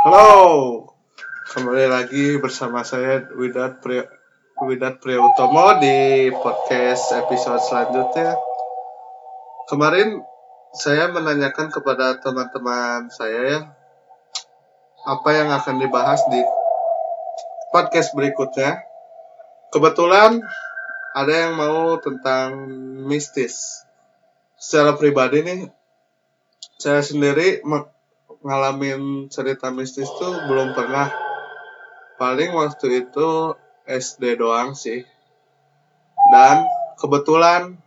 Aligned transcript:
Halo, 0.00 0.88
kembali 1.52 1.92
lagi 1.92 2.40
bersama 2.40 2.80
saya 2.88 3.20
Widat 3.36 3.84
Priya, 3.84 4.08
Widat 4.64 4.96
Priyautomo 4.96 5.76
di 5.76 6.32
podcast 6.40 7.12
episode 7.20 7.60
selanjutnya. 7.60 8.32
Kemarin 9.68 10.24
saya 10.72 11.12
menanyakan 11.12 11.68
kepada 11.68 12.16
teman-teman 12.16 13.12
saya 13.12 13.40
ya, 13.44 13.60
apa 15.04 15.36
yang 15.36 15.52
akan 15.52 15.76
dibahas 15.84 16.24
di 16.32 16.40
podcast 17.68 18.16
berikutnya. 18.16 18.80
Kebetulan 19.68 20.40
ada 21.12 21.34
yang 21.44 21.60
mau 21.60 22.00
tentang 22.00 22.56
mistis. 23.04 23.84
Secara 24.56 24.96
pribadi 24.96 25.44
nih, 25.44 25.68
saya 26.80 27.04
sendiri 27.04 27.60
ngalamin 28.40 29.28
cerita 29.28 29.68
mistis 29.68 30.08
tuh 30.16 30.32
belum 30.48 30.72
pernah. 30.72 31.12
Paling 32.16 32.52
waktu 32.56 33.04
itu 33.04 33.56
SD 33.84 34.40
doang 34.40 34.72
sih. 34.76 35.04
Dan 36.30 36.64
kebetulan 37.00 37.80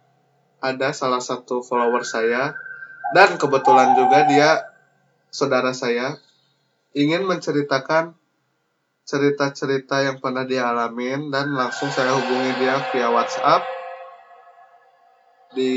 ada 0.62 0.90
salah 0.94 1.22
satu 1.22 1.62
follower 1.62 2.02
saya 2.06 2.54
dan 3.14 3.38
kebetulan 3.38 3.94
juga 3.94 4.26
dia 4.26 4.50
saudara 5.30 5.76
saya 5.76 6.18
ingin 6.98 7.26
menceritakan 7.26 8.18
cerita-cerita 9.04 10.00
yang 10.06 10.18
pernah 10.24 10.48
dia 10.48 10.72
alamin 10.72 11.28
dan 11.28 11.52
langsung 11.52 11.92
saya 11.92 12.16
hubungi 12.16 12.52
dia 12.62 12.80
via 12.94 13.10
WhatsApp. 13.12 13.62
Di 15.54 15.76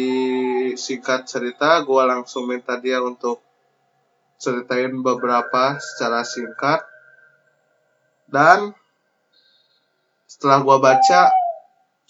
singkat 0.78 1.28
cerita, 1.28 1.84
gue 1.84 2.02
langsung 2.08 2.48
minta 2.48 2.80
dia 2.80 3.02
untuk 3.04 3.45
ceritain 4.36 4.92
beberapa 5.00 5.76
secara 5.80 6.22
singkat. 6.22 6.84
Dan 8.26 8.74
setelah 10.26 10.60
gua 10.62 10.78
baca 10.82 11.30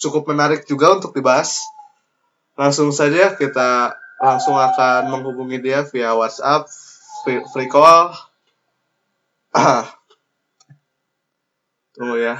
cukup 0.01 0.29
menarik 0.29 0.65
juga 0.65 0.93
untuk 0.97 1.13
dibahas. 1.13 1.61
Langsung 2.57 2.89
saja 2.89 3.37
kita 3.37 3.93
langsung 4.17 4.57
akan 4.57 5.13
menghubungi 5.13 5.61
dia 5.61 5.85
via 5.85 6.17
WhatsApp 6.17 6.65
free, 7.23 7.69
call. 7.69 8.15
Tunggu 11.93 12.17
ya. 12.17 12.37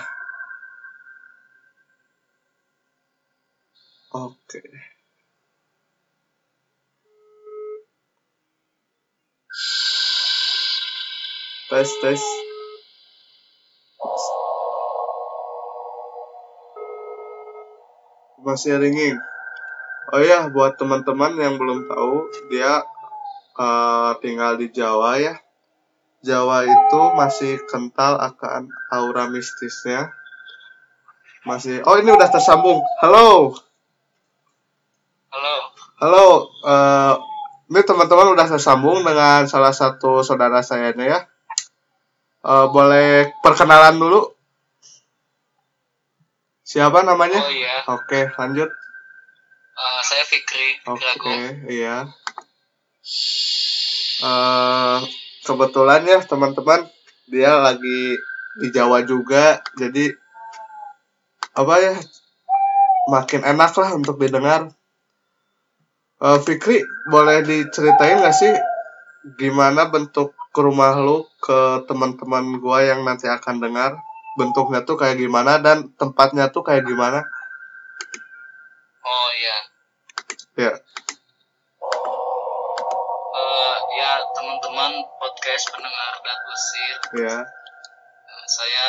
Oke 4.08 4.87
tes 11.78 11.94
tes. 12.02 12.22
Masih 18.42 18.82
ringing. 18.82 19.22
Oh 20.10 20.18
ya 20.18 20.50
buat 20.50 20.82
teman-teman 20.82 21.38
yang 21.38 21.62
belum 21.62 21.86
tahu 21.86 22.34
dia 22.50 22.82
eh, 23.62 24.12
tinggal 24.26 24.58
di 24.58 24.74
Jawa 24.74 25.22
ya. 25.22 25.38
Jawa 26.26 26.66
itu 26.66 27.02
masih 27.14 27.62
kental 27.70 28.18
akan 28.18 28.74
aura 28.90 29.30
mistisnya. 29.30 30.10
Masih 31.46 31.86
oh 31.86 32.02
ini 32.02 32.10
udah 32.10 32.26
tersambung. 32.34 32.82
Halo. 33.06 33.54
Halo, 35.30 35.56
halo 36.02 36.28
eh, 36.66 37.14
ini 37.70 37.86
teman-teman 37.86 38.34
udah 38.34 38.50
tersambung 38.50 39.06
dengan 39.06 39.46
salah 39.46 39.76
satu 39.78 40.26
saudara 40.26 40.66
saya 40.66 40.98
nih 40.98 41.14
ya 41.14 41.22
Eh, 42.38 42.66
boleh 42.70 43.34
perkenalan 43.42 43.98
dulu 43.98 44.22
siapa 46.68 47.00
namanya 47.00 47.40
oh 47.40 47.52
iya, 47.52 47.80
oke 47.88 48.36
lanjut 48.36 48.68
Eh, 49.78 50.02
saya 50.02 50.26
Fikri, 50.26 50.82
Oke, 50.90 51.06
Agung. 51.06 51.70
iya. 51.70 52.10
Eh 54.18 54.98
kebetulan 55.46 56.02
ya 56.02 56.18
teman-teman 56.26 56.82
dia 57.30 57.62
lagi 57.62 58.18
di 58.58 58.68
Jawa 58.74 59.06
juga, 59.06 59.62
jadi 59.78 60.18
apa 61.54 61.74
ya 61.78 61.94
makin 63.06 63.46
enak 63.46 63.78
lah 63.78 63.94
untuk 63.94 64.18
didengar. 64.18 64.74
Eh 66.18 66.40
Fikri, 66.42 66.82
boleh 67.14 67.46
diceritain 67.46 68.18
gak 68.18 68.34
sih 68.34 68.58
gimana 69.38 69.94
bentuk 69.94 70.34
ke 70.50 70.60
rumah 70.66 70.98
lu 70.98 71.22
ke 71.48 71.88
teman-teman 71.88 72.60
gua 72.60 72.84
yang 72.84 73.08
nanti 73.08 73.32
akan 73.32 73.64
dengar? 73.64 73.96
Bentuknya 74.36 74.84
tuh 74.84 75.00
kayak 75.00 75.16
gimana 75.18 75.58
dan 75.64 75.88
tempatnya 75.96 76.52
tuh 76.52 76.62
kayak 76.68 76.84
gimana? 76.84 77.24
Oh 79.08 79.30
iya, 79.40 79.58
Ya, 80.58 80.74
Eh, 83.38 83.76
ya 83.96 84.12
teman-teman 84.36 84.92
podcast 85.16 85.72
pendengar 85.72 86.14
Dat 86.20 86.40
Lesir, 86.44 86.96
ya. 87.24 87.38
Eh, 88.28 88.46
saya 88.46 88.86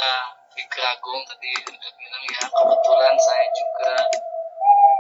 Fikri 0.51 0.83
Agung 0.83 1.23
tadi 1.23 1.53
udah 1.71 1.93
bilang 1.95 2.25
ya 2.27 2.43
kebetulan 2.51 3.15
saya 3.15 3.47
juga 3.55 3.93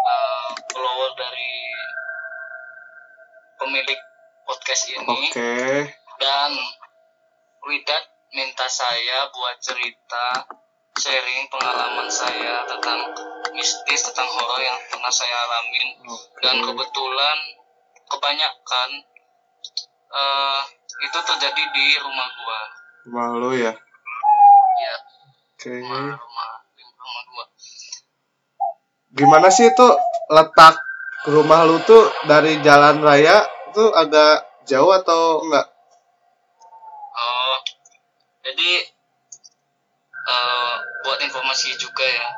eh, 0.07 0.49
follower 0.71 1.11
dari 1.19 1.53
pemilik 3.59 4.01
podcast 4.47 4.83
ini 4.95 5.19
Oke. 5.29 5.57
dan 6.23 6.51
Widat 7.67 8.05
minta 8.33 8.67
saya 8.69 9.27
buat 9.35 9.57
cerita 9.59 10.47
sharing 10.99 11.47
pengalaman 11.49 12.11
saya 12.11 12.67
tentang 12.67 12.99
mistis 13.55 14.03
tentang 14.11 14.27
horor 14.27 14.61
yang 14.61 14.79
pernah 14.91 15.11
saya 15.11 15.33
alamin 15.47 15.89
dan 16.43 16.59
kebetulan 16.59 17.39
kebanyakan 18.09 18.89
eh 20.09 20.63
itu 20.99 21.19
terjadi 21.23 21.63
di 21.71 21.87
rumah 22.03 22.29
gua 22.35 22.61
Rumah 23.09 23.27
lu 23.39 23.51
ya. 23.55 23.73
ya 24.79 24.97
Oke. 25.55 25.73
rumah 25.79 26.19
rumah 26.19 26.51
rumah 26.99 27.23
gua 27.31 27.45
Gimana 29.15 29.49
sih 29.49 29.71
itu 29.71 29.89
letak 30.29 30.77
rumah 31.31 31.63
lu 31.69 31.79
tuh 31.87 32.11
dari 32.27 32.59
jalan 32.65 33.01
raya 33.01 33.47
tuh 33.71 33.95
agak 33.95 34.45
jauh 34.67 34.91
atau 34.93 35.45
enggak? 35.47 35.67
Jadi 38.49 38.71
eh 40.29 40.77
buat 41.05 41.21
informasi 41.21 41.77
juga 41.77 42.05
ya 42.05 42.29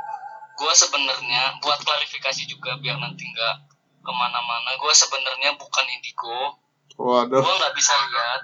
gua 0.59 0.73
sebenarnya 0.77 1.57
buat 1.65 1.81
klarifikasi 1.81 2.45
juga 2.51 2.77
biar 2.83 3.01
nanti 3.01 3.25
nggak 3.25 3.57
ke 4.01 4.13
mana-mana 4.13 4.77
gua 4.77 4.93
sebenarnya 4.93 5.57
bukan 5.57 5.87
indigo. 5.89 6.61
Waduh. 7.01 7.41
gua 7.41 7.55
nggak 7.57 7.75
bisa 7.79 7.95
lihat. 7.97 8.43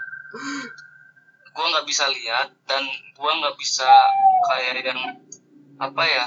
Gua 1.52 1.66
nggak 1.72 1.86
bisa 1.88 2.04
lihat 2.08 2.48
dan 2.64 2.82
gua 3.16 3.32
nggak 3.36 3.56
bisa 3.60 3.88
kayak 4.48 4.80
yang 4.80 5.00
apa 5.76 6.02
ya 6.08 6.24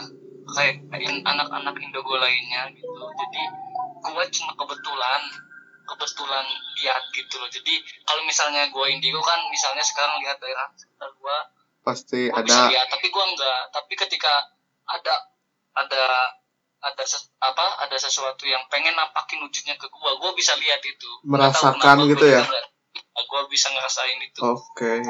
kayak 0.54 0.86
anak-anak 1.26 1.74
indigo 1.82 2.14
lainnya 2.18 2.70
gitu. 2.74 3.02
Jadi 3.18 3.44
gua 4.06 4.24
cuma 4.30 4.52
kebetulan 4.54 5.22
kebetulan 5.90 6.46
lihat 6.80 7.04
gitu 7.12 7.42
loh 7.42 7.50
jadi 7.50 7.74
kalau 8.06 8.22
misalnya 8.24 8.70
gua 8.70 8.86
indigo 8.88 9.20
kan 9.26 9.42
misalnya 9.50 9.82
sekarang 9.82 10.22
lihat 10.22 10.38
daerah 10.38 10.70
sekitar 10.78 11.10
gua 11.18 11.50
Pasti 11.82 12.30
gua 12.30 12.46
bisa 12.46 12.62
ada 12.62 12.72
lihat 12.72 12.88
tapi 12.94 13.08
gua 13.10 13.26
nggak 13.34 13.62
tapi 13.74 13.94
ketika 13.98 14.34
ada 14.86 15.16
ada 15.74 16.04
ada 16.80 17.04
ses- 17.04 17.32
apa 17.44 17.84
ada 17.84 17.98
sesuatu 18.00 18.48
yang 18.48 18.64
pengen 18.72 18.96
nampakin 18.96 19.44
wujudnya 19.44 19.76
ke 19.76 19.88
gua 19.92 20.16
gua 20.16 20.32
bisa 20.38 20.56
lihat 20.56 20.80
itu 20.86 21.10
Merasakan 21.28 22.08
gitu 22.08 22.26
ya? 22.26 22.44
bisa 22.46 22.54
lihat. 22.54 22.68
gua 23.28 23.42
bisa 23.52 23.68
ngerasain 23.68 24.20
itu 24.24 24.40
Oke. 24.42 25.04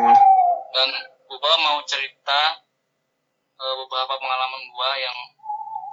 dan 0.74 0.90
gua 1.30 1.54
mau 1.62 1.78
cerita 1.86 2.42
eh, 3.60 3.76
beberapa 3.86 4.14
pengalaman 4.18 4.62
gua 4.74 4.90
yang 4.98 5.18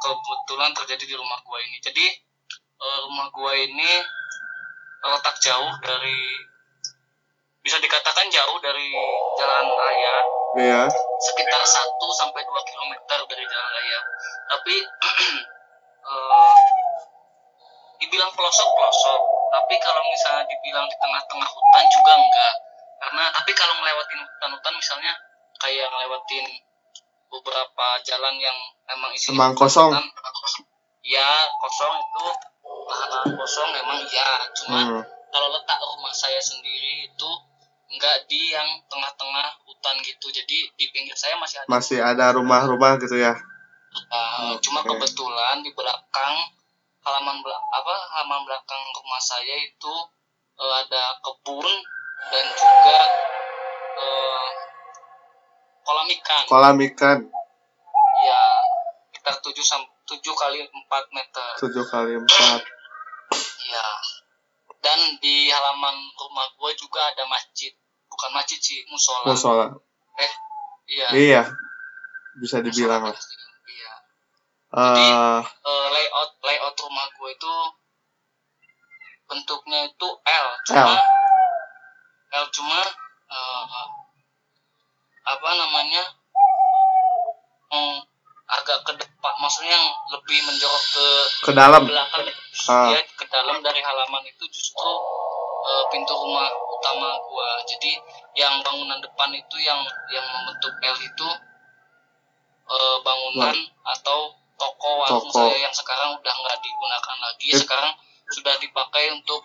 kebetulan 0.00 0.72
terjadi 0.72 1.04
di 1.12 1.16
rumah 1.16 1.40
gua 1.44 1.60
ini 1.60 1.76
jadi 1.84 2.04
eh, 2.80 2.98
rumah 3.08 3.28
gua 3.32 3.52
ini 3.52 3.90
letak 5.12 5.36
jauh 5.38 5.72
dari 5.80 6.18
bisa 7.60 7.76
dikatakan 7.78 8.26
jauh 8.30 8.58
dari 8.62 8.94
jalan 9.34 9.66
raya 9.66 10.16
Iya. 10.56 10.82
sekitar 11.20 11.60
1 11.60 12.00
sampai 12.16 12.40
2 12.40 12.48
km 12.64 12.92
dari 13.28 13.44
jalan 13.44 13.68
raya. 13.74 14.00
Tapi 14.48 14.74
eh, 16.10 16.54
dibilang 17.98 18.32
pelosok-pelosok, 18.32 19.20
tapi 19.52 19.74
kalau 19.80 20.00
misalnya 20.08 20.44
dibilang 20.48 20.86
di 20.86 20.96
tengah-tengah 20.96 21.48
hutan 21.48 21.84
juga 21.92 22.12
enggak. 22.14 22.54
Karena 22.96 23.24
tapi 23.34 23.52
kalau 23.52 23.74
ngelewatin 23.76 24.20
hutan-hutan 24.22 24.74
misalnya 24.76 25.12
kayak 25.60 25.88
ngelewatin 25.92 26.46
beberapa 27.28 27.86
jalan 28.06 28.34
yang 28.40 28.56
emang 28.88 29.10
isinya 29.12 29.36
Emang 29.36 29.52
kosong. 29.52 29.92
hutan, 29.92 30.06
ya 31.04 31.28
kosong 31.60 31.92
itu 32.00 32.24
lahan 32.86 33.34
kosong 33.34 33.70
emang 33.74 34.00
ya 34.06 34.28
cuma 34.54 34.78
Hmm. 34.78 35.02
kalau 35.28 35.48
letak 35.50 35.78
rumah 35.82 36.14
saya 36.14 36.38
sendiri 36.38 37.10
itu 37.10 37.30
nggak 37.86 38.26
di 38.26 38.50
yang 38.50 38.66
tengah-tengah 38.86 39.46
hutan 39.62 39.94
gitu 40.02 40.26
jadi 40.30 40.58
di 40.74 40.86
pinggir 40.90 41.14
saya 41.14 41.38
masih 41.38 41.62
ada 41.62 41.68
Masih 41.70 41.98
ada 42.02 42.26
rumah-rumah 42.34 42.98
gitu 42.98 43.14
ya. 43.14 43.34
Uh, 44.10 44.52
Cuma 44.60 44.82
Oke. 44.82 44.92
kebetulan 44.92 45.62
di 45.62 45.70
belakang 45.72 46.34
halaman 47.00 47.38
belak 47.40 47.62
apa 47.72 47.94
halaman 48.12 48.42
belakang 48.44 48.82
rumah 48.92 49.22
saya 49.22 49.54
itu 49.56 49.94
uh, 50.58 50.74
ada 50.82 51.16
kebun 51.22 51.68
dan 52.28 52.44
juga 52.58 53.00
uh, 53.96 54.48
kolam 55.82 56.08
ikan. 56.10 56.42
Kolam 56.50 56.76
ikan 56.92 57.18
Ya 58.16 58.42
sekitar 59.08 59.38
7 59.38 59.54
sam 59.62 59.82
7 60.04 60.20
kali 60.34 60.58
4 60.66 61.16
meter. 61.16 61.48
7 61.62 61.70
kali 61.86 62.12
4. 62.18 62.75
Dan 64.96 65.20
di 65.20 65.52
halaman 65.52 65.96
rumah 66.16 66.48
gua 66.56 66.72
juga 66.72 67.04
ada 67.12 67.28
masjid. 67.28 67.68
Bukan 68.08 68.30
masjid 68.32 68.56
sih, 68.56 68.80
musola. 68.88 69.28
Musola. 69.28 69.66
Eh, 70.16 70.32
iya. 70.88 71.08
Iya. 71.12 71.42
Bisa 72.40 72.64
dibilang 72.64 73.04
lah. 73.04 73.12
Iya. 73.68 73.92
Eh, 74.72 75.40
Eh, 75.44 75.86
layout 75.92 76.30
layout 76.40 76.76
rumah 76.80 77.04
gue 77.12 77.30
itu 77.36 77.54
bentuknya 79.26 79.84
itu 79.90 80.08
L 80.24 80.48
cuma 80.64 80.96
L, 82.30 82.46
cuma 82.54 82.80
eh, 83.28 83.64
apa 85.26 85.48
namanya 85.58 86.04
hmm, 87.74 87.98
agak 88.46 88.78
ke 88.86 88.92
depan 88.94 89.34
maksudnya 89.42 89.74
yang 89.74 89.86
lebih 90.14 90.38
menjorok 90.46 90.84
ke 90.94 91.06
ke 91.42 91.50
dalam. 91.50 91.82
belakang 91.82 92.22
Ah. 92.70 92.94
ya 92.94 93.00
ke 93.02 93.24
dalam 93.26 93.58
dari 93.60 93.82
halaman 93.82 94.22
itu 94.22 94.44
justru 94.48 94.90
eh, 95.66 95.84
pintu 95.90 96.14
rumah 96.14 96.46
utama 96.70 97.18
gua 97.26 97.58
jadi 97.66 97.98
yang 98.38 98.62
bangunan 98.62 99.02
depan 99.02 99.30
itu 99.34 99.56
yang 99.60 99.82
yang 100.10 100.22
membentuk 100.30 100.72
L 100.78 100.96
itu 100.96 101.28
eh, 102.66 102.96
bangunan 103.02 103.56
atau 103.86 104.18
toko 104.56 104.90
warung 105.04 105.26
Toko. 105.28 105.36
saya 105.42 105.56
yang 105.60 105.74
sekarang 105.74 106.16
udah 106.16 106.34
nggak 106.34 106.58
digunakan 106.62 107.16
lagi 107.20 107.48
Eh. 107.52 107.58
sekarang 107.60 107.92
sudah 108.30 108.54
dipakai 108.58 109.10
untuk 109.10 109.42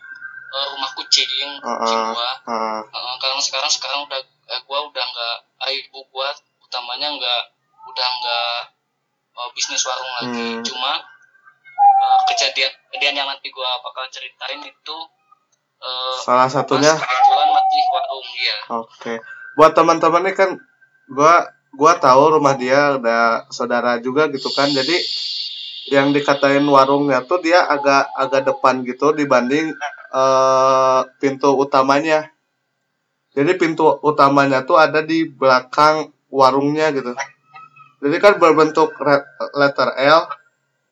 eh, 0.51 0.65
rumah 0.77 0.91
kucing 0.93 1.29
kucing 1.57 1.99
ah, 1.99 2.13
gua 2.13 2.31
ah. 2.47 2.79
Eh, 2.85 3.15
karena 3.17 3.41
sekarang 3.41 3.71
sekarang 3.73 4.05
udah 4.05 4.19
eh, 4.49 4.61
gua 4.69 4.79
udah 4.87 5.05
nggak 5.05 5.37
ibu 5.73 5.99
gua 6.13 6.29
utamanya 6.61 7.11
nggak 7.17 7.41
udah 7.81 8.07
nggak 8.21 8.57
eh, 9.31 9.49
bisnis 9.55 9.83
warung 9.87 10.11
lagi 10.19 10.47
Hmm. 10.59 10.63
cuma 10.63 10.91
eh, 11.75 12.19
kejadian 12.31 12.71
kejadian 12.91 13.15
yang 13.23 13.27
nanti 13.29 13.47
gua 13.49 13.79
bakal 13.81 14.05
ceritain 14.11 14.61
itu 14.61 14.97
eh, 15.81 16.15
Salah 16.21 16.49
satunya 16.51 16.93
kebetulan 16.93 17.49
mati 17.49 17.79
warung 17.89 18.27
ya 18.37 18.57
Oke. 18.71 19.13
Buat 19.57 19.73
teman-teman 19.75 20.23
nih 20.29 20.35
kan 20.37 20.49
gua 21.11 21.49
gua 21.75 21.97
tahu 21.97 22.37
rumah 22.39 22.55
dia 22.55 22.95
ada 22.99 23.47
saudara 23.49 23.97
juga 23.99 24.27
gitu 24.31 24.47
kan. 24.53 24.69
Jadi 24.69 24.95
yang 25.91 26.13
dikatain 26.13 26.63
warungnya 26.63 27.25
tuh 27.25 27.41
dia 27.41 27.65
agak 27.65 28.07
agak 28.15 28.47
depan 28.47 28.85
gitu 28.85 29.11
dibanding 29.11 29.73
eh, 30.13 31.01
pintu 31.19 31.51
utamanya. 31.57 32.29
Jadi 33.31 33.55
pintu 33.55 33.87
utamanya 34.03 34.63
tuh 34.67 34.75
ada 34.75 34.99
di 35.01 35.23
belakang 35.25 36.11
warungnya 36.27 36.91
gitu. 36.91 37.11
Jadi 38.01 38.17
kan 38.17 38.33
berbentuk 38.37 38.97
letter 39.53 39.89
L. 39.95 40.21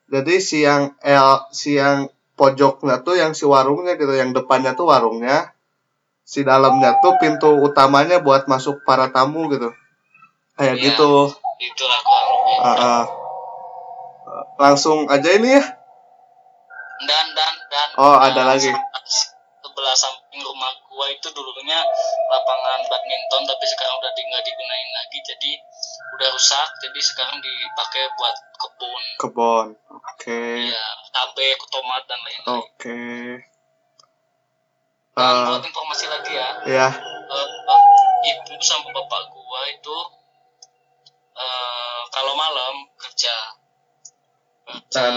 Jadi 0.09 0.33
si 0.37 0.61
yang 0.61 0.93
L 1.01 1.49
si 1.49 1.77
yang 1.77 2.09
pojoknya 2.33 3.01
tuh 3.01 3.17
yang 3.17 3.33
si 3.33 3.43
warungnya 3.43 3.97
gitu, 3.97 4.13
yang 4.13 4.31
depannya 4.31 4.73
tuh 4.73 4.87
warungnya, 4.87 5.51
si 6.23 6.45
dalamnya 6.45 7.01
tuh 7.01 7.17
pintu 7.17 7.49
utamanya 7.59 8.21
buat 8.21 8.45
masuk 8.45 8.85
para 8.85 9.09
tamu 9.09 9.49
gitu 9.49 9.73
kayak 10.53 10.77
Iya. 10.77 10.83
gitu 10.93 11.09
itulah 11.57 12.01
warungnya 12.05 12.57
Ah, 12.61 12.77
ah. 12.77 13.03
langsung 14.55 15.09
aja 15.09 15.29
ini 15.33 15.57
ya 15.57 15.63
dan 17.01 17.25
dan 17.33 17.53
dan 17.65 17.87
Oh, 17.97 18.13
ada 18.13 18.35
dan 18.35 18.45
lagi. 18.45 18.69
sebelah 18.69 19.95
samping 19.97 20.43
rumah 20.43 20.69
gua 20.85 21.09
itu 21.09 21.27
dulunya 21.31 21.79
lapangan 22.27 22.79
badminton 22.85 23.41
tapi 23.43 23.65
sekarang 23.65 23.95
udah 23.97 24.11
nggak 24.11 24.43
digunain 24.43 24.89
lagi 24.93 25.17
jadi 25.25 25.51
udah 26.09 26.29
rusak 26.31 26.67
jadi 26.81 26.99
sekarang 26.99 27.37
dipakai 27.39 28.03
buat 28.15 28.35
kebun. 28.55 29.03
Kebon 29.17 29.67
oke. 29.89 30.41
Ya 30.67 30.85
cabe 31.09 31.47
tomat 31.69 32.03
dan 32.05 32.19
lain-lain. 32.19 32.59
Oke. 32.59 33.01
Dan 35.15 35.35
Eh, 35.35 35.45
buat 35.51 35.63
informasi 35.63 36.05
lagi 36.07 36.31
ya. 36.31 36.49
ya 36.63 36.87
eh, 37.27 37.47
eh, 37.67 37.81
ibu 38.31 38.53
sama 38.59 38.87
bapak 38.89 39.21
gua 39.29 39.61
itu 39.67 39.97
eh, 41.33 42.01
kalau 42.09 42.33
malam 42.33 42.73
kerja. 42.95 43.35
Kerja 44.63 44.91
dan 44.91 45.13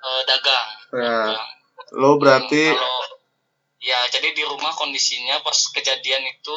eh, 0.00 0.22
dagang 0.24 0.68
ya 0.94 1.18
dagang. 1.30 1.50
lo 1.94 2.16
berarti 2.16 2.62
Hmm, 2.70 2.78
kalau 2.78 2.98
ya 3.80 3.98
jadi 4.08 4.28
di 4.30 4.42
rumah 4.44 4.72
kondisinya 4.72 5.40
pas 5.40 5.56
kejadian 5.70 6.22
itu 6.26 6.56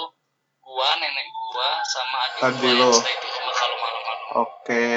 gua 0.63 0.89
nenek 0.97 1.27
gua 1.29 1.69
sama 1.83 2.17
adik 2.27 2.39
gua 2.57 2.71
lo. 2.73 2.89
yang 2.89 2.93
stay 2.95 3.15
di 3.19 3.29
rumah 3.29 3.55
kalau 3.55 3.75
malam-malam. 3.77 4.19
Oke. 4.47 4.87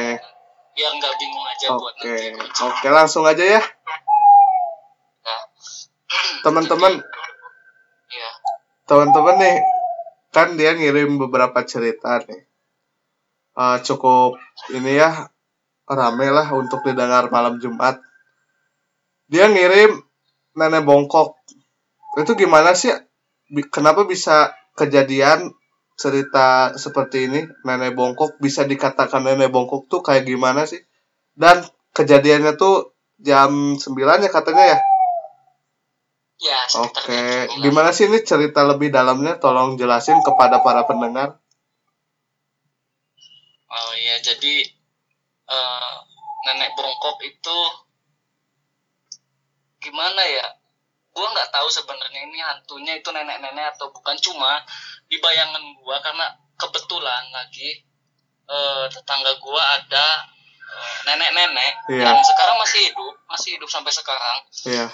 Biar 0.76 0.92
nggak 0.96 1.14
bingung 1.18 1.46
aja 1.46 1.66
buat 1.74 1.94
oke. 1.98 2.14
nanti. 2.14 2.62
Oke 2.64 2.86
langsung 2.88 3.24
aja 3.26 3.44
ya. 3.44 3.62
Nah, 5.26 5.42
teman-teman. 6.46 6.92
Ya 8.06 8.30
teman-teman 8.86 9.36
nih 9.42 9.56
kan 10.30 10.54
dia 10.54 10.72
ngirim 10.78 11.18
beberapa 11.18 11.58
cerita 11.66 12.22
nih. 12.22 12.46
Eh, 13.56 13.78
cukup 13.82 14.38
ini 14.70 15.00
ya 15.00 15.26
rame 15.90 16.28
lah 16.30 16.46
untuk 16.54 16.86
didengar 16.86 17.28
malam 17.34 17.58
Jumat. 17.58 17.98
Dia 19.26 19.50
ngirim 19.50 19.98
nenek 20.54 20.86
bongkok. 20.86 21.34
Itu 22.14 22.38
gimana 22.38 22.78
sih? 22.78 22.94
Kenapa 23.74 24.06
bisa 24.06 24.54
kejadian 24.76 25.56
cerita 25.96 26.76
seperti 26.76 27.26
ini 27.26 27.40
nenek 27.64 27.96
bongkok 27.96 28.36
bisa 28.36 28.68
dikatakan 28.68 29.24
nenek 29.24 29.48
bongkok 29.48 29.88
tuh 29.88 30.04
kayak 30.04 30.28
gimana 30.28 30.68
sih 30.68 30.84
dan 31.32 31.64
kejadiannya 31.96 32.60
tuh 32.60 32.92
jam 33.16 33.80
9 33.80 33.80
ya 33.96 34.30
katanya 34.30 34.64
ya 34.76 34.78
ya 36.36 36.60
Oke, 36.84 37.48
9. 37.48 37.64
gimana 37.64 37.96
sih 37.96 38.12
ini 38.12 38.20
cerita 38.20 38.60
lebih 38.68 38.92
dalamnya? 38.92 39.40
Tolong 39.40 39.80
jelasin 39.80 40.20
kepada 40.20 40.60
para 40.60 40.84
pendengar. 40.84 41.40
oh 43.72 43.92
ya 43.96 44.20
jadi 44.20 44.68
eh, 45.48 45.96
nenek 46.44 46.76
bongkok 46.76 47.18
itu 47.24 47.58
gimana 49.80 50.22
ya 50.28 50.46
gua 51.16 51.32
nggak 51.32 51.48
tahu 51.48 51.68
sebenarnya 51.72 52.20
ini 52.28 52.36
hantunya 52.44 52.92
itu 53.00 53.08
nenek-nenek 53.08 53.72
atau 53.72 53.88
bukan. 53.88 54.12
Cuma 54.20 54.60
di 55.08 55.16
bayangan 55.16 55.64
gua 55.80 55.96
karena 56.04 56.28
kebetulan 56.60 57.24
lagi 57.32 57.80
eh, 58.46 58.84
tetangga 58.92 59.32
gua 59.40 59.80
ada 59.80 60.28
eh, 60.60 60.96
nenek-nenek 61.08 61.72
Iya. 61.88 62.12
yang 62.12 62.20
sekarang 62.20 62.60
masih 62.60 62.92
hidup 62.92 63.14
masih 63.32 63.56
hidup 63.56 63.68
sampai 63.72 63.88
sekarang. 63.88 64.38
Iya, 64.68 64.86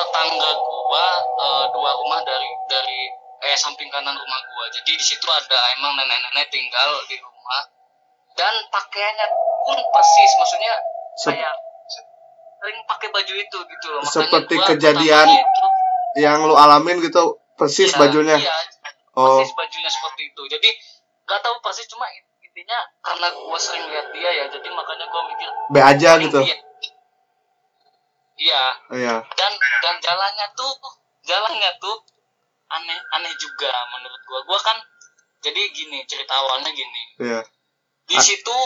tetangga 0.00 0.50
gua 0.56 1.06
eh, 1.20 1.64
dua 1.76 1.90
rumah 2.00 2.24
dari 2.24 2.48
dari 2.72 3.00
eh 3.44 3.56
samping 3.60 3.92
kanan 3.92 4.16
rumah 4.16 4.40
gua. 4.48 4.64
Jadi 4.72 4.96
di 4.96 5.04
situ 5.04 5.28
ada 5.28 5.58
emang 5.76 5.92
nenek-nenek 6.00 6.48
tinggal 6.48 6.90
di 7.04 7.20
rumah. 7.20 7.62
Dan 8.34 8.50
pakaiannya 8.72 9.26
pun 9.62 9.78
persis 9.94 10.32
maksudnya 10.40 10.74
kayak 11.22 11.54
sering 12.64 12.80
pakai 12.88 13.08
baju 13.12 13.32
itu 13.36 13.58
gitu 13.60 13.86
loh. 13.92 14.00
Makanya 14.00 14.16
Seperti 14.24 14.54
gua 14.56 14.66
kejadian 14.72 15.28
itu, 15.28 15.66
yang 16.16 16.48
lu 16.48 16.56
alamin 16.56 16.96
gitu 16.98 17.36
persis 17.60 17.92
iya, 17.92 18.00
bajunya. 18.00 18.36
iya, 18.40 18.54
Oh, 19.12 19.36
persis 19.36 19.52
bajunya 19.52 19.90
seperti 19.92 20.32
itu. 20.32 20.42
Jadi 20.48 20.68
nggak 21.22 21.40
tahu 21.44 21.60
persis 21.60 21.84
cuma 21.86 22.08
intinya 22.40 22.80
karena 23.04 23.28
gua 23.36 23.60
sering 23.60 23.84
lihat 23.84 24.08
dia 24.10 24.30
ya 24.32 24.44
jadi 24.48 24.64
makanya 24.72 25.04
gua 25.12 25.22
mikir 25.28 25.48
B 25.68 25.76
aja 25.76 26.10
gitu. 26.18 26.40
Iya. 26.40 26.56
iya 28.34 28.62
Iya, 28.90 29.14
dan 29.30 29.52
dan 29.78 29.94
jalannya 30.00 30.46
tuh 30.56 30.72
jalannya 31.22 31.70
tuh 31.76 31.96
aneh 32.66 32.96
aneh 33.12 33.34
juga 33.36 33.68
menurut 33.92 34.22
gua. 34.24 34.40
Gua 34.42 34.58
kan 34.58 34.80
jadi 35.38 35.60
gini 35.68 36.00
cerita 36.08 36.32
awalnya 36.32 36.72
gini. 36.72 37.02
Iya, 37.20 37.44
di 38.08 38.16
Ah. 38.16 38.24
situ 38.24 38.56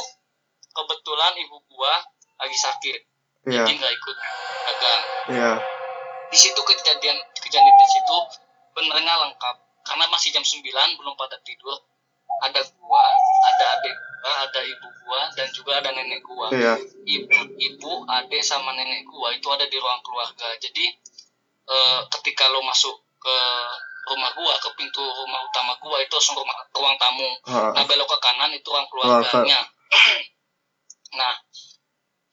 kebetulan 0.71 1.35
ibu 1.37 1.59
gua 1.67 1.99
lagi 2.39 2.55
sakit 2.55 3.01
iya, 3.49 3.65
jadi 3.65 3.73
nggak 3.81 3.93
ikut 3.97 4.17
dagang 4.69 5.03
iya. 5.33 5.53
di 6.29 6.39
situ 6.39 6.61
kejadian 6.61 7.17
kejadian 7.41 7.77
di 7.81 7.89
situ 7.89 8.17
benernya 8.79 9.15
lengkap. 9.27 9.57
Karena 9.83 10.05
masih 10.13 10.31
jam 10.31 10.45
9 10.45 10.63
belum 11.01 11.15
pada 11.19 11.41
tidur. 11.43 11.75
Ada 12.39 12.61
gua 12.79 13.03
ada 13.51 13.65
adik 13.81 13.95
gua 13.99 14.33
ada 14.47 14.61
ibu 14.63 14.89
gua 15.03 15.21
dan 15.35 15.49
juga 15.51 15.83
ada 15.83 15.91
nenek 15.91 16.23
gua. 16.23 16.55
Iya, 16.55 16.79
ibu 17.03 17.39
ibu 17.59 17.93
adik 18.07 18.45
sama 18.47 18.77
nenek 18.79 19.03
gua 19.11 19.35
itu 19.35 19.49
ada 19.51 19.67
di 19.67 19.77
ruang 19.81 19.99
keluarga. 20.07 20.47
Jadi 20.63 20.85
eh, 21.67 22.01
ketika 22.15 22.47
lo 22.53 22.63
masuk 22.63 22.95
ke 23.19 23.37
rumah 24.13 24.31
gua 24.39 24.55
ke 24.61 24.71
pintu 24.79 25.03
rumah 25.03 25.41
utama 25.43 25.75
gua 25.83 25.99
itu 25.99 26.15
langsung 26.15 26.39
rumah 26.39 26.55
ruang 26.71 26.95
tamu. 27.01 27.31
Ah, 27.49 27.75
nah 27.75 27.83
belok 27.89 28.07
ke 28.07 28.19
kanan 28.23 28.55
itu 28.55 28.69
ruang 28.71 28.87
Ruang 28.87 29.25
keluarganya. 29.25 29.61
Nah 31.09 31.33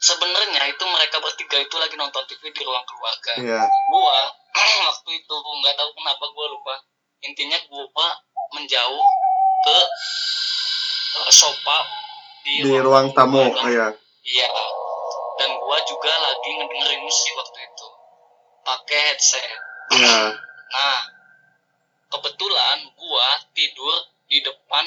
sebenarnya 0.05 0.61
itu 0.69 0.83
mereka 0.85 1.17
bertiga 1.17 1.57
itu 1.57 1.75
lagi 1.81 1.97
nonton 1.97 2.21
TV 2.29 2.53
di 2.53 2.61
ruang 2.61 2.85
keluarga. 2.85 3.33
Iya. 3.41 3.61
Gua 3.89 4.19
waktu 4.93 5.09
itu 5.17 5.33
nggak 5.33 5.75
tahu 5.81 5.89
kenapa 5.97 6.25
gua 6.29 6.45
lupa. 6.53 6.75
Intinya 7.25 7.57
gua 7.65 8.09
menjauh 8.53 9.07
ke 9.65 9.77
eh, 11.25 11.31
sofa 11.33 11.77
di, 12.45 12.61
di 12.61 12.77
ruang 12.77 13.09
tamu 13.17 13.49
keluarga. 13.49 13.65
iya. 13.65 13.87
Iya. 14.21 14.49
Dan 15.41 15.49
gua 15.57 15.77
juga 15.89 16.13
lagi 16.13 16.49
ngedengerin 16.53 17.01
musik 17.01 17.33
waktu 17.33 17.59
itu. 17.65 17.87
Pakai 18.61 18.99
headset. 19.09 19.49
Iya. 19.97 20.37
Nah 20.69 20.99
kebetulan 22.13 22.77
gua 22.93 23.27
tidur 23.57 23.93
di 24.29 24.45
depan 24.45 24.85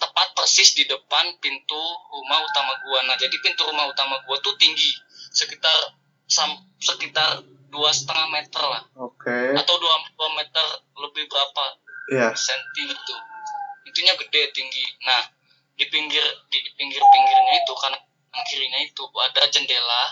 tepat 0.00 0.32
persis 0.32 0.72
di 0.72 0.88
depan 0.88 1.36
pintu 1.38 1.82
rumah 2.08 2.40
utama 2.40 2.72
gua. 2.80 3.04
Nah 3.04 3.14
jadi 3.20 3.36
pintu 3.44 3.68
rumah 3.68 3.86
utama 3.92 4.16
gua 4.24 4.40
tuh 4.40 4.56
tinggi 4.56 4.96
sekitar 5.30 5.94
sam- 6.24 6.64
sekitar 6.80 7.44
dua 7.68 7.92
setengah 7.92 8.26
meter 8.32 8.64
lah. 8.64 8.82
Oke. 8.98 9.54
Atau 9.54 9.76
dua, 9.78 9.94
dua 10.16 10.28
meter 10.34 10.66
lebih 10.96 11.28
berapa 11.28 11.64
iya. 12.16 12.28
senti 12.32 12.88
itu 12.88 13.14
itunya 13.86 14.16
gede 14.16 14.50
tinggi. 14.56 14.84
Nah 15.04 15.20
di 15.76 15.84
pinggir 15.92 16.24
di 16.48 16.58
pinggir 16.74 17.00
pinggirnya 17.04 17.54
itu 17.60 17.72
kanan 17.76 18.00
kirinya 18.48 18.80
itu 18.80 19.02
ada 19.20 19.42
jendela 19.52 20.02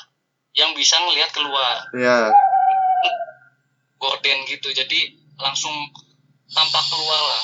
yang 0.53 0.77
bisa 0.77 1.01
ngelihat 1.01 1.33
keluar. 1.33 1.89
Iya. 1.97 2.37
Gorden 3.99 4.39
gitu. 4.47 4.69
Jadi 4.71 5.17
langsung 5.41 5.75
tampak 6.53 6.85
keluar 6.93 7.21
lah 7.21 7.43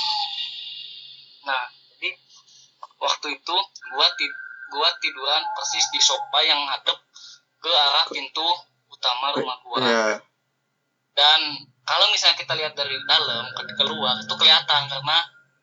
waktu 3.04 3.36
itu 3.36 3.56
gua 3.92 4.08
ti 4.16 4.26
gua 4.72 4.88
tiduran 4.96 5.44
persis 5.52 5.84
di 5.92 6.00
sofa 6.00 6.40
yang 6.40 6.64
hadap 6.64 6.96
ke 7.60 7.68
arah 7.68 8.08
pintu 8.08 8.48
utama 8.88 9.36
rumah 9.36 9.60
gua. 9.60 9.78
Iya 9.84 10.24
dan 11.14 11.40
kalau 11.86 12.10
misalnya 12.10 12.36
kita 12.36 12.52
lihat 12.58 12.74
dari 12.74 12.98
dalam 13.06 13.46
ke 13.54 13.62
keluar 13.78 14.18
itu 14.18 14.34
kelihatan 14.34 14.82
karena 14.90 15.18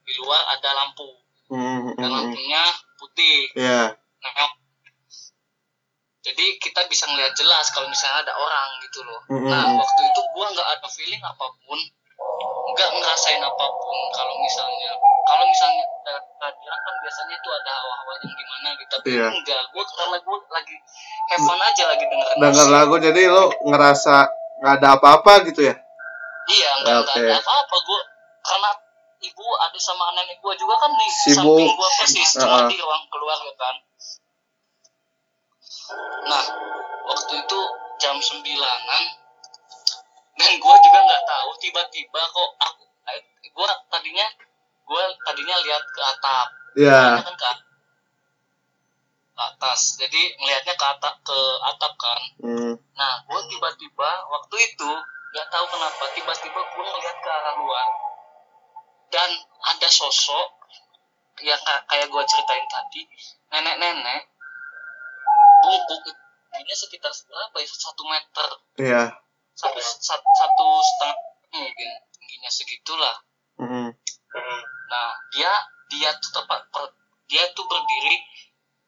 di 0.07 0.13
luar 0.23 0.41
ada 0.47 0.69
lampu. 0.79 1.07
Hmm, 1.51 1.91
dan 1.99 1.99
hmm, 1.99 1.99
hmm. 1.99 2.11
lampunya 2.15 2.63
putih. 2.95 3.37
Iya. 3.59 3.81
Nah 4.23 4.49
jadi 6.21 6.45
kita 6.61 6.85
bisa 6.87 7.09
ngelihat 7.11 7.35
jelas 7.35 7.67
kalau 7.75 7.91
misalnya 7.91 8.23
ada 8.23 8.33
orang 8.37 8.69
gitu 8.87 9.03
loh. 9.03 9.21
Hmm, 9.27 9.51
nah 9.51 9.75
waktu 9.75 10.01
itu 10.07 10.21
gua 10.31 10.47
nggak 10.55 10.69
ada 10.79 10.87
feeling 10.87 11.21
apa 11.21 11.45
pun 11.67 11.79
nggak 12.71 12.89
ngerasain 12.95 13.43
apa 13.43 13.65
pun 13.67 13.97
kalau 14.15 14.33
misalnya 14.39 14.91
kalau 15.27 15.43
misalnya 15.43 15.83
kehadiran 16.41 16.79
kan 16.81 16.95
biasanya 17.05 17.35
itu 17.37 17.49
ada 17.53 17.69
hawa-hawa 17.77 18.13
yang 18.17 18.33
gimana 18.33 18.67
gitu 18.73 18.89
tapi 18.89 19.07
Iya. 19.13 19.27
enggak 19.29 19.61
gua 19.69 19.83
karena 19.85 20.17
gua 20.25 20.37
lagi 20.49 20.75
have 21.29 21.43
fun 21.45 21.59
aja 21.61 21.83
lagi 21.85 22.03
dengerin 22.09 22.37
denger 22.41 22.65
musik. 22.65 22.73
lagu 22.73 22.95
jadi 22.97 23.21
lo 23.29 23.43
ngerasa 23.61 24.15
nggak 24.57 24.73
ada 24.81 24.87
apa-apa 24.97 25.33
gitu 25.45 25.61
ya 25.69 25.75
iya 26.49 26.69
enggak 26.81 26.97
Oke. 27.05 27.21
ada 27.21 27.37
apa-apa 27.37 27.75
gua 27.85 28.01
karena 28.41 28.69
ibu 29.21 29.45
ada 29.61 29.77
sama 29.77 30.05
nenek 30.17 30.41
gua 30.41 30.53
juga 30.57 30.75
kan 30.75 30.91
di 30.97 31.07
Sibuk. 31.07 31.37
samping 31.61 31.69
gua 31.77 31.89
persis 31.93 32.29
cuma 32.33 32.57
Heeh. 32.57 32.69
di 32.73 32.77
ruang 32.81 33.03
keluarga 33.07 33.51
kan 33.53 33.75
nah 36.25 36.43
waktu 37.05 37.33
itu 37.37 37.59
jam 38.01 38.17
sembilanan 38.17 39.03
dan 40.33 40.51
gua 40.57 40.75
juga 40.81 40.99
nggak 41.05 41.23
tahu 41.23 41.49
tiba-tiba 41.61 42.21
kok 42.25 42.49
aku 42.57 42.81
eh, 43.13 43.21
gua 43.53 43.69
tadinya 43.93 44.25
gua 44.91 45.03
tadinya 45.23 45.55
lihat 45.63 45.83
ke 45.87 46.01
atap. 46.03 46.47
Iya. 46.75 46.99
Lihatnya 47.15 47.23
kan 47.23 47.35
ke 47.39 47.47
atas. 49.39 49.79
Jadi 49.95 50.21
ngelihatnya 50.35 50.75
ke 50.75 50.85
atap 50.85 51.15
ke 51.23 51.39
atap 51.63 51.93
kan. 51.95 52.21
Hmm, 52.43 52.73
Nah, 52.91 53.13
gue 53.23 53.39
tiba-tiba 53.47 54.09
waktu 54.27 54.55
itu 54.61 54.91
nggak 55.31 55.47
tahu 55.47 55.65
kenapa 55.71 56.03
tiba-tiba 56.11 56.59
gue 56.59 56.83
ngeliat 56.83 57.17
ke 57.17 57.29
arah 57.31 57.55
luar. 57.55 57.87
Dan 59.07 59.29
ada 59.63 59.87
sosok 59.87 60.47
yang 61.41 61.57
ka- 61.63 61.83
kayak 61.87 62.11
gue 62.11 62.23
ceritain 62.27 62.67
tadi 62.67 63.01
nenek-nenek 63.49 64.27
bungkuk 65.61 66.03
tingginya 66.51 66.75
sekitar 66.75 67.11
berapa 67.25 67.55
ya? 67.57 67.67
Satu 67.67 68.03
meter. 68.05 68.49
Iya. 68.77 69.03
Satu 69.55 69.79
satu, 69.79 70.27
satu 70.35 70.67
setengah 70.83 71.17
mungkin 71.51 71.89
tingginya 72.13 72.51
segitulah 72.51 73.15
Hmm, 73.61 73.89
nah 74.89 75.09
dia 75.29 75.51
dia 75.93 76.09
tuh 76.17 76.31
tepat 76.33 76.65
per- 76.73 76.97
dia 77.29 77.45
tuh 77.53 77.69
berdiri 77.69 78.17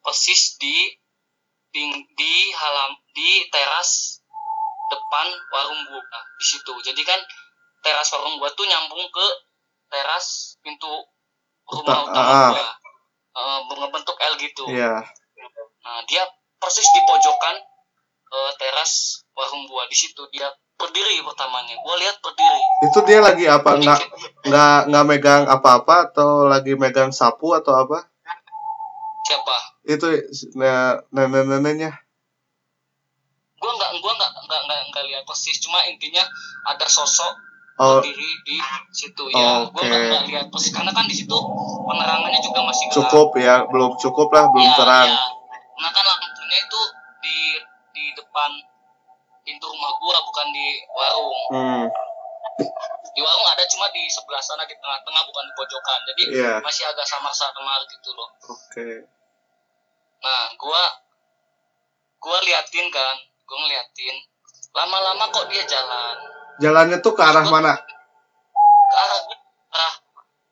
persis 0.02 0.58
di 0.58 0.98
ping- 1.70 2.10
di 2.18 2.34
halam 2.58 2.98
di 3.14 3.46
teras 3.54 4.18
depan 4.90 5.28
warung 5.54 5.82
gua 5.88 6.02
di 6.38 6.46
situ. 6.46 6.74
Jadi 6.82 7.02
kan 7.06 7.22
teras 7.86 8.10
warung 8.18 8.42
gua 8.42 8.50
tuh 8.58 8.66
nyambung 8.66 9.06
ke 9.14 9.28
teras 9.94 10.58
pintu 10.66 10.90
rumah 11.70 12.04
Uta- 12.04 12.10
utama 12.10 12.34
ah. 12.34 12.50
gua. 12.52 12.68
Eh, 13.34 13.60
ngebentuk 13.78 14.18
L 14.18 14.34
gitu. 14.38 14.66
Iya. 14.70 15.06
Nah 15.86 15.98
dia 16.10 16.26
persis 16.58 16.86
di 16.94 17.02
pojokan 17.06 17.56
eh, 18.34 18.52
teras 18.58 19.22
warung 19.38 19.70
gua 19.70 19.86
di 19.86 19.98
situ 19.98 20.22
dia 20.34 20.50
berdiri 20.84 21.24
pertamanya. 21.24 21.76
Gua 21.80 21.96
lihat 21.96 22.20
berdiri 22.20 22.64
itu 22.84 23.00
dia 23.08 23.20
lagi 23.24 23.46
apa? 23.48 23.80
Nggak 23.80 24.00
nggak 24.44 24.80
nggak 24.92 25.06
megang 25.08 25.44
apa-apa 25.48 26.12
atau 26.12 26.52
lagi 26.52 26.76
megang 26.76 27.16
sapu 27.16 27.56
atau 27.56 27.72
apa? 27.80 28.04
Siapa? 29.24 29.56
Itu 29.88 30.12
ne- 30.60 31.00
nenek-neneknya 31.16 32.04
gua 33.64 33.72
nggak 33.80 33.92
gua 34.04 34.12
nggak 34.20 34.32
nggak 34.44 34.62
nggak 34.68 34.80
nggak 34.92 35.04
lihat 35.08 35.24
persis. 35.24 35.58
Cuma 35.64 35.80
intinya 35.88 36.28
ada 36.68 36.84
sosok 36.84 37.32
oh. 37.80 38.04
berdiri 38.04 38.32
di 38.44 38.60
situ. 38.92 39.24
Ya 39.32 39.64
gua 39.72 39.80
Oke. 39.80 39.88
nggak 39.88 40.02
nggak 40.12 40.24
lihat 40.28 40.48
persis. 40.52 40.76
Karena 40.76 40.92
kan 40.92 41.08
di 41.08 41.16
situ 41.16 41.38
penerangannya 41.88 42.44
juga 42.44 42.68
masih 42.68 42.92
gelap. 42.92 42.96
Cukup 43.08 43.28
ya 43.40 43.56
belum 43.72 43.96
cukup 43.96 44.28
lah 44.36 44.52
belum 44.52 44.68
Ya, 44.68 44.76
terang. 44.76 45.08
ya. 45.08 45.24
Nah 45.80 45.90
kan 45.96 46.04
lampunya 46.04 46.58
itu 46.60 46.82
di 47.24 47.38
di 47.96 48.06
depan 48.20 48.52
pintu 49.54 49.70
rumah 49.70 49.94
gua 50.02 50.18
bukan 50.26 50.48
di 50.50 50.82
warung. 50.90 51.42
hmm, 51.54 51.86
Di 53.14 53.22
warung 53.22 53.48
ada 53.54 53.62
cuma 53.70 53.86
di 53.94 54.10
sebelah 54.10 54.42
sana 54.42 54.66
di 54.66 54.74
tengah-tengah 54.74 55.22
bukan 55.30 55.44
di 55.46 55.54
pojokan. 55.54 56.00
Jadi 56.10 56.24
Iya. 56.34 56.58
masih 56.66 56.90
agak 56.90 57.06
samar-samar 57.06 57.86
gitu 57.86 58.10
loh. 58.18 58.26
oke 58.50 58.90
Nah, 60.26 60.50
gua 60.58 60.82
gua 62.18 62.38
liatin 62.42 62.90
kan, 62.90 63.16
gua 63.46 63.58
ngeliatin. 63.62 64.16
Lama-lama 64.74 65.30
kok 65.30 65.46
dia 65.54 65.62
jalan 65.70 66.18
jalannya 66.58 66.98
tuh 67.02 67.14
ke 67.14 67.22
arah 67.22 67.46
mana 67.46 67.74
ke 67.78 68.96
arah 68.98 69.22
arah 69.74 69.94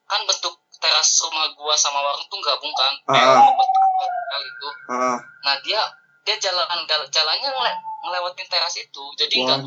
kan 0.10 0.22
bentuk 0.26 0.54
teras 0.82 1.10
rumah 1.26 1.50
gua 1.58 1.74
sama 1.74 1.98
warung 2.06 2.26
tuh 2.30 2.38
gabung 2.38 2.74
kan. 2.78 2.94
Ah. 3.10 3.18
Kayak 3.18 3.58
bentuk 3.58 3.82
hotel 3.82 4.42
itu. 4.46 4.70
ah 4.94 5.18
Nah, 5.42 5.56
dia 5.66 5.82
dia 6.22 6.38
jalan 6.38 6.68
jalannya 7.10 7.50
ngele, 7.50 7.74
ngelewatin 8.02 8.48
teras 8.48 8.76
itu. 8.76 9.04
Jadi 9.16 9.36
nggak 9.42 9.62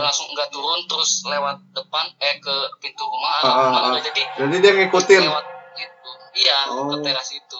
langsung 0.00 0.26
nggak 0.28 0.48
turun 0.48 0.80
terus 0.86 1.22
lewat 1.24 1.58
depan 1.70 2.06
eh 2.18 2.38
ke 2.38 2.54
pintu 2.78 3.02
rumah 3.02 3.38
Ah, 3.38 3.46
ah, 3.46 3.56
rumah 3.66 3.80
ah. 3.80 3.90
udah 3.92 4.02
jadi 4.02 4.22
jadi 4.38 4.56
dia 4.58 4.72
ngikutin 4.78 5.20
lewat 5.22 5.44
itu 5.74 6.10
iya 6.38 6.58
Oh. 6.70 6.86
ke 6.88 6.96
teras 7.02 7.28
itu 7.28 7.58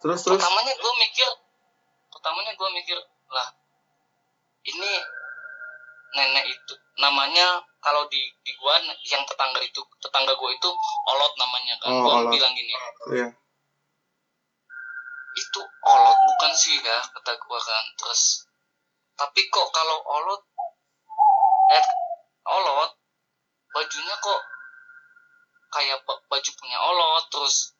terus 0.00 0.18
terus 0.20 0.40
pertamanya 0.40 0.72
gue 0.72 0.92
mikir 0.98 1.28
pertamanya 2.08 2.52
gue 2.52 2.68
mikir 2.72 2.98
lah 3.28 3.48
ini 4.64 4.92
nenek 6.12 6.44
itu 6.46 6.74
namanya 6.98 7.46
kalau 7.78 8.04
di 8.06 8.20
di 8.40 8.52
gua 8.56 8.76
yang 9.02 9.22
tetangga 9.22 9.58
itu 9.58 9.80
tetangga 9.98 10.32
gue 10.32 10.50
itu 10.50 10.68
olot 11.06 11.32
namanya 11.36 11.74
kan 11.78 11.90
Oh, 11.90 12.02
gue 12.02 12.12
Olot. 12.18 12.32
bilang 12.32 12.52
gini 12.52 12.72
iya 13.12 13.28
itu 15.32 15.60
olot 15.82 16.18
bukan 16.26 16.52
sih 16.52 16.76
ya 16.78 16.98
kata 17.10 17.32
gua 17.38 17.58
kan 17.58 17.84
terus 17.96 18.44
tapi 19.16 19.40
kok 19.48 19.68
kalau 19.70 19.98
olot 20.02 20.42
eh 21.72 21.86
olot 22.48 22.90
bajunya 23.72 24.14
kok 24.18 24.40
kayak 25.72 25.98
ba- 26.04 26.20
baju 26.28 26.50
punya 26.60 26.78
olot 26.80 27.24
terus 27.32 27.72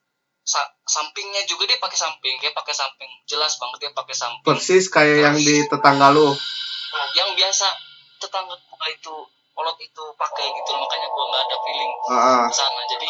sa- 0.43 0.73
sampingnya 0.89 1.45
juga 1.47 1.69
dia 1.69 1.79
pakai 1.79 1.99
samping 1.99 2.35
dia 2.43 2.51
pakai 2.51 2.75
samping. 2.75 3.11
Jelas 3.29 3.55
banget 3.61 3.79
dia 3.87 3.91
pakai 3.95 4.17
samping. 4.17 4.47
Persis 4.47 4.91
kayak 4.91 5.19
yang 5.31 5.37
di 5.39 5.69
tetangga 5.69 6.11
lu. 6.11 6.33
Yang 7.15 7.31
biasa 7.39 7.67
tetangga 8.19 8.55
gua 8.57 8.87
itu 8.91 9.15
olot 9.53 9.77
itu 9.79 10.05
pakai 10.17 10.47
gitu 10.49 10.71
makanya 10.81 11.09
gua 11.13 11.25
nggak 11.29 11.43
ada 11.47 11.57
feeling 11.63 11.93
ah. 12.11 12.45
ke 12.49 12.55
sana. 12.57 12.83
Jadi 12.89 13.09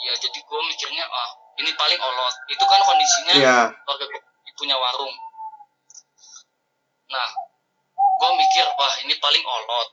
ya 0.00 0.12
jadi 0.18 0.38
gua 0.44 0.60
mikirnya 0.66 1.04
ah 1.06 1.30
ini 1.60 1.70
paling 1.78 2.00
olot. 2.00 2.34
Itu 2.50 2.64
kan 2.66 2.80
kondisinya 2.84 3.34
iya. 3.36 3.58
keluarga 3.84 4.04
gue 4.08 4.20
punya 4.56 4.76
warung. 4.76 5.12
Nah, 7.10 7.28
gue 7.92 8.30
mikir, 8.36 8.66
wah 8.72 8.94
ini 8.98 9.14
paling 9.16 9.42
olot. 9.42 9.88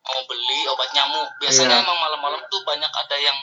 mau 0.00 0.24
beli 0.24 0.64
obat 0.66 0.88
nyamuk 0.90 1.28
biasanya 1.36 1.68
Iya. 1.74 1.84
emang 1.84 1.98
malam-malam 1.98 2.40
tuh 2.48 2.64
banyak 2.64 2.88
ada 2.88 3.12
yang 3.14 3.36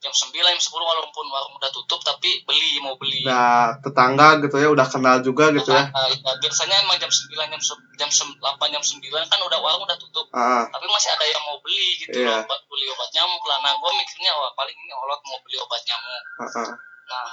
jam 0.00 0.08
9 0.08 0.32
jam 0.48 0.56
10 0.56 0.80
walaupun 0.80 1.28
warung 1.28 1.52
udah 1.52 1.68
tutup 1.68 2.00
tapi 2.00 2.40
beli 2.40 2.80
mau 2.80 2.96
beli 2.96 3.20
Nah, 3.20 3.76
tetangga 3.76 4.40
gitu 4.40 4.56
ya 4.56 4.72
udah 4.72 4.88
kenal 4.88 5.20
juga 5.20 5.52
gitu 5.52 5.68
ya. 5.68 5.84
Nah, 5.84 6.08
ya, 6.08 6.32
biasanya 6.40 6.80
emang 6.80 6.96
jam 6.96 7.10
9 7.10 7.52
jam 7.52 7.60
jam 7.98 8.08
sem- 8.08 8.32
8 8.32 8.72
jam 8.72 8.80
9 8.80 8.96
kan 9.28 9.40
udah 9.44 9.60
warung 9.60 9.84
udah 9.84 9.98
tutup 9.98 10.24
Ah, 10.32 10.64
tapi 10.72 10.88
masih 10.88 11.12
ada 11.12 11.24
yang 11.26 11.42
mau 11.44 11.60
beli 11.60 12.00
gitu 12.00 12.16
Iya. 12.16 12.32
loh 12.32 12.48
obat 12.48 12.60
beli 12.64 12.86
obat 12.88 13.08
nyamuk 13.12 13.42
lah 13.44 13.58
nah 13.60 13.72
gue 13.76 13.90
mikirnya 13.92 14.32
wah 14.32 14.50
paling 14.54 14.72
ini 14.74 14.92
olot 14.96 15.20
mau 15.20 15.36
beli 15.38 15.56
obat 15.60 15.80
nyamuk 15.84 16.22
ah, 16.40 16.48
ah, 16.64 16.70
nah 17.06 17.28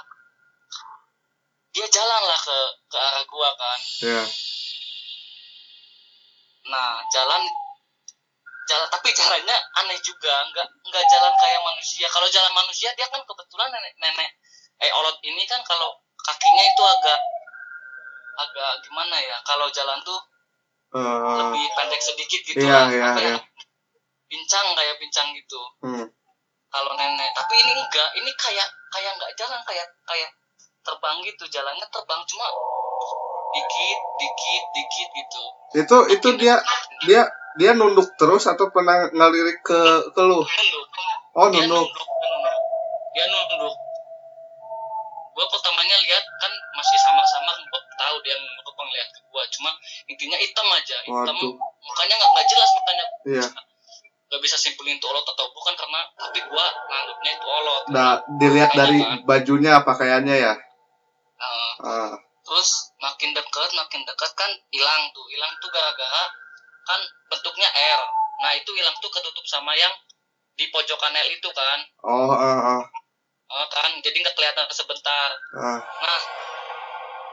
dia 1.71 1.87
jalan 1.87 2.21
lah 2.21 2.39
ke 2.41 2.57
ke 2.85 2.97
arah 2.99 3.23
gua 3.23 3.49
kan 3.53 3.79
ya. 4.01 4.21
Nah 6.67 6.99
jalan 7.13 7.41
jalan 8.67 8.87
tapi 8.91 9.09
jalannya 9.15 9.57
aneh 9.79 9.99
juga. 10.03 10.33
Nggak 10.51 10.67
nggak 10.87 11.05
jalan 11.07 11.33
kayak 11.39 11.61
manusia. 11.63 12.07
Kalau 12.11 12.27
jalan 12.27 12.51
manusia 12.53 12.89
dia 12.99 13.07
kan 13.07 13.23
kebetulan 13.23 13.71
nenek 13.71 13.93
nenek 13.99 14.29
eh 14.77 14.91
olot 14.93 15.17
ini 15.23 15.41
kan 15.49 15.63
kalau 15.65 15.89
kakinya 16.21 16.63
itu 16.67 16.83
agak 16.83 17.19
agak 18.37 18.71
gimana 18.85 19.15
ya? 19.17 19.37
Kalau 19.47 19.67
jalan 19.71 19.99
tuh 20.03 20.19
Eh, 20.87 21.03
lebih 21.43 21.67
pendek 21.75 21.99
sedikit 21.99 22.39
gitu 22.47 22.63
Iya, 22.63 22.71
lah. 22.71 22.87
iya, 22.87 23.07
ya, 23.11 23.19
iya. 23.19 23.37
pincang 24.31 24.71
kayak 24.71 24.95
pincang 25.03 25.35
gitu. 25.35 25.59
Hmm. 25.83 26.07
kalau 26.71 26.95
nenek. 26.95 27.27
Tapi 27.35 27.59
ini 27.59 27.75
enggak. 27.75 28.09
Ini 28.15 28.31
kayak 28.39 28.67
kayak 28.95 29.11
nggak 29.19 29.31
jalan. 29.35 29.59
Kayak 29.67 29.87
kayak 30.07 30.31
terbang 30.87 31.17
gitu. 31.27 31.43
Jalannya 31.51 31.83
terbang. 31.91 32.23
Cuma 32.23 32.47
dikit 33.55 33.99
dikit 34.19 34.63
dikit 34.75 35.09
gitu. 35.15 35.43
Itu 35.77 35.97
itu 36.11 36.27
dia 36.39 36.55
dia 37.05 37.21
dia 37.57 37.71
nunduk 37.73 38.13
terus 38.21 38.45
atau 38.45 38.69
pernah 38.69 39.09
ngelirik 39.09 39.65
ke 39.65 39.81
ke 40.13 40.21
lu? 40.21 40.41
nunduk. 40.45 40.85
Oh, 41.37 41.47
dia 41.49 41.65
nunduk. 41.65 41.89
nunduk 41.89 42.57
dia 43.17 43.25
nunduk. 43.33 43.75
Gua 45.33 45.45
pertamanya 45.49 45.97
lihat 46.05 46.23
kan 46.41 46.51
masih 46.77 46.97
sama-sama 47.01 47.51
gua 47.65 47.81
tahu 47.97 48.15
dia 48.21 48.37
nunduk 48.37 48.65
apa 48.69 48.81
ngeliat 48.85 49.09
ke 49.09 49.19
gua. 49.33 49.43
Cuma 49.49 49.69
intinya 50.05 50.37
hitam 50.37 50.67
aja 50.69 50.97
hitam. 51.01 51.35
Waduh. 51.35 51.53
mukanya 51.81 52.13
nggak 52.19 52.29
nggak 52.35 52.47
jelas 52.51 52.69
makanya. 52.77 53.05
Iya. 53.25 53.45
nggak 54.27 54.43
bisa 54.43 54.59
simpulin 54.59 54.99
itu 54.99 55.07
olot 55.07 55.23
atau 55.23 55.47
bukan 55.55 55.71
karena 55.71 56.03
tapi 56.19 56.39
gua 56.51 56.67
nganggapnya 56.91 57.31
itu 57.31 57.47
olot. 57.47 57.83
Nah, 57.95 58.11
dilihat 58.37 58.71
dari 58.75 58.99
bajunya 59.23 59.79
pakaiannya 59.87 60.35
ya. 60.35 60.53
Nah, 61.37 61.73
Ah, 61.77 62.13
terus 62.47 62.95
makin 63.03 63.35
dekat 63.35 63.69
makin 63.75 64.07
dekat 64.07 64.31
kan 64.39 64.51
hilang 64.71 65.03
tuh. 65.11 65.27
Hilang 65.27 65.51
tuh 65.59 65.67
gara-gara 65.67 66.23
kan 66.87 66.99
bentuknya 67.27 67.67
R. 67.67 68.01
Nah 68.39 68.55
itu 68.55 68.71
hilang 68.71 68.95
tuh 69.03 69.11
ketutup 69.11 69.43
sama 69.43 69.75
yang 69.75 69.91
di 70.55 70.71
pojokan 70.71 71.11
L 71.11 71.27
itu 71.27 71.49
kan. 71.51 71.79
Oh, 72.07 72.31
ah, 72.31 72.79
ah, 72.79 72.83
Eh, 73.47 73.67
kan? 73.71 73.91
Jadi 74.03 74.17
nggak 74.23 74.35
kelihatan 74.35 74.67
sebentar. 74.71 75.29
Ah. 75.55 75.79
nah. 75.79 76.21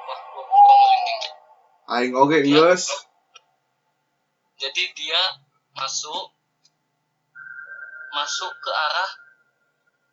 Wah 0.04 0.20
gua, 0.34 0.44
gua 0.46 0.74
merinding 0.82 1.20
Aing 1.84 2.14
oge 2.16 2.38
geus. 2.42 2.84
jadi 4.54 4.82
dia 4.96 5.20
masuk 5.74 6.32
masuk 8.14 8.52
ke 8.62 8.70
arah 8.70 9.10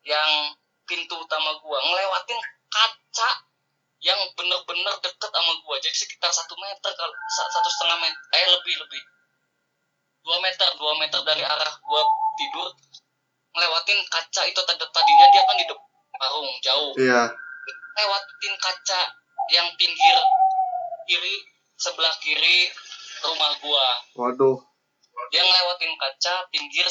yang 0.06 0.32
pintu 0.90 1.16
utama 1.18 1.54
gua. 1.62 1.78
Ngelewatin 1.82 2.40
kaca 2.70 3.30
yang 4.02 4.18
bener-bener 4.34 4.94
deket 4.98 5.30
sama 5.30 5.54
gua 5.62 5.78
jadi 5.78 5.94
sekitar 5.94 6.30
satu 6.30 6.54
meter 6.56 6.92
kalau 6.92 7.14
sa- 7.30 7.50
satu 7.50 7.70
setengah 7.70 7.98
meter 8.02 8.18
eh 8.34 8.48
lebih 8.50 8.76
lebih 8.76 9.02
dua 10.22 10.38
meter 10.40 10.70
dua 10.76 10.94
meter 10.98 11.22
dari 11.22 11.42
arah 11.42 11.74
gua 11.82 12.02
tidur 12.36 12.70
ngelewatin 13.52 14.00
kaca 14.08 14.42
itu 14.44 14.58
tadi 14.60 14.82
tadinya 14.82 15.26
dia 15.30 15.44
kan 15.44 15.56
di 15.56 15.66
depan 15.66 15.86
warung 16.14 16.50
jauh 16.60 16.94
Iya. 16.96 17.30
lewatin 17.94 18.54
kaca 18.58 19.00
yang 19.50 19.68
pinggir 19.76 20.18
kiri 21.04 21.36
sebelah 21.76 22.14
kiri 22.18 22.70
rumah 23.22 23.52
gua 23.60 23.86
Waduh. 24.18 24.58
dia 25.30 25.42
ngelewatin 25.42 25.94
kaca 25.94 26.50
pinggir 26.50 26.88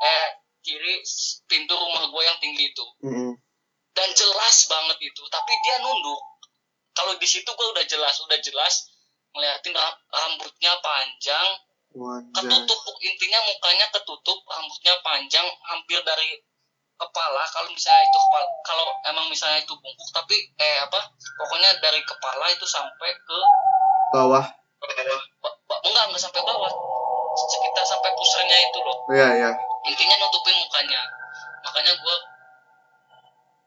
eh 0.00 0.26
kiri 0.60 1.02
pintu 1.44 1.74
rumah 1.76 2.06
gua 2.08 2.22
yang 2.24 2.38
tinggi 2.38 2.66
itu 2.66 2.86
Mm-mm. 3.04 3.30
dan 3.92 4.08
jelas 4.10 4.56
banget 4.66 4.98
itu 5.04 5.22
tapi 5.28 5.52
dia 5.60 5.78
nunduk 5.78 6.18
kalau 6.92 7.12
di 7.14 7.24
situ 7.24 7.48
gua 7.48 7.68
udah 7.70 7.84
jelas 7.84 8.14
udah 8.18 8.38
jelas 8.38 8.74
ngeliatin 9.32 9.72
ra- 9.72 10.00
rambutnya 10.08 10.72
panjang 10.78 11.48
Wajah. 11.92 12.32
ketutup 12.34 12.78
intinya 13.00 13.40
mukanya 13.42 13.86
ketutup 13.90 14.38
rambutnya 14.46 14.94
panjang 15.02 15.44
hampir 15.62 16.00
dari 16.00 16.40
kepala 16.94 17.42
kalau 17.48 17.68
misalnya 17.68 18.02
itu 18.02 18.18
kepala 18.18 18.46
kalau 18.62 18.84
emang 19.04 19.26
misalnya 19.26 19.58
itu 19.58 19.74
bungkuk 19.74 20.08
tapi 20.12 20.36
eh 20.54 20.76
apa 20.80 21.00
pokoknya 21.36 21.80
dari 21.80 22.00
kepala 22.02 22.46
itu 22.48 22.64
sampai 22.64 23.10
ke 23.10 23.38
Bawah. 24.12 24.44
ba- 24.44 25.58
ba- 25.66 25.80
enggak 25.82 26.04
enggak 26.06 26.22
sampai 26.22 26.40
bawah 26.42 26.68
sekitar 27.32 27.80
sampai 27.82 28.10
pusarnya 28.12 28.56
itu 28.60 28.78
loh 28.78 28.96
Iya, 29.08 29.28
iya. 29.34 29.50
intinya 29.82 30.16
nutupin 30.18 30.56
mukanya 30.58 31.00
makanya 31.62 31.92
gue 31.94 32.16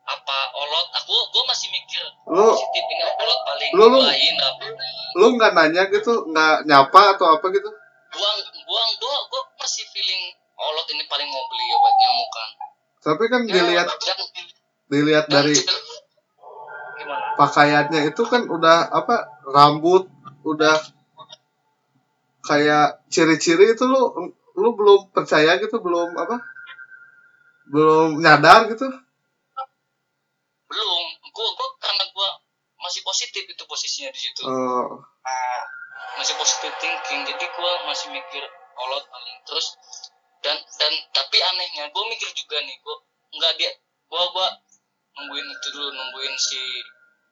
apa 0.05 0.37
olot? 0.53 0.87
Aku 1.01 1.13
gue 1.33 1.43
masih 1.49 1.67
mikir. 1.73 2.03
Lu 2.29 2.53
positif 2.53 2.83
ini 2.85 3.03
olot? 3.03 3.39
Paling 3.45 3.69
Lu- 3.73 3.89
lu- 3.89 4.05
lain 4.05 4.33
rambutnya 4.37 4.89
lu 5.15 5.25
nggak 5.39 5.51
nanya 5.55 5.83
gitu, 5.89 6.27
nggak 6.29 6.67
nyapa 6.67 7.15
atau 7.15 7.39
apa 7.39 7.47
gitu? 7.49 7.69
buang 8.15 8.37
buang. 8.63 8.89
Gue 9.01 9.15
gue 9.27 9.41
masih 9.59 9.83
feeling 9.91 10.23
olot 10.55 10.87
ini 10.91 11.03
paling 11.07 11.27
mau 11.27 11.43
beli 11.49 11.65
obat 11.73 11.95
nyamuk 11.99 12.29
kan. 12.31 12.49
Tapi 13.05 13.23
kan 13.27 13.41
dilihat 13.45 13.87
dan, 13.91 14.17
dilihat 14.87 15.25
dan 15.29 15.33
dari 15.43 15.55
gimana? 15.55 17.35
pakaiannya 17.37 18.01
itu 18.09 18.23
kan 18.25 18.47
udah 18.47 18.87
apa 18.89 19.15
rambut 19.45 20.07
udah 20.45 20.79
kayak 22.45 23.01
ciri-ciri 23.09 23.73
itu 23.73 23.83
lu 23.83 24.31
lu 24.55 24.69
belum 24.77 25.11
percaya 25.11 25.57
gitu 25.59 25.81
belum 25.81 26.15
apa? 26.15 26.39
Belum 27.67 28.21
nyadar 28.21 28.69
gitu 28.71 28.85
belum. 30.65 31.03
Gue 31.29 31.47
gue 31.51 31.69
karena 31.79 32.03
gue 32.09 32.29
masih 32.75 33.01
positif 33.01 33.43
itu 33.45 33.63
posisinya 33.65 34.11
di 34.11 34.19
situ. 34.19 34.41
Oh. 34.45 34.99
Masih 36.19 36.35
positive 36.35 36.75
thinking. 36.79 37.21
Jadi 37.25 37.45
gue 37.45 37.71
masih 37.85 38.07
mikir 38.11 38.43
olot 38.75 39.03
paling. 39.07 39.37
Terus 39.45 39.67
dan 40.43 40.57
dan 40.77 40.93
tapi 41.11 41.37
anehnya 41.41 41.89
gue 41.89 42.03
mikir 42.05 42.29
juga 42.37 42.61
nih 42.61 42.77
gue 42.77 42.95
nggak 43.35 43.53
dia 43.57 43.71
gue 44.05 44.21
gue 44.21 44.47
nungguin 45.17 45.47
itu 45.49 45.67
dulu 45.73 45.89
nungguin 45.89 46.35
si 46.37 46.61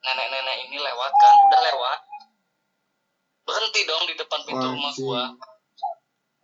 nenek-nenek 0.04 0.68
ini 0.68 0.76
lewat 0.80 1.12
kan 1.12 1.34
udah 1.48 1.60
lewat. 1.72 1.98
Berhenti 3.44 3.80
dong 3.84 4.04
di 4.08 4.14
depan 4.16 4.40
pintu 4.48 4.66
rumah 4.66 4.90
Anjing. 4.90 5.04
gue 5.04 5.22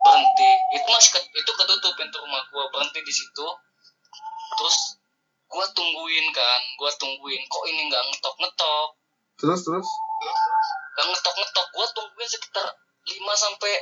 berhenti. 0.01 0.49
Itu 0.77 0.87
masih 0.89 1.09
ket- 1.17 1.31
itu 1.33 1.51
ketutup 1.51 1.93
pintu 1.97 2.17
rumah 2.21 2.41
gue 2.45 2.63
berhenti 2.71 2.99
di 3.01 3.13
situ. 3.13 3.47
Terus 4.57 4.77
gue 5.51 5.65
tungguin 5.75 6.25
kan 6.31 6.61
gue 6.79 6.91
tungguin. 6.95 7.41
Kok 7.51 7.63
ini 7.67 7.81
nggak 7.91 8.03
ngetok 8.07 8.35
ngetok 8.39 8.87
terus 9.41 9.61
terus? 9.65 9.89
Gak 10.91 11.05
ngetok-ngetok 11.07 11.67
gue 11.73 11.85
tungguin 11.97 12.29
sekitar 12.29 12.67
5 12.67 13.17
sampai 13.33 13.73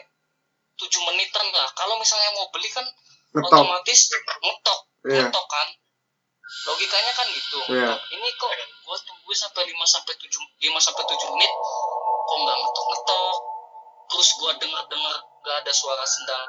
7 0.79 1.07
menitan 1.11 1.45
lah. 1.51 1.67
Kalau 1.75 1.99
misalnya 1.99 2.31
mau 2.39 2.47
beli 2.53 2.71
kan 2.71 2.87
ngetok. 3.35 3.51
otomatis 3.51 3.99
ngetok. 4.15 4.79
Iya. 5.03 5.27
ngetok 5.27 5.45
kan? 5.51 5.67
Logikanya 6.69 7.11
kan 7.11 7.27
gitu. 7.27 7.59
Ngetok. 7.67 7.99
ini 8.15 8.27
kok 8.39 8.51
gue 8.55 8.97
tungguin 9.03 9.37
sampai 9.37 9.61
5 9.67 9.75
sampai 9.83 10.13
7 10.15 10.31
5 10.31 10.85
sampai 10.87 11.03
7 11.03 11.33
menit 11.35 11.51
kok 12.23 12.37
nggak 12.39 12.57
ngetok-ngetok? 12.63 13.35
Terus 14.09 14.29
gue 14.41 14.51
denger-denger 14.57 15.15
gak 15.45 15.57
ada 15.61 15.71
suara 15.75 16.01
sendal. 16.01 16.43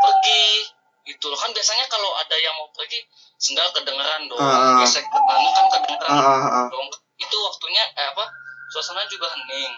Pergi 0.00 0.70
gitu 1.08 1.26
loh. 1.32 1.38
Kan 1.38 1.50
biasanya 1.52 1.86
kalau 1.88 2.10
ada 2.16 2.36
yang 2.36 2.54
mau 2.60 2.68
pergi 2.72 3.00
sendal 3.40 3.68
kedengeran 3.72 4.28
dong. 4.28 4.40
Ah. 4.40 4.80
gesek 4.84 5.04
ke 5.04 5.18
kan 5.18 5.66
kedengeran. 5.78 6.10
Ah 6.12 6.20
ah 6.20 6.48
ah. 6.64 6.66
Dong. 6.68 6.88
Itu 7.20 7.36
waktunya 7.40 7.84
eh 7.96 8.06
apa 8.12 8.24
suasana 8.72 9.04
juga 9.08 9.32
hening. 9.32 9.72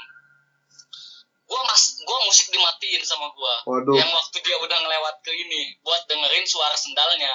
Gua 1.46 1.60
mas 1.68 2.00
gua 2.02 2.18
musik 2.26 2.48
dimatiin 2.50 3.02
sama 3.04 3.30
gua. 3.34 3.54
Waduh. 3.68 3.94
Yang 3.94 4.10
waktu 4.10 4.36
dia 4.42 4.56
udah 4.58 4.78
ngelewat 4.82 5.16
ke 5.22 5.32
ini 5.36 5.76
buat 5.84 6.02
dengerin 6.08 6.46
suara 6.48 6.74
sendalnya. 6.74 7.32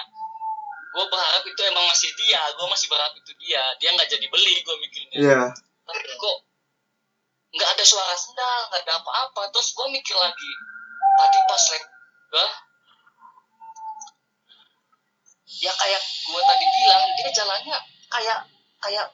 Gua 0.95 1.05
berharap 1.11 1.43
itu 1.45 1.61
emang 1.67 1.85
masih 1.87 2.09
dia. 2.17 2.41
Gua 2.57 2.67
masih 2.67 2.87
berharap 2.91 3.13
itu 3.15 3.31
dia. 3.39 3.63
Dia 3.79 3.93
nggak 3.93 4.09
jadi 4.09 4.25
beli 4.27 4.55
gua 4.65 4.75
mikirnya. 4.81 5.17
Iya. 5.17 5.41
Tapi 5.87 6.03
kok 6.03 6.37
nggak 7.47 7.69
ada 7.73 7.83
suara 7.87 8.15
sendal 8.17 8.59
nggak 8.73 8.81
ada 8.83 8.93
apa-apa. 8.99 9.53
Terus 9.53 9.71
gua 9.77 9.87
mikir 9.89 10.17
lagi. 10.17 10.51
Tadi 11.17 11.39
pas 11.49 11.63
gua 12.27 12.47
ya 15.47 15.71
kayak 15.71 16.01
gua 16.27 16.41
tadi 16.43 16.65
bilang 16.67 17.03
dia 17.15 17.29
jalannya 17.31 17.77
kayak 18.11 18.39
kayak 18.83 19.05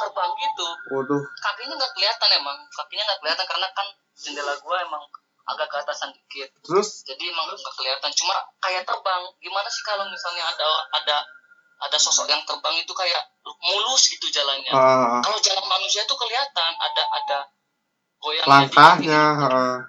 terbang 0.00 0.32
gitu. 0.40 0.68
Waduh. 0.96 1.22
Kakinya 1.44 1.74
nggak 1.76 1.92
kelihatan 1.92 2.30
emang. 2.40 2.56
Kakinya 2.72 3.04
nggak 3.04 3.20
kelihatan 3.20 3.46
karena 3.46 3.68
kan 3.76 3.86
jendela 4.16 4.54
gua 4.64 4.80
emang 4.80 5.02
agak 5.50 5.66
ke 5.68 5.76
atasan 5.82 6.10
dikit. 6.14 6.48
Terus? 6.64 7.04
Jadi 7.04 7.28
emang 7.28 7.52
nggak 7.52 7.74
kelihatan. 7.76 8.10
Cuma 8.16 8.34
kayak 8.64 8.88
terbang. 8.88 9.22
Gimana 9.42 9.68
sih 9.68 9.82
kalau 9.84 10.08
misalnya 10.08 10.46
ada 10.48 10.68
ada 10.96 11.16
ada 11.80 11.96
sosok 12.00 12.30
yang 12.30 12.40
terbang 12.48 12.80
itu 12.80 12.92
kayak 12.96 13.20
mulus 13.44 14.08
gitu 14.08 14.30
jalannya? 14.32 14.72
Uh, 14.72 15.20
kalau 15.20 15.38
jalan 15.42 15.64
manusia 15.68 16.06
tuh 16.08 16.16
kelihatan. 16.16 16.72
Ada 16.80 17.02
ada 17.20 17.38
goyang 18.20 18.44
langkahnya 18.44 19.22
uh, 19.48 19.80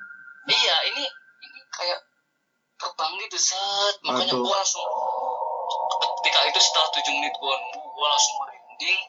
iya 0.47 0.75
ini 0.91 1.03
ini 1.45 1.59
kayak 1.71 1.99
terbang 2.75 3.11
gitu. 3.21 3.37
Set. 3.39 3.95
Makanya 4.03 4.35
gua 4.35 4.59
langsung 4.59 4.83
ketika 6.21 6.45
itu 6.45 6.59
setelah 6.61 6.87
tujuh 6.93 7.13
menit 7.17 7.33
gua 7.41 7.57
nunggu 7.57 7.81
gua 7.97 8.07
langsung 8.13 8.35
merinding. 8.45 9.01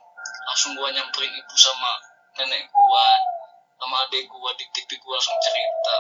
Langsung 0.49 0.71
gua 0.81 0.89
nyamperin 0.97 1.29
ibu 1.29 1.57
sama 1.61 1.93
nenek 2.41 2.73
gua 2.73 3.07
sama 3.77 3.97
adik 4.09 4.33
gua 4.33 4.49
dik 4.57 4.73
dik 4.73 4.97
gua 5.05 5.21
langsung 5.21 5.37
cerita. 5.45 5.97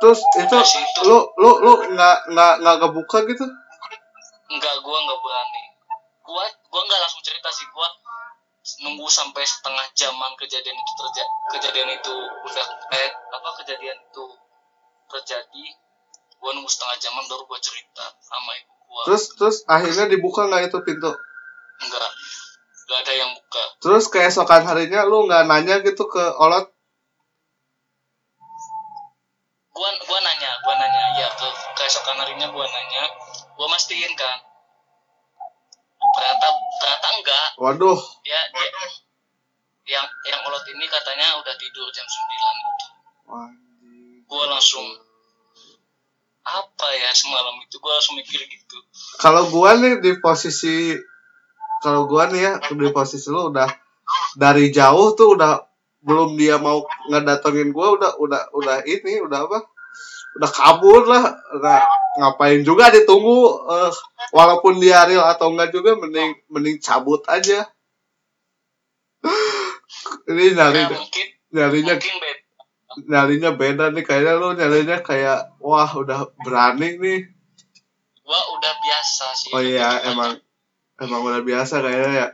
Terus 0.00 0.20
itu 0.40 0.56
situ. 0.64 1.00
lu 1.04 1.28
lu 1.36 1.52
lu 1.60 1.72
nggak 1.92 2.32
nggak 2.32 2.54
nggak 2.64 2.76
kebuka 2.80 3.18
gitu? 3.28 3.44
Enggak 4.48 4.74
gua 4.80 4.96
nggak 5.04 5.20
berani. 5.20 5.64
Gua 6.24 6.44
gua 6.72 6.80
nggak 6.88 7.00
langsung 7.04 7.20
cerita 7.20 7.52
sih. 7.52 7.68
Gua 7.76 7.84
nunggu 8.88 9.04
sampai 9.04 9.44
setengah 9.44 9.84
jaman 9.92 10.32
kejadian 10.40 10.76
itu 10.80 10.92
terjadi 10.96 11.32
kejadian 11.52 11.88
itu 11.92 12.16
udah 12.48 12.66
eh 12.96 13.10
apa 13.36 13.48
kejadian 13.60 14.00
itu 14.00 14.26
terjadi. 15.12 15.64
Gua 16.40 16.56
nunggu 16.56 16.72
setengah 16.72 16.96
jaman 17.04 17.28
baru 17.28 17.44
gua 17.44 17.60
cerita 17.60 18.16
sama 18.24 18.56
ibu 18.56 18.79
terus 19.10 19.34
terus 19.34 19.56
akhirnya 19.66 20.06
dibuka 20.06 20.46
nggak 20.46 20.70
itu 20.70 20.78
pintu? 20.86 21.10
Enggak. 21.82 22.10
Enggak 22.86 22.98
ada 23.02 23.12
yang 23.18 23.30
buka. 23.34 23.62
Terus 23.82 24.06
keesokan 24.06 24.62
harinya 24.70 25.02
lu 25.02 25.26
nggak 25.26 25.50
nanya 25.50 25.82
gitu 25.82 26.06
ke 26.06 26.22
olot? 26.38 26.70
Gua 29.74 29.90
gua 30.06 30.18
nanya 30.22 30.50
gua 30.62 30.74
nanya. 30.78 31.02
Ya 31.18 31.26
ke 31.34 31.48
keesokan 31.74 32.22
harinya 32.22 32.54
gua 32.54 32.70
nanya. 32.70 33.10
Gua 33.58 33.66
mastiin 33.66 34.14
kan. 34.14 34.38
Ternyata 36.14 36.46
ternyata 36.78 37.08
enggak. 37.18 37.48
Waduh. 37.58 37.98
Dia 38.22 38.38
dia 38.54 38.70
yang 39.90 40.06
yang 40.22 40.38
olot 40.46 40.62
ini 40.70 40.86
katanya 40.86 41.34
udah 41.42 41.54
tidur 41.58 41.90
jam 41.90 42.06
9 42.06 42.14
itu 42.62 42.86
gua 44.30 44.44
langsung 44.54 44.86
apa 46.44 46.86
ya 46.96 47.10
semalam 47.12 47.60
itu 47.60 47.76
gua 47.78 48.00
langsung 48.00 48.16
mikir 48.16 48.40
gitu. 48.48 48.78
Kalau 49.20 49.48
gua 49.52 49.76
nih 49.76 50.00
di 50.00 50.16
posisi 50.18 50.96
kalau 51.84 52.08
gua 52.08 52.28
nih 52.32 52.40
ya 52.40 52.52
di 52.60 52.88
posisi 52.92 53.28
lu 53.28 53.52
udah 53.52 53.68
dari 54.36 54.72
jauh 54.72 55.14
tuh 55.14 55.36
udah 55.36 55.60
belum 56.00 56.40
dia 56.40 56.56
mau 56.56 56.84
ngedatengin 57.12 57.70
gua 57.76 57.96
udah 57.96 58.10
udah 58.16 58.42
udah 58.56 58.76
ini 58.88 59.20
udah 59.20 59.46
apa? 59.46 59.58
Udah 60.40 60.50
kabur 60.50 61.04
lah. 61.04 61.36
Udah 61.56 61.80
ngapain 62.18 62.64
juga 62.66 62.90
ditunggu 62.90 63.70
eh, 63.70 63.92
walaupun 64.34 64.82
dia 64.82 65.04
real 65.06 65.24
atau 65.28 65.52
enggak 65.52 65.70
juga 65.70 65.94
mending 65.94 66.40
mending 66.48 66.76
cabut 66.80 67.22
aja. 67.28 67.68
Ini 70.30 70.56
nyari 70.56 70.80
ya 70.80 70.88
mungkin. 70.88 71.26
nyarinya 71.50 71.94
mungkin 71.98 72.16
nyarinya 72.98 73.54
beda 73.54 73.94
nih 73.94 74.02
kayaknya 74.02 74.34
lu 74.34 74.48
nyarinya 74.58 74.98
kayak 74.98 75.54
wah 75.62 75.90
udah 75.94 76.34
berani 76.42 76.98
nih. 76.98 77.20
Gua 78.26 78.40
udah 78.58 78.72
biasa 78.82 79.26
sih. 79.34 79.50
Oh 79.54 79.62
iya 79.62 80.02
emang 80.10 80.34
aja. 80.34 81.06
emang 81.06 81.22
udah 81.22 81.42
biasa 81.46 81.82
kayaknya 81.86 82.10
ya. 82.10 82.28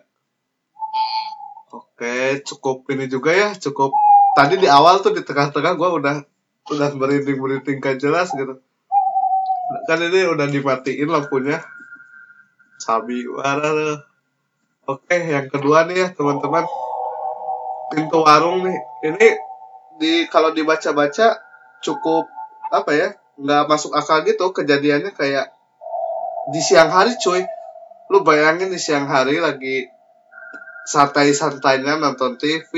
Oke 1.73 2.41
cukup 2.49 2.89
ini 2.89 3.05
juga 3.05 3.37
ya 3.37 3.49
cukup. 3.53 3.93
Tadi 4.37 4.57
di 4.61 4.69
awal 4.69 5.05
tuh 5.05 5.13
di 5.13 5.21
tengah-tengah 5.21 5.77
gua 5.77 5.93
udah 5.93 6.17
udah 6.73 6.89
merinding 6.97 7.37
merinding 7.37 7.79
kan 7.85 8.01
jelas 8.01 8.33
gitu. 8.33 8.57
Kan 9.85 9.99
ini 10.01 10.25
udah 10.25 10.49
dimatiin 10.49 11.13
lampunya. 11.13 11.61
Sabi 12.81 13.29
warna 13.29 14.01
oke 14.89 15.17
yang 15.17 15.53
kedua 15.53 15.85
nih 15.85 15.97
ya 16.01 16.09
teman-teman. 16.17 16.65
Pintu 17.93 18.25
warung 18.25 18.65
nih. 18.65 18.79
Ini 19.05 19.46
di 19.97 20.29
kalau 20.29 20.53
dibaca-baca 20.53 21.41
cukup 21.81 22.29
apa 22.73 22.91
ya 22.93 23.09
nggak 23.37 23.69
masuk 23.69 23.93
akal 23.93 24.25
gitu 24.25 24.51
kejadiannya 24.53 25.13
kayak 25.13 25.53
di 26.53 26.61
siang 26.63 26.89
hari 26.89 27.15
cuy. 27.21 27.43
Lu 28.07 28.23
bayangin 28.23 28.71
di 28.71 28.79
siang 28.79 29.11
hari 29.11 29.43
lagi 29.43 29.91
santai-santainya 30.87 31.99
nonton 31.99 32.39
TV 32.39 32.73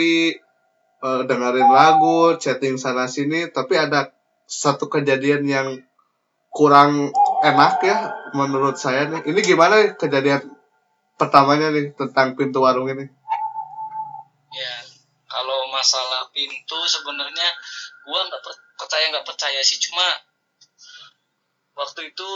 eh, 1.04 1.22
dengerin 1.28 1.68
lagu 1.68 2.40
chatting 2.40 2.80
sana 2.80 3.04
sini 3.04 3.52
tapi 3.52 3.76
ada 3.76 4.08
satu 4.48 4.88
kejadian 4.88 5.44
yang 5.44 5.68
kurang 6.48 7.12
enak 7.44 7.74
ya 7.84 7.98
menurut 8.32 8.80
saya 8.80 9.04
nih. 9.12 9.28
Ini 9.28 9.40
gimana 9.44 9.92
kejadian 10.00 10.48
pertamanya 11.20 11.68
nih 11.74 11.92
tentang 11.92 12.38
pintu 12.38 12.64
warung 12.64 12.88
ini 12.88 13.17
masalah 15.78 16.26
pintu 16.34 16.78
sebenarnya 16.90 17.48
gua 18.02 18.26
nggak 18.26 18.42
per- 18.42 18.66
percaya 18.74 19.14
nggak 19.14 19.26
percaya 19.26 19.62
sih. 19.62 19.78
Cuma 19.78 20.06
waktu 21.78 22.10
itu 22.10 22.28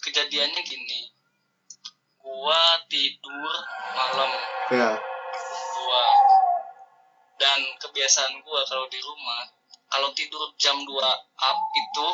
kejadiannya 0.00 0.62
gini. 0.64 1.12
Gua 2.16 2.60
tidur 2.88 3.52
malam. 3.92 4.30
Ya. 4.72 4.96
Gua. 5.76 6.04
Dan 7.36 7.60
kebiasaan 7.76 8.40
gua 8.40 8.64
kalau 8.64 8.88
di 8.88 8.96
rumah 9.04 9.44
kalau 9.92 10.08
tidur 10.16 10.40
jam 10.56 10.80
2 10.80 10.88
up 10.96 11.58
itu 11.76 12.06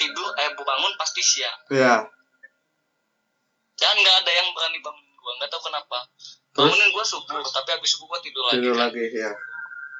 tidur 0.00 0.28
eh 0.40 0.48
bangun 0.56 0.92
pasti 0.96 1.20
siang. 1.20 1.58
Ya. 1.68 2.00
Dan 3.76 3.94
nggak 4.00 4.16
ada 4.24 4.32
yang 4.32 4.48
berani 4.56 4.80
bangunin 4.80 5.12
gua. 5.20 5.32
Nggak 5.36 5.50
tahu 5.52 5.68
kenapa 5.68 6.08
Terus? 6.58 6.66
bangunin 6.66 6.90
gua 6.90 7.04
subuh 7.06 7.38
tapi 7.44 7.70
habis 7.70 7.90
subuh 7.94 8.06
gua 8.08 8.18
tidur 8.18 8.42
lagi 8.44 8.58
tidur 8.58 8.74
kan 8.74 8.90
lagi 8.90 9.04
ya 9.14 9.30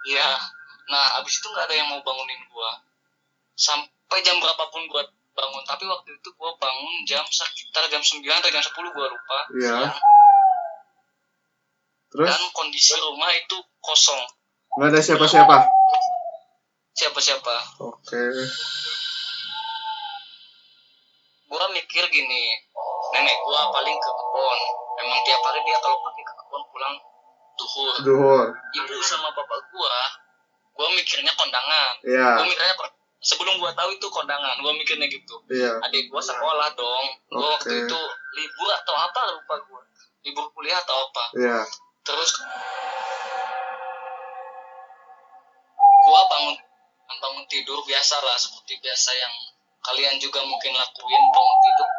Iya. 0.09 0.31
Nah, 0.89 1.21
abis 1.21 1.37
itu 1.37 1.47
nggak 1.47 1.69
ada 1.69 1.75
yang 1.75 1.87
mau 1.87 2.01
bangunin 2.01 2.41
gua. 2.49 2.81
Sampai 3.53 4.19
jam 4.21 4.39
berapapun 4.39 4.89
gua 4.89 5.05
bangun. 5.31 5.63
Tapi 5.63 5.85
waktu 5.85 6.11
itu 6.13 6.29
gua 6.35 6.51
bangun 6.57 6.95
jam 7.05 7.23
sekitar 7.25 7.87
jam 7.87 8.01
9 8.01 8.25
atau 8.25 8.49
jam 8.49 8.63
10 8.63 8.73
gua 8.91 9.07
lupa. 9.07 9.39
Iya. 9.55 9.77
Siang. 9.85 9.95
terus 12.09 12.25
Dan 12.27 12.43
kondisi 12.51 12.97
rumah 12.97 13.29
itu 13.31 13.57
kosong. 13.79 14.17
nggak 14.75 14.89
ada 14.89 15.01
siapa-siapa 15.01 15.57
Siapa-siapa. 16.91 17.55
oke 17.79 18.23
Gua 21.45 21.65
mikir 21.69 22.05
gini, 22.07 22.45
nenek 23.11 23.37
gua 23.43 23.69
paling 23.71 23.93
ke 23.95 24.11
kebun. 24.11 24.61
Emang 24.99 25.19
tiap 25.23 25.41
hari 25.47 25.61
dia 25.63 25.79
kalau 25.79 25.97
ke 26.03 26.23
kebun 26.27 26.63
pulang 26.75 26.95
duhur. 27.59 27.95
duhur. 28.03 28.47
Ibu 28.55 28.95
sama 29.03 29.31
bapak 29.31 29.61
gua, 29.71 29.97
gua 30.75 30.89
mikirnya 30.95 31.31
kondangan. 31.39 32.03
ya 32.03 32.39
Gua 32.39 32.47
mikirnya 32.47 32.75
sebelum 33.23 33.59
gua 33.63 33.71
tahu 33.75 33.95
itu 33.95 34.07
kondangan, 34.11 34.59
gua 34.63 34.75
mikirnya 34.75 35.07
gitu. 35.07 35.39
iya. 35.51 35.79
Adik 35.87 36.11
gua 36.11 36.23
sekolah 36.23 36.75
dong. 36.75 37.07
Gua 37.31 37.59
waktu 37.59 37.87
itu 37.87 38.01
libur 38.35 38.69
atau 38.75 38.95
apa 38.95 39.21
lupa 39.39 39.55
gua. 39.71 39.83
Libur 40.27 40.47
kuliah 40.55 40.79
atau 40.83 40.97
apa. 41.11 41.25
Iya. 41.39 41.59
Terus 42.03 42.31
gua 46.09 46.21
bangun 46.27 46.57
bangun 47.19 47.45
tidur 47.51 47.83
biasa 47.83 48.23
lah 48.23 48.39
seperti 48.39 48.79
biasa 48.79 49.11
yang 49.13 49.35
kalian 49.83 50.17
juga 50.23 50.41
mungkin 50.47 50.73
lakuin 50.75 51.23
bangun 51.35 51.59
tidur 51.67 51.91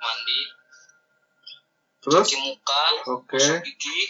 mandi 0.00 0.40
terus? 2.00 2.24
Cuci 2.26 2.36
muka 2.40 2.82
gosok 3.04 3.60
gigi 3.64 4.00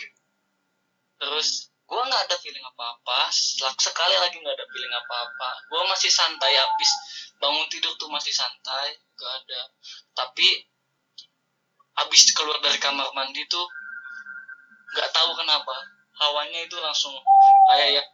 terus 1.20 1.68
gua 1.85 2.07
nggak 2.07 2.22
ada 2.31 2.37
feeling 2.38 2.62
apa-apa. 2.62 3.29
Selak- 3.35 3.83
sekali 3.83 4.14
lagi 4.16 4.38
nggak 4.38 4.57
ada 4.57 4.66
feeling 4.70 4.94
apa-apa. 4.94 5.48
Gua 5.68 5.83
masih 5.90 6.09
santai 6.09 6.55
habis 6.55 6.90
bangun 7.42 7.66
tidur 7.66 7.92
tuh 7.98 8.07
masih 8.12 8.31
santai 8.31 8.94
gak 9.16 9.33
ada. 9.44 9.61
Tapi 10.14 10.48
habis 11.98 12.31
keluar 12.33 12.57
dari 12.64 12.79
kamar 12.81 13.11
mandi 13.12 13.42
tuh 13.50 13.66
nggak 14.96 15.11
tahu 15.11 15.35
kenapa. 15.35 15.76
Hawanya 16.20 16.61
itu 16.64 16.76
langsung 16.79 17.16
kayak 17.72 18.00
ya 18.00 18.05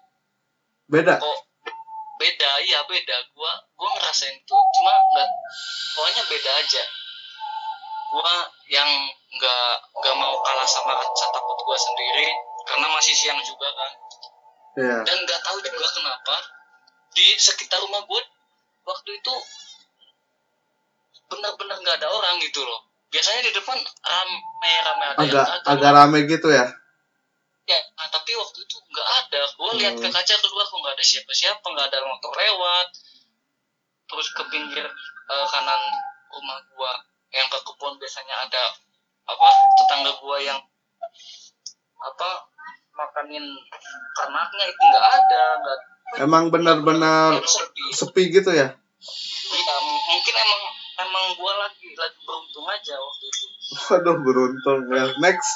beda? 0.87 1.19
kok 1.19 1.39
beda? 2.17 2.51
Iya 2.65 2.81
beda. 2.89 3.17
Gua 3.37 3.53
gua 3.77 3.89
ngerasain 3.99 4.41
tuh. 4.49 4.63
Cuma 4.75 4.93
nggak 5.15 5.29
pokoknya 5.95 6.23
beda 6.33 6.53
aja 6.65 6.85
gua 8.13 8.35
yang 8.71 8.91
nggak 9.37 9.71
nggak 9.93 10.15
mau 10.17 10.35
kalah 10.43 10.69
sama 10.69 10.95
rasa 10.97 11.27
takut 11.31 11.59
gua 11.67 11.79
sendiri 11.79 12.27
karena 12.67 12.87
masih 12.91 13.15
siang 13.15 13.41
juga 13.43 13.69
kan. 13.73 13.93
Iya. 14.77 14.99
Dan 15.07 15.17
nggak 15.25 15.41
tahu 15.43 15.59
juga 15.65 15.87
kenapa 15.91 16.37
di 17.17 17.27
sekitar 17.37 17.81
rumah 17.81 18.05
gua 18.05 18.21
waktu 18.87 19.11
itu 19.19 19.35
benar-benar 21.27 21.77
nggak 21.83 21.97
ada 22.03 22.09
orang 22.11 22.39
gitu 22.43 22.63
loh. 22.63 22.81
Biasanya 23.11 23.41
di 23.47 23.53
depan 23.55 23.79
rame 23.81 24.73
rame 24.83 25.05
ada 25.15 25.19
yang 25.23 25.31
agak 25.31 25.47
kagak. 25.63 25.73
agak 25.73 25.91
rame 25.95 26.19
gitu 26.27 26.49
ya? 26.51 26.67
Ya 27.67 27.79
nah, 27.99 28.07
tapi 28.11 28.31
waktu 28.39 28.59
itu 28.63 28.77
nggak 28.79 29.09
ada. 29.27 29.41
Gue 29.59 29.71
lihat 29.83 29.95
ke 29.99 30.07
Hmm. 30.07 30.15
kaca 30.15 30.35
keluar 30.39 30.67
kok 30.71 30.79
nggak 30.79 30.95
ada 30.95 31.05
siapa-siapa 31.07 31.67
nggak 31.67 31.87
ada 31.91 31.99
motor 32.07 32.31
lewat. 32.31 32.89
Terus 34.07 34.27
ke 34.39 34.43
pinggir 34.55 34.87
eh, 35.27 35.47
kanan 35.51 35.83
rumah 36.31 36.59
gua 36.75 36.93
yang 37.37 37.47
ke 37.47 37.59
kebun 37.61 37.95
biasanya 37.97 38.37
ada 38.41 38.65
apa 39.27 39.47
tetangga 39.77 40.13
gua 40.17 40.37
yang 40.39 40.57
apa 41.99 42.29
makanin 42.91 43.45
ternaknya 44.15 44.65
itu 44.65 44.83
nggak 44.83 45.07
ada 45.15 45.43
nggak 45.61 45.79
Emang 46.17 46.49
benar-benar 46.49 47.43
sepi 47.43 47.85
sepi 47.91 48.23
gitu 48.31 48.55
ya? 48.55 48.71
Iya, 49.47 49.75
m- 49.77 50.05
mungkin 50.07 50.35
emang 50.39 50.63
emang 51.03 51.25
gua 51.35 51.53
lagi 51.61 51.93
lagi 51.93 52.19
beruntung 52.23 52.63
aja 52.65 52.95
waktu 52.95 53.25
itu 53.27 53.47
Waduh 53.91 54.17
beruntung 54.23 54.81
ya. 54.89 55.05
Next. 55.19 55.51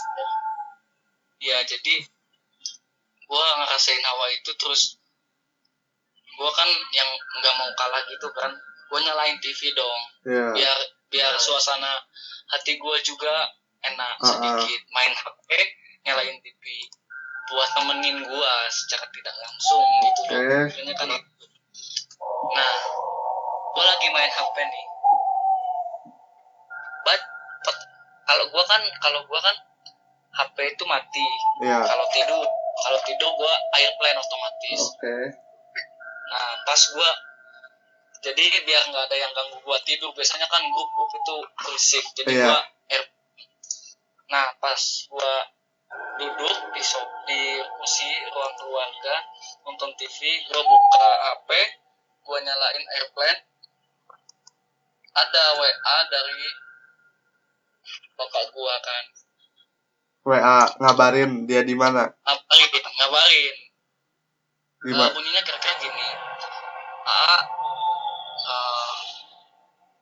ya 1.38 1.62
jadi 1.62 2.03
gua 3.25 3.47
ngerasain 3.57 4.03
hawa 4.03 4.27
itu 4.29 4.51
terus 4.59 4.99
gua 6.35 6.51
kan 6.51 6.69
yang 6.90 7.09
nggak 7.38 7.55
mau 7.57 7.71
kalah 7.73 8.03
gitu 8.05 8.27
kan 8.35 8.51
gua 8.90 8.99
nyalain 9.01 9.38
TV 9.38 9.71
dong 9.73 10.01
Ya. 10.27 10.51
biar 10.51 10.79
biar 11.11 11.35
suasana 11.37 12.01
hati 12.49 12.79
gua 12.79 12.96
juga 13.03 13.51
enak 13.83 14.14
Ah, 14.16 14.23
ah. 14.23 14.29
sedikit 14.31 14.81
main 14.90 15.12
HP 15.12 15.49
nyalain 16.03 16.37
TV 16.38 16.64
buat 17.46 17.68
temenin 17.75 18.23
gua 18.23 18.53
secara 18.68 19.05
tidak 19.11 19.35
langsung 19.37 19.85
gitu 20.01 20.20
loh. 20.29 20.40
Maksudnya 20.64 20.94
kan 20.94 21.11
nah 22.51 22.73
gua 23.75 23.85
lagi 23.87 24.07
main 24.09 24.29
HP 24.29 24.57
nih 24.57 24.87
But, 27.01 27.23
kalau 28.25 28.44
gua 28.49 28.64
kan 28.64 28.83
kalau 29.01 29.20
gua 29.27 29.40
kan 29.40 29.57
HP 30.31 30.57
itu 30.68 30.85
mati 30.87 31.27
Ya. 31.61 31.83
kalau 31.83 32.07
tidur 32.09 32.44
kalau 32.81 32.99
tidur 33.03 33.31
gua 33.35 33.51
airplane 33.75 34.16
otomatis 34.16 34.81
Oke. 34.94 35.16
nah 36.31 36.55
pas 36.62 36.81
gua 36.94 37.11
jadi 38.20 38.44
biar 38.62 38.83
nggak 38.88 39.04
ada 39.09 39.16
yang 39.16 39.33
ganggu 39.33 39.56
gua 39.64 39.80
tidur 39.83 40.12
biasanya 40.12 40.44
kan 40.46 40.61
grup-grup 40.68 41.11
itu 41.12 41.35
berisik 41.56 42.04
jadi 42.14 42.30
Iya. 42.30 42.46
gua 42.46 42.59
air 42.88 43.02
nah 44.28 44.48
pas 44.61 44.83
gua 45.09 45.33
duduk 46.20 46.56
di 46.70 46.83
so 46.85 47.00
di 47.26 47.40
kursi 47.76 48.06
ruang 48.30 48.54
keluarga 48.54 49.14
nonton 49.64 49.90
TV 49.96 50.16
gua 50.46 50.61
buka 50.61 51.09
HP 51.26 51.50
gua 52.22 52.38
nyalain 52.38 52.85
airplane 52.94 53.40
ada 55.11 55.42
WA 55.59 55.96
dari 56.06 56.44
bapak 58.14 58.44
gua 58.52 58.74
kan 58.78 59.04
WA 60.20 60.61
ngabarin 60.78 61.48
dia 61.48 61.64
di 61.64 61.72
mana? 61.72 62.04
ngabarin 62.22 62.85
ngabarin 62.94 63.56
Di 64.80 64.92
Eh, 64.92 64.96
mana? 64.96 65.12
bunyinya 65.12 65.40
kira-kira 65.40 65.76
gini. 65.76 66.09
A, 67.04 67.44
eh, 68.40 68.96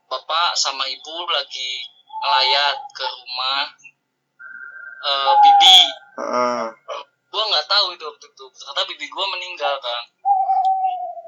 bapak 0.09 0.57
sama 0.57 0.87
ibu 0.89 1.15
lagi 1.29 1.71
ngelayat 2.23 2.79
ke 2.95 3.07
rumah 3.07 3.63
eh, 5.07 5.33
bibi. 5.43 5.79
Heeh. 6.19 6.65
Gua 7.29 7.43
nggak 7.45 7.69
tahu 7.69 7.87
itu 7.95 8.05
waktu 8.09 8.27
itu. 8.27 8.45
Ternyata 8.57 8.83
bibi 8.89 9.07
gua 9.13 9.27
meninggal 9.37 9.75
kan. 9.79 10.03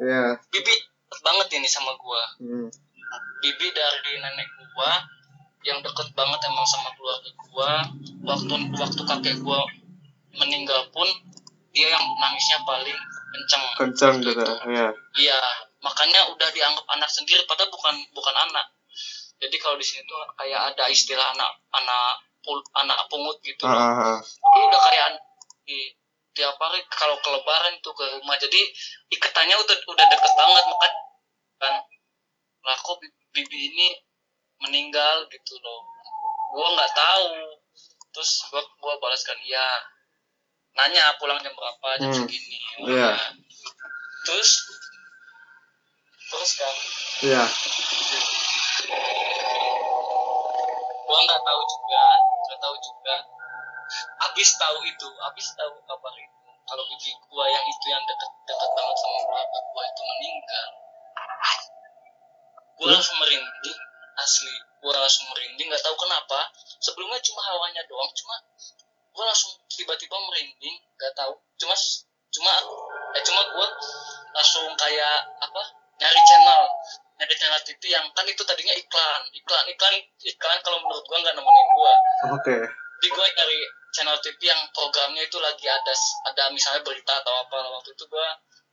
Iya. 0.01 0.27
Bibi 0.49 0.75
banget 1.20 1.49
ini 1.61 1.68
sama 1.68 1.92
gua. 2.01 2.23
Hmm. 2.40 2.68
Bibi 3.44 3.66
dari 3.73 4.12
nenek 4.18 4.49
gua 4.75 5.05
yang 5.61 5.85
deket 5.85 6.09
banget 6.16 6.40
emang 6.49 6.64
sama 6.64 6.88
keluarga 6.96 7.31
gua. 7.37 7.73
Waktu 8.25 8.55
waktu 8.81 9.03
kakek 9.05 9.37
gua 9.44 9.61
meninggal 10.35 10.88
pun 10.94 11.07
dia 11.70 11.92
yang 11.94 12.05
nangisnya 12.18 12.59
paling 12.66 12.99
kenceng. 13.31 13.64
Kencang 13.79 14.14
gitu. 14.25 14.42
Ya. 14.66 14.88
Iya, 15.14 15.40
makanya 15.81 16.29
udah 16.31 16.49
dianggap 16.53 16.85
anak 16.88 17.09
sendiri 17.09 17.45
padahal 17.45 17.73
bukan 17.73 17.95
bukan 18.12 18.37
anak. 18.37 18.66
Jadi 19.40 19.57
kalau 19.57 19.81
di 19.81 19.85
sini 19.85 20.05
tuh 20.05 20.21
kayak 20.37 20.73
ada 20.73 20.85
istilah 20.87 21.33
anak 21.33 21.51
anak 21.73 22.21
pul- 22.45 22.69
anak 22.77 23.01
pungut 23.09 23.40
gitu. 23.40 23.64
loh. 23.64 23.73
Ah, 23.73 23.88
ah, 23.90 24.05
ah. 24.16 24.19
Ini 24.21 24.61
udah 24.69 24.81
kayak 24.85 25.09
di 25.64 25.79
tiap 26.31 26.55
hari 26.57 26.85
kalau 26.88 27.16
ke 27.19 27.29
lebaran 27.29 27.75
tuh 27.81 27.93
ke 27.93 28.05
rumah. 28.21 28.37
Jadi 28.37 28.61
ikatannya 29.09 29.57
udah 29.57 29.77
udah 29.88 30.05
deket 30.07 30.33
banget 30.37 30.64
makanya 30.69 31.01
kan 31.61 31.75
lah 32.61 32.77
kok 32.77 32.97
bi- 33.01 33.16
bibi 33.33 33.59
ini 33.73 33.88
meninggal 34.61 35.25
gitu 35.29 35.57
loh. 35.59 35.81
Gua 36.53 36.77
nggak 36.77 36.93
tahu. 36.93 37.29
Terus 38.12 38.45
gua 38.53 38.61
gua 38.77 38.95
balaskan 39.01 39.40
iya. 39.40 39.64
Nanya 40.71 41.16
pulang 41.16 41.40
jam 41.40 41.51
berapa 41.51 41.88
jam 41.99 42.12
Hmm. 42.12 42.19
segini. 42.21 42.61
Iya. 42.85 43.11
Terus 44.23 44.51
terus 46.31 46.51
kan? 46.55 46.75
Iya. 47.27 47.45
gua 51.11 51.19
nggak 51.27 51.43
tahu 51.43 51.61
juga 51.66 52.05
nggak 52.47 52.61
tahu 52.62 52.77
juga. 52.79 53.14
Abis 54.31 54.49
tahu 54.55 54.79
itu 54.87 55.09
abis 55.11 55.47
tahu 55.59 55.75
kabar 55.83 56.14
itu 56.14 56.49
kalau 56.71 56.87
bibi 56.87 57.11
gua 57.27 57.51
yang 57.51 57.66
itu 57.66 57.87
yang 57.90 58.03
deket 58.07 58.31
deket 58.47 58.71
banget 58.79 58.97
sama 59.03 59.19
keluarga 59.27 59.59
gua 59.75 59.83
itu 59.90 60.03
meninggal. 60.07 60.69
Gua 62.79 62.88
langsung 62.95 63.16
merinding 63.19 63.79
asli. 64.23 64.55
Gua 64.79 64.95
langsung 64.95 65.27
merinding 65.35 65.66
nggak 65.66 65.83
tahu 65.83 65.97
kenapa. 65.99 66.47
Sebelumnya 66.79 67.19
cuma 67.27 67.43
hawanya 67.43 67.83
doang 67.90 68.11
cuma 68.14 68.38
gua 69.11 69.27
langsung 69.27 69.51
tiba-tiba 69.66 70.14
merinding 70.14 70.79
nggak 70.95 71.12
tahu. 71.19 71.35
Cuma 71.59 71.75
cuma 72.31 72.53
eh 73.19 73.23
cuma 73.27 73.43
gua 73.51 73.66
langsung 74.31 74.71
kayak 74.79 75.27
apa 75.43 75.80
nyari 76.01 76.21
channel. 76.25 76.63
Nyari 77.21 77.35
channel 77.37 77.61
TV 77.61 77.83
yang 77.93 78.07
kan 78.17 78.25
itu 78.25 78.43
tadinya 78.49 78.75
iklan. 78.75 79.23
Iklan 79.37 79.65
iklan 79.69 79.95
iklan 80.25 80.59
kalau 80.65 80.79
menurut 80.81 81.05
gua 81.05 81.19
nggak 81.21 81.37
nemenin 81.37 81.69
gua. 81.77 81.95
Oke. 82.41 82.57
di 83.01 83.09
gue 83.09 83.27
nyari 83.33 83.65
channel 83.97 84.21
TV 84.21 84.37
yang 84.45 84.61
programnya 84.77 85.25
itu 85.25 85.41
lagi 85.41 85.65
ada 85.65 85.95
ada 86.29 86.53
misalnya 86.53 86.85
berita 86.85 87.17
atau 87.25 87.33
apa. 87.33 87.81
Waktu 87.81 87.97
itu 87.97 88.05
gue 88.05 88.27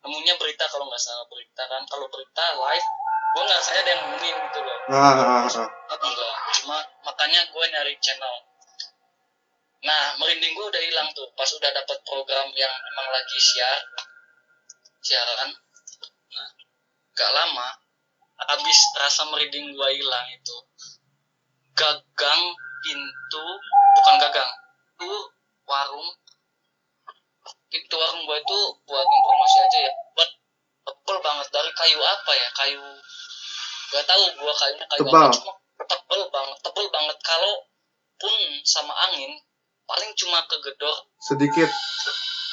nemunya 0.04 0.36
berita 0.36 0.68
kalau 0.68 0.84
nggak 0.92 1.00
salah 1.00 1.24
berita 1.32 1.64
kan. 1.64 1.84
Kalau 1.88 2.12
berita 2.12 2.44
live 2.60 2.88
gue 3.28 3.44
nggak 3.48 3.62
saya 3.64 3.80
ada 3.88 3.92
yang 3.96 4.02
nemuin 4.04 4.36
gitu 4.52 4.60
loh. 4.68 4.78
Ah, 4.92 5.16
ah, 5.16 5.48
ah. 5.48 5.68
enggak 5.96 6.32
cuma 6.60 6.78
makanya 7.08 7.42
gue 7.48 7.66
nyari 7.72 7.96
channel. 8.04 8.36
Nah 9.88 10.20
merinding 10.20 10.52
gue 10.52 10.66
udah 10.76 10.82
hilang 10.84 11.08
tuh. 11.16 11.32
Pas 11.40 11.48
udah 11.48 11.72
dapat 11.72 12.04
program 12.04 12.52
yang 12.52 12.74
emang 12.92 13.08
lagi 13.16 13.40
siar 13.40 13.80
siaran 15.08 15.36
nah 15.38 15.67
gak 17.18 17.32
lama 17.34 17.68
habis 18.46 18.80
rasa 19.02 19.26
merinding 19.34 19.74
gue 19.74 19.90
hilang 19.98 20.28
itu 20.30 20.58
gagang 21.74 22.44
pintu 22.86 23.46
bukan 23.98 24.16
gagang 24.22 24.52
itu 24.94 25.12
warung 25.66 26.10
pintu 27.74 27.96
warung 27.98 28.22
gue 28.24 28.38
itu 28.38 28.60
buat 28.86 29.08
informasi 29.10 29.58
aja 29.66 29.80
ya 29.90 29.94
buat 30.14 30.30
tebel 30.88 31.18
banget 31.20 31.48
dari 31.50 31.72
kayu 31.74 32.00
apa 32.00 32.32
ya 32.38 32.50
kayu 32.54 32.86
gak 33.88 34.04
tahu 34.04 34.24
gua 34.40 34.52
kayunya 34.52 34.86
kayu 34.92 35.04
Tebal. 35.08 35.24
apa 35.32 35.36
cuma 35.36 35.54
tebel 35.88 36.22
banget 36.28 36.58
tebel 36.60 36.86
banget 36.92 37.18
kalau 37.24 37.54
pun 38.20 38.34
sama 38.68 38.94
angin 39.08 39.32
paling 39.88 40.12
cuma 40.20 40.44
kegedor 40.52 41.08
Sedikit. 41.24 41.70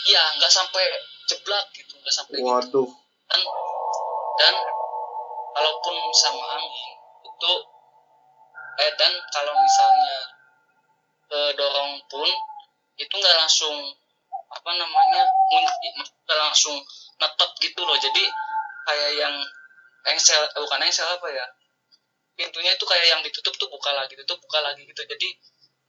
iya 0.06 0.22
nggak 0.38 0.52
sampai 0.52 0.84
jeblak 1.26 1.64
gitu 1.74 1.98
nggak 1.98 2.14
sampai 2.14 2.38
gitu 2.38 2.46
Waduh. 2.46 2.88
dan 3.26 3.40
dan 4.40 4.54
kalaupun 5.54 5.96
sama 6.14 6.44
angin 6.58 6.92
itu 7.22 7.52
eh 8.74 8.92
dan 8.98 9.12
kalau 9.30 9.54
misalnya 9.54 10.18
kedorong 11.30 12.02
pun 12.10 12.30
itu 12.98 13.14
nggak 13.14 13.36
langsung 13.38 13.74
apa 14.50 14.70
namanya 14.74 15.22
nggak 16.26 16.38
langsung 16.38 16.74
netep 17.18 17.50
gitu 17.62 17.80
loh. 17.82 17.98
Jadi 17.98 18.24
kayak 18.84 19.10
yang 19.18 19.34
engsel 20.10 20.42
eh, 20.42 20.60
bukan 20.60 20.82
engsel 20.84 21.06
apa 21.06 21.28
ya 21.30 21.46
pintunya 22.34 22.74
itu 22.74 22.82
kayak 22.82 23.06
yang 23.06 23.20
ditutup 23.22 23.54
tuh 23.54 23.70
buka 23.70 23.94
lagi 23.94 24.18
tutup 24.18 24.38
buka 24.42 24.58
lagi 24.62 24.82
gitu. 24.82 25.02
Jadi 25.06 25.28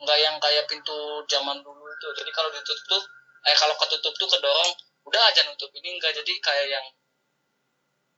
nggak 0.02 0.18
yang 0.22 0.36
kayak 0.38 0.70
pintu 0.70 1.26
zaman 1.26 1.58
dulu 1.66 1.86
itu. 1.90 2.08
Jadi 2.22 2.30
kalau 2.30 2.50
ditutup 2.54 3.04
eh 3.46 3.56
kalau 3.58 3.74
ketutup 3.78 4.14
tuh 4.18 4.30
kedorong 4.30 4.72
udah 5.06 5.22
aja 5.30 5.42
nutup. 5.46 5.70
Ini 5.74 5.98
enggak 5.98 6.14
jadi 6.22 6.34
kayak 6.42 6.68
yang 6.70 6.86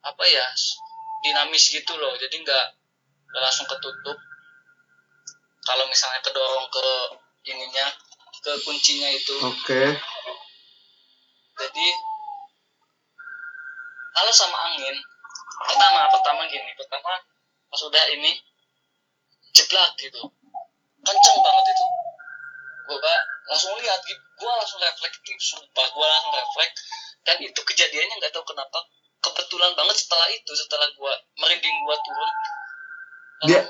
apa 0.08 0.24
ya 0.24 0.46
dinamis 1.24 1.68
gitu 1.68 1.94
loh. 2.00 2.16
Jadi 2.16 2.36
nggak 2.40 2.66
langsung 3.36 3.68
ketutup. 3.68 4.18
Kalau 5.68 5.84
misalnya 5.92 6.24
kedorong 6.24 6.68
ke 6.72 6.88
ininya 7.52 7.86
ke 8.40 8.52
kuncinya 8.64 9.10
itu. 9.12 9.36
Oke. 9.44 9.84
jadi 11.58 11.88
kalau 14.14 14.30
sama 14.30 14.58
angin 14.70 14.94
pertama 15.58 16.06
pertama 16.14 16.46
gini 16.46 16.70
pertama 16.78 17.18
pas 17.66 17.82
udah 17.82 18.06
ini 18.14 18.32
jeblak 19.52 19.98
gitu. 19.98 20.22
Kenceng 21.02 21.38
banget 21.42 21.66
itu. 21.74 21.86
Gue 22.88 23.16
langsung 23.50 23.74
lihat 23.82 24.00
gue 24.06 24.52
langsung 24.54 24.80
refleks 24.80 25.18
tuh 25.26 25.38
sumpah 25.42 25.88
gue 25.92 26.06
langsung 26.06 26.34
refleks. 26.34 26.80
Dan 27.26 27.44
itu 27.44 27.60
kejadiannya 27.60 28.22
nggak 28.22 28.32
tahu 28.32 28.46
kenapa 28.48 28.80
kebetulan 29.20 29.72
banget 29.74 29.98
setelah 29.98 30.28
itu 30.30 30.52
setelah 30.54 30.88
gue 30.88 31.14
merinding 31.38 31.76
gue 31.82 31.98
turun 32.02 32.32
Dia- 33.46 33.66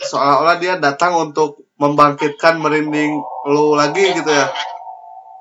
Seolah-olah 0.00 0.56
dia 0.56 0.80
datang 0.80 1.12
untuk 1.20 1.60
membangkitkan 1.76 2.56
merinding 2.56 3.20
lu 3.44 3.76
lagi 3.76 4.00
gitu 4.16 4.24
ya. 4.26 4.48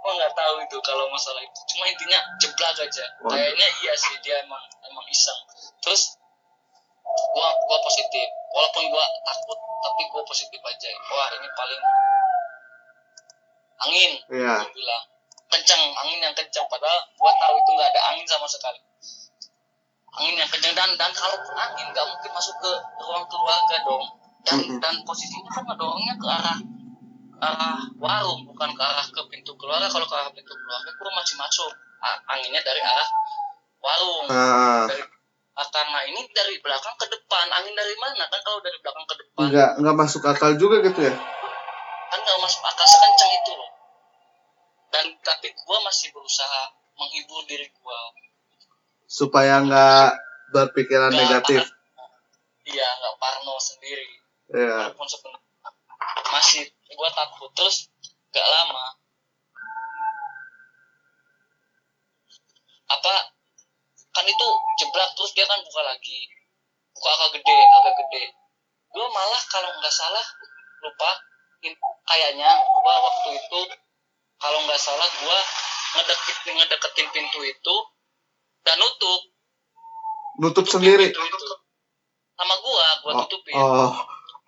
gue 0.03 0.11
nggak 0.11 0.33
tahu 0.35 0.55
itu 0.59 0.77
kalau 0.83 1.07
masalah 1.07 1.39
itu. 1.39 1.59
Cuma 1.71 1.87
intinya 1.87 2.19
jeblak 2.35 2.75
aja. 2.75 3.05
Waduh. 3.23 3.31
kayaknya 3.31 3.67
iya 3.79 3.93
sih 3.95 4.19
dia 4.19 4.43
emang 4.43 4.59
emang 4.83 5.05
iseng. 5.07 5.39
Terus 5.79 6.19
gua 7.31 7.47
gua 7.63 7.79
positif. 7.79 8.27
Walaupun 8.51 8.83
gua 8.91 9.05
takut 9.23 9.55
tapi 9.55 10.01
gua 10.11 10.23
positif 10.27 10.59
aja. 10.59 10.89
Wah 11.07 11.29
ini 11.31 11.47
paling 11.55 11.81
angin 13.79 14.11
Iya. 14.27 14.53
gua 14.59 14.71
bilang. 14.75 15.03
Kencang 15.47 15.81
angin 16.03 16.19
yang 16.19 16.35
kencang 16.35 16.67
padahal 16.67 16.99
gua 17.15 17.31
tahu 17.37 17.55
itu 17.55 17.69
nggak 17.71 17.89
ada 17.95 18.01
angin 18.11 18.27
sama 18.27 18.43
sekali 18.43 18.79
angin 20.13 20.35
yang 20.37 20.49
kencang 20.49 20.75
dan 20.77 20.89
dan 20.93 21.11
kalaupun 21.13 21.55
angin 21.57 21.85
nggak 21.89 22.05
mungkin 22.05 22.31
masuk 22.37 22.55
ke 22.61 22.71
ruang 23.01 23.25
keluarga 23.25 23.75
dong. 23.81 24.05
Dan 24.43 24.57
Mhm. 24.59 24.77
dan 24.83 24.95
posisinya 25.07 25.49
kan 25.49 25.63
ngedorongnya 25.65 26.13
ke 26.19 26.27
arah 26.27 26.59
arah 27.43 27.79
warung 27.99 28.43
bukan 28.47 28.69
ke 28.71 28.83
arah 28.83 29.05
ke 29.07 29.21
pintu 29.31 29.51
keluarga. 29.57 29.89
Kalau 29.89 30.05
ke 30.05 30.15
arah 30.15 30.31
pintu 30.31 30.53
keluarga 30.53 30.89
gua 30.99 31.11
masih 31.17 31.35
masuk. 31.39 31.71
A- 32.03 32.19
anginnya 32.35 32.61
dari 32.61 32.81
arah 32.83 33.07
warung. 33.79 34.27
Nah, 34.27 34.85
dari 34.91 35.03
karena 35.53 35.99
ini 36.09 36.21
dari 36.33 36.57
belakang 36.61 36.95
ke 36.97 37.05
depan. 37.09 37.45
Angin 37.49 37.73
dari 37.73 37.95
mana? 37.97 38.25
Kan 38.29 38.41
kalau 38.45 38.59
dari 38.61 38.77
belakang 38.83 39.05
ke 39.09 39.15
depan. 39.17 39.45
Nggak 39.49 39.69
nggak 39.81 39.95
masuk 39.97 40.21
akal 40.25 40.51
juga 40.59 40.77
gitu 40.85 41.01
ya. 41.09 41.15
kan 42.13 42.19
nggak 42.21 42.39
masuk 42.45 42.61
akal 42.61 42.85
sekencang 42.85 43.31
itu 43.41 43.51
loh. 43.57 43.69
Dan 44.93 45.05
tapi 45.25 45.49
gua 45.65 45.81
masih 45.81 46.13
berusaha 46.13 46.61
menghibur 46.93 47.41
diri 47.49 47.65
gua 47.81 47.97
Supaya 49.13 49.61
nggak 49.61 50.07
berpikiran 50.49 51.13
Nggak 51.13 51.21
negatif. 51.21 51.61
iya 52.65 52.87
nggak 52.97 53.15
parno 53.21 53.53
sendiri 53.61 54.07
Iya. 54.49 54.89
walaupun 54.89 55.05
sebenarnya 55.05 55.69
masih 56.31 56.63
gua 56.93 57.09
takut 57.13 57.49
terus 57.53 57.89
gak 58.29 58.47
lama 58.47 58.85
apa 62.87 63.13
kan 64.13 64.25
itu 64.25 64.47
jeblak 64.81 65.09
terus 65.17 65.33
dia 65.33 65.45
kan 65.49 65.57
buka 65.61 65.81
lagi 65.83 66.19
buka 66.93 67.09
agak 67.17 67.29
gede 67.41 67.57
agak 67.81 67.93
gede 68.05 68.23
gua 68.93 69.05
malah 69.09 69.41
kalau 69.49 69.69
nggak 69.77 69.93
salah 69.93 70.25
lupa 70.85 71.11
kayaknya 72.05 72.49
gua 72.61 72.93
waktu 73.03 73.29
itu 73.37 73.59
kalau 74.37 74.59
nggak 74.63 74.79
salah 74.81 75.09
gua 75.21 75.39
ngedeket 75.97 76.37
ngedeketin 76.47 77.07
pintu 77.09 77.39
itu 77.41 77.75
dan 78.63 78.75
nutup 78.77 79.21
Nutup 80.35 80.65
tutupin 80.65 80.73
sendiri. 80.81 81.07
pintu 81.09 81.21
itu. 81.21 81.55
sama 82.33 82.55
gua 82.57 82.85
gua 82.99 83.11
Oh, 83.13 83.19
tutupin 83.23 83.53
oh. 83.53 83.93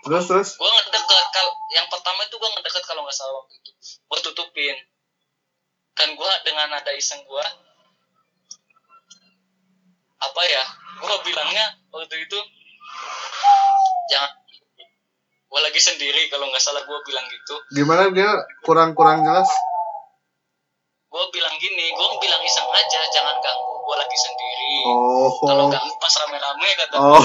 Terus 0.01 0.25
terus. 0.25 0.49
gue 0.54 0.69
ngedeket 0.69 1.06
kal 1.28 1.47
yang 1.71 1.88
pertama 1.88 2.21
itu 2.21 2.36
gue 2.36 2.49
ngedeket 2.51 2.84
kalau 2.84 3.01
nggak 3.01 3.13
salah 3.13 3.34
waktu 3.36 3.54
itu 3.56 3.71
gue 3.82 4.19
tutupin 4.23 4.75
dan 5.93 6.13
gue 6.13 6.32
dengan 6.43 6.69
nada 6.69 6.91
iseng 6.91 7.21
gue 7.21 7.45
apa 10.15 10.41
ya 10.43 10.63
gue 10.95 11.15
bilangnya 11.23 11.65
waktu 11.89 12.17
itu 12.19 12.39
jangan 14.08 14.32
gue 15.45 15.60
lagi 15.62 15.80
sendiri 15.80 16.28
kalau 16.28 16.45
nggak 16.47 16.62
salah 16.62 16.82
gue 16.82 16.99
bilang 17.04 17.25
gitu 17.25 17.56
Gimana 17.73 18.10
dia 18.10 18.30
kurang-kurang 18.62 19.21
jelas? 19.21 19.49
Gue 21.15 21.25
bilang 21.32 21.56
gini 21.56 21.86
gue 21.89 22.08
bilang 22.19 22.41
iseng 22.43 22.67
aja 22.67 22.99
jangan 23.08 23.39
ganggu 23.39 23.73
gue 23.80 23.95
lagi 23.95 24.17
sendiri 24.19 24.75
Oh. 24.84 25.32
kalau 25.39 25.71
ganggu 25.71 25.95
pas 25.95 26.12
rame-rame 26.19 26.69
kata 26.75 26.95
Oh. 26.99 27.23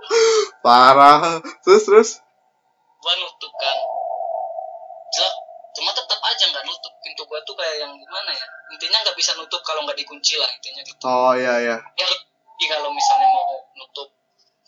Parah. 0.64 1.36
Terus 1.60 1.84
terus. 1.84 2.10
gue 3.00 3.12
nutup 3.16 3.52
kan 3.54 3.76
cuma 5.70 5.90
tetap 5.94 6.20
aja 6.20 6.44
nggak 6.50 6.64
nutup 6.66 6.92
pintu 7.00 7.22
gue 7.24 7.40
tuh 7.40 7.54
kayak 7.54 7.80
yang 7.80 7.92
gimana 7.94 8.30
ya 8.30 8.46
intinya 8.68 9.00
nggak 9.00 9.16
bisa 9.16 9.32
nutup 9.38 9.62
kalau 9.62 9.86
nggak 9.86 9.96
dikunci 9.96 10.34
lah 10.36 10.50
intinya 10.50 10.82
gitu 10.82 11.00
Oh 11.06 11.32
iya 11.32 11.56
iya. 11.56 11.76
ya 11.96 12.06
kalau 12.68 12.92
misalnya 12.92 13.28
mau 13.30 13.64
nutup 13.72 14.10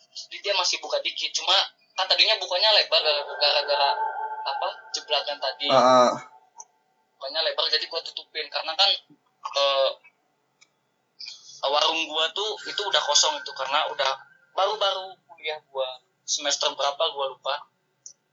jadi 0.08 0.36
dia 0.40 0.54
masih 0.56 0.80
buka 0.80 0.96
dikit 1.02 1.28
cuma 1.34 1.52
kan 1.92 2.08
tadinya 2.08 2.38
bukanya 2.40 2.72
lebar 2.72 3.02
gara- 3.02 3.28
gara-gara 3.36 3.90
apa 4.42 4.68
jebrakan 4.94 5.36
tadi 5.36 5.68
ah. 5.68 6.16
Bukanya 7.22 7.46
lebar 7.46 7.70
jadi 7.70 7.86
gua 7.86 8.02
tutupin. 8.02 8.50
Karena 8.50 8.74
kan 8.74 8.90
eh, 9.54 9.90
warung 11.62 12.02
gua 12.10 12.26
tuh 12.34 12.58
itu 12.66 12.82
udah 12.82 12.98
kosong 12.98 13.38
itu 13.38 13.54
karena 13.54 13.86
udah 13.94 14.10
baru-baru 14.58 15.14
kuliah 15.30 15.62
gua. 15.70 16.02
Semester 16.26 16.74
berapa 16.74 16.98
gua 17.14 17.30
lupa. 17.30 17.62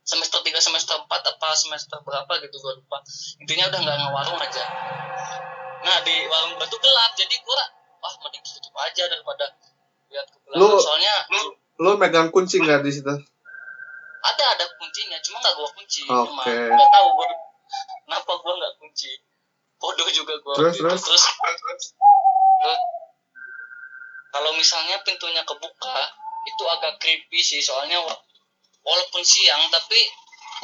Semester 0.01 0.41
3 0.41 0.57
semester 0.57 0.97
4 0.97 1.05
apa 1.05 1.49
semester 1.53 2.01
berapa 2.01 2.33
gitu 2.41 2.57
gua 2.57 2.73
lupa. 2.81 2.97
Intinya 3.37 3.69
udah 3.69 3.77
nggak 3.77 3.97
ngewarung 4.01 4.41
aja. 4.41 4.65
Nah 5.85 6.01
di 6.01 6.25
warung 6.25 6.57
gua 6.57 6.65
tuh 6.65 6.81
gelap 6.81 7.13
jadi 7.13 7.35
gua 7.45 7.61
wah 8.01 8.13
mending 8.25 8.41
tutup 8.41 8.73
aja 8.73 9.05
daripada 9.05 9.53
lihat 10.09 10.25
ke 10.25 10.37
belakang 10.41 10.65
Lu- 10.65 10.81
soalnya 10.81 11.15
Lu 11.77 11.93
megang 11.95 12.33
kunci 12.33 12.57
nggak 12.57 12.81
di 12.81 12.89
situ? 12.89 13.13
ada 14.19 14.43
ada 14.51 14.65
kuncinya 14.75 15.15
cuma 15.23 15.39
nggak 15.39 15.53
gua 15.55 15.69
kunci. 15.71 16.03
Oke. 16.03 16.27
cuma 16.27 16.43
nggak 16.43 16.89
tahu 16.91 17.07
gua 17.13 17.27
kenapa 18.09 18.41
gua 18.41 18.57
nggak 18.57 18.73
kunci 18.81 19.13
bodoh 19.77 20.09
juga 20.09 20.33
gua 20.41 20.57
Terus, 20.57 20.81
terus? 20.81 21.01
terus 21.05 21.23
terus, 21.29 21.83
kalau 24.33 24.51
misalnya 24.57 24.97
pintunya 25.05 25.45
kebuka 25.45 25.97
itu 26.49 26.63
agak 26.65 26.97
creepy 26.97 27.37
sih 27.37 27.61
soalnya 27.61 28.01
wa- 28.01 28.17
walaupun 28.81 29.21
siang 29.21 29.61
tapi 29.69 30.09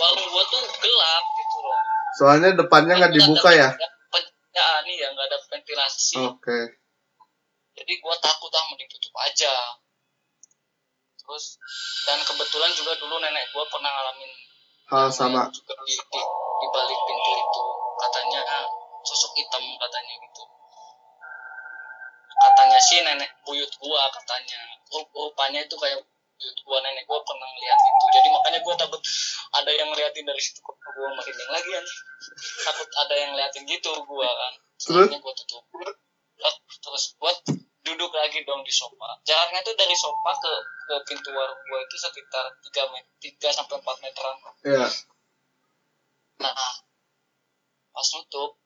warung 0.01 0.25
gua 0.25 0.41
tuh 0.49 0.65
gelap 0.81 1.23
gitu 1.37 1.57
loh 1.61 1.81
Soalnya 2.17 2.57
depannya 2.57 2.97
nggak 2.97 3.13
dibuka 3.13 3.53
ya? 3.53 3.69
ya 4.55 4.67
nih 4.87 4.95
ya 5.03 5.11
nggak 5.13 5.27
ada 5.29 5.37
ventilasi 5.45 6.17
Oke. 6.25 6.59
jadi 7.77 7.93
gua 8.01 8.15
takut 8.17 8.49
ah 8.49 8.63
mending 8.71 8.89
tutup 8.89 9.11
aja 9.21 9.51
terus 11.19 11.59
dan 12.07 12.23
kebetulan 12.23 12.71
juga 12.73 12.95
dulu 12.97 13.19
nenek 13.19 13.51
gua 13.53 13.67
pernah 13.67 13.91
ngalamin 13.91 14.31
Hal 14.85 15.09
sama. 15.09 15.49
juga 15.49 15.73
di, 15.81 15.93
di, 15.97 16.21
di 16.61 16.67
balik 16.69 16.99
pintu 17.09 17.31
itu 17.33 17.61
katanya 17.97 18.41
sosok 19.01 19.33
hitam 19.33 19.63
katanya 19.81 20.13
gitu. 20.21 20.43
Katanya 22.35 22.77
sih 22.77 23.01
nenek 23.01 23.31
buyut 23.41 23.71
gua 23.81 24.05
katanya. 24.13 24.61
Rup- 24.93 25.09
rupanya 25.09 25.65
itu 25.65 25.73
kayak 25.73 25.97
buyut 26.37 26.57
gua 26.69 26.77
nenek 26.85 27.09
gua 27.09 27.17
pernah 27.25 27.49
ngeliat 27.49 27.79
itu 27.81 28.05
jadi 28.13 28.27
makanya 28.29 28.59
gua 28.61 28.75
takut 28.77 29.01
ada 29.57 29.71
yang 29.73 29.87
ngeliatin 29.89 30.25
dari 30.27 30.41
situ 30.41 30.61
kok 30.61 30.77
gua 30.77 31.09
merinding 31.17 31.49
lagi 31.49 31.69
kan. 31.73 31.85
Takut 32.69 32.89
ada 32.93 33.13
yang 33.17 33.29
ngeliatin 33.33 33.63
gitu 33.65 33.91
gua 34.05 34.29
kan. 34.29 34.53
Terus? 34.77 35.07
Gua 35.17 35.33
tutup. 35.33 35.63
Terus 36.77 37.03
gua 37.17 37.33
duduk 37.85 38.09
lagi 38.09 38.41
dong 38.43 38.65
di 38.65 38.73
sofa 38.73 39.21
jaraknya 39.21 39.61
tuh 39.61 39.77
dari 39.77 39.93
sofa 39.93 40.33
ke 40.41 40.53
ke 40.89 40.95
pintu 41.05 41.29
warung 41.29 41.61
gua 41.69 41.79
itu 41.85 41.95
sekitar 42.01 42.45
3 42.49 42.93
met 42.93 43.05
3 43.21 43.57
sampai 43.61 43.77
4 43.77 44.03
meteran 44.03 44.35
Iya. 44.65 44.87
Nah, 46.41 46.73
pas 47.95 48.07
nutup, 48.17 48.59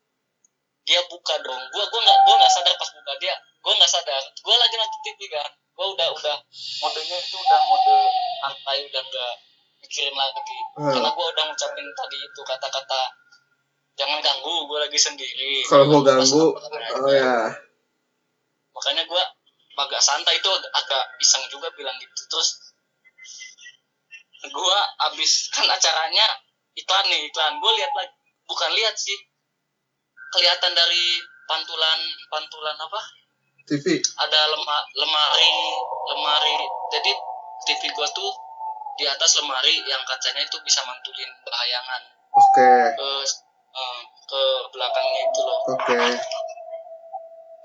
dia 0.88 1.06
buka 1.06 1.36
dong. 1.44 1.62
Gua 1.70 1.84
gua 1.86 2.02
nggak 2.02 2.20
gua 2.26 2.36
nggak 2.40 2.54
sadar 2.54 2.74
pas 2.80 2.90
buka 2.96 3.14
dia. 3.22 3.36
Gua 3.62 3.74
nggak 3.78 3.92
sadar. 3.92 4.24
Gua 4.42 4.56
lagi 4.58 4.76
nonton 4.80 5.00
TV 5.06 5.20
kan. 5.30 5.52
Gua 5.78 5.86
udah 5.94 6.08
udah 6.12 6.38
modenya 6.82 7.18
itu 7.20 7.36
udah 7.38 7.60
mode 7.70 7.98
santai 8.42 8.78
udah 8.90 9.02
nggak 9.06 9.34
mikirin 9.86 10.16
lagi. 10.18 10.60
Hmm. 10.82 10.92
Karena 10.98 11.10
gua 11.14 11.26
udah 11.30 11.44
ngucapin 11.46 11.88
tadi 11.94 12.18
itu 12.26 12.42
kata-kata 12.42 13.02
jangan 14.00 14.20
ganggu. 14.24 14.56
Gua 14.66 14.80
lagi 14.88 14.98
sendiri. 14.98 15.62
Kalau 15.70 15.86
mau 15.86 16.02
Gua 16.02 16.16
ganggu, 16.16 16.46
oh 17.06 17.14
ya. 17.14 17.54
Makanya 18.80 19.04
gua 19.12 19.24
agak 19.80 20.00
santai 20.00 20.40
itu 20.40 20.48
agak, 20.48 20.72
agak 20.72 21.04
iseng 21.20 21.44
juga 21.52 21.68
bilang 21.76 21.96
gitu. 22.00 22.24
Terus 22.32 22.50
gua 24.48 24.78
abis 25.12 25.32
kan 25.56 25.68
acaranya 25.68 26.26
iklan 26.80 27.06
nih 27.12 27.28
iklan 27.28 27.60
gue 27.60 27.72
lihat 27.76 27.92
lagi 27.92 28.16
bukan 28.48 28.72
lihat 28.72 28.96
sih 28.96 29.20
kelihatan 30.32 30.72
dari 30.72 31.20
pantulan 31.50 32.00
pantulan 32.32 32.78
apa 32.80 33.02
TV. 33.68 34.00
ada 34.00 34.42
lema, 34.50 34.78
lemari 34.96 35.52
lemari 36.16 36.56
jadi 36.90 37.12
TV 37.68 37.92
gua 37.92 38.08
tuh 38.16 38.32
di 38.96 39.06
atas 39.06 39.38
lemari 39.44 39.76
yang 39.84 40.02
kacanya 40.08 40.42
itu 40.44 40.58
bisa 40.64 40.82
mantulin 40.88 41.32
bahayangan 41.44 42.02
Oke. 42.32 42.74
ke 42.96 43.10
eh, 43.76 44.02
ke 44.30 44.42
belakangnya 44.72 45.22
itu 45.28 45.42
loh 45.44 45.60
Oke 45.76 46.00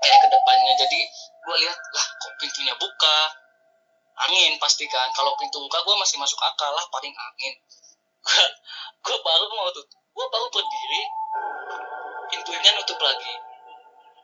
kayak 0.05 0.19
ke 0.21 0.27
depannya. 0.29 0.73
Jadi 0.77 0.99
gue 1.41 1.55
lihat 1.65 1.79
lah 1.81 2.05
kok 2.21 2.33
pintunya 2.37 2.73
buka? 2.77 3.17
Angin 4.15 4.55
pasti 4.61 4.85
kan. 4.85 5.09
Kalau 5.17 5.33
pintu 5.41 5.57
buka 5.57 5.81
gue 5.81 5.95
masih 5.97 6.21
masuk 6.21 6.37
akal. 6.45 6.69
Lah 6.69 6.85
paling 6.93 7.11
angin. 7.11 7.53
Gue 9.05 9.17
baru 9.21 9.45
mau 9.53 9.69
tutup 9.73 9.97
gue 10.15 10.25
baru 10.31 10.47
berdiri. 10.53 11.01
Pintunya 12.31 12.71
nutup 12.77 12.99
lagi. 13.01 13.33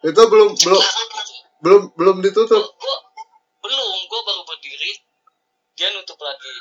Itu 0.02 0.22
belum 0.26 0.50
belum 0.58 0.82
lagi. 0.82 1.38
belum 1.62 1.82
belum 1.94 2.16
ditutup? 2.26 2.64
Gua, 2.80 2.98
belum. 3.62 3.98
Gue 4.10 4.22
baru 4.26 4.42
berdiri. 4.48 4.92
Dia 5.78 5.94
nutup 5.94 6.18
lagi. 6.24 6.56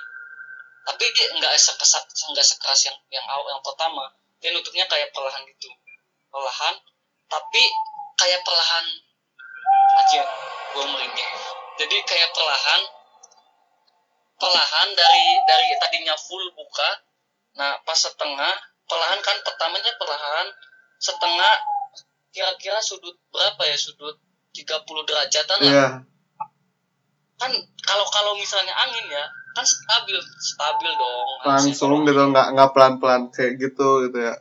Tapi 0.85 1.05
dia 1.12 1.27
nggak 1.39 1.55
sekeras 1.57 2.05
nggak 2.35 2.45
sekeras 2.45 2.81
yang 2.91 2.97
yang 3.14 3.25
awal 3.31 3.49
yang 3.49 3.62
pertama. 3.64 4.11
Dia 4.43 4.51
nutupnya 4.53 4.85
kayak 4.91 5.14
perlahan 5.14 5.47
gitu. 5.49 5.71
Perlahan. 6.29 6.75
Tapi 7.31 7.62
kayak 8.18 8.43
perlahan 8.45 8.85
aja 10.05 10.23
gua 10.75 10.85
merinding 10.89 11.31
jadi 11.81 11.97
kayak 12.05 12.31
perlahan 12.35 12.83
perlahan 14.41 14.89
dari 14.97 15.25
dari 15.45 15.66
tadinya 15.81 16.14
full 16.16 16.45
buka 16.57 16.91
nah 17.59 17.77
pas 17.83 17.99
setengah 17.99 18.55
perlahan 18.87 19.21
kan 19.23 19.37
pertamanya 19.47 19.93
perlahan 19.99 20.47
setengah 21.01 21.55
kira-kira 22.31 22.79
sudut 22.79 23.18
berapa 23.31 23.62
ya 23.66 23.77
sudut 23.79 24.16
30 24.55 25.09
derajatan 25.09 25.59
lah. 25.62 25.71
Iya. 25.71 25.89
Kan 27.39 27.53
kalau 27.87 28.07
kalau 28.11 28.33
misalnya 28.37 28.75
angin 28.75 29.07
ya 29.11 29.25
kan 29.51 29.66
stabil 29.66 30.14
stabil 30.39 30.91
dong 30.95 31.29
langsung 31.43 32.07
gitu 32.07 32.23
nggak 32.31 32.55
nggak 32.55 32.71
pelan 32.71 33.03
pelan 33.03 33.23
kayak 33.35 33.59
gitu 33.59 34.07
gitu 34.07 34.18
ya. 34.18 34.35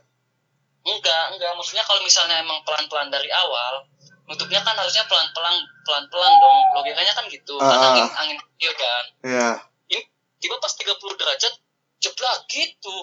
Enggak 0.86 1.24
enggak. 1.34 1.52
Maksudnya 1.58 1.86
kalau 1.86 2.02
misalnya 2.04 2.42
emang 2.44 2.62
pelan 2.66 2.86
pelan 2.92 3.10
dari 3.10 3.30
awal 3.32 3.86
nutupnya 4.30 4.62
kan 4.62 4.78
harusnya 4.78 5.10
pelan 5.10 5.26
pelan 5.34 5.58
pelan 5.82 6.06
pelan 6.08 6.34
dong. 6.38 6.60
Logikanya 6.78 7.14
kan 7.18 7.26
gitu. 7.26 7.58
Kan 7.58 7.66
Ah. 7.66 7.98
angin 7.98 8.08
angin 8.14 8.38
kecil 8.38 8.72
kan. 8.78 9.04
Iya. 9.26 9.50
Ini 9.90 10.00
tiba 10.38 10.56
pas 10.62 10.70
30 10.72 11.18
derajat 11.18 11.54
jeblak 11.98 12.38
gitu. 12.48 12.96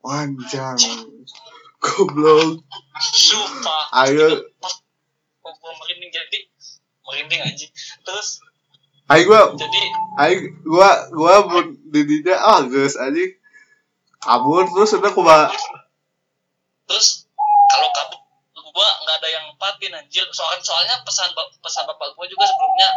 Wanjang 0.00 0.80
goblok. 1.78 2.64
Sumpah. 2.98 4.08
Ayo. 4.08 4.48
Gua 5.40 5.72
merinding 5.76 6.08
jadi 6.08 6.38
merinding 7.04 7.40
anjing. 7.44 7.70
Terus 8.00 8.40
ayo 9.10 9.22
gua 9.28 9.42
jadi 9.58 9.80
ayo 10.24 10.36
gua 10.64 10.90
gua 11.12 11.34
mun 11.44 11.76
didinya 11.92 12.40
ah 12.40 12.60
geus 12.64 12.96
anjing. 12.96 13.36
Kabur 14.20 14.64
terus 14.68 14.96
udah 14.96 15.12
kumaha 15.12 15.48
terus 16.84 17.24
kalau 17.70 17.88
kabur 17.88 18.20
gua 18.70 18.88
nggak 19.04 19.16
ada 19.22 19.28
yang 19.28 19.44
nempatin 19.50 19.92
anjir. 19.94 20.24
Soalnya 20.30 20.62
soalnya 20.62 20.96
pesan 21.02 21.30
pesan 21.62 21.84
bapak 21.86 22.14
gua 22.14 22.26
juga 22.26 22.46
sebelumnya 22.46 22.88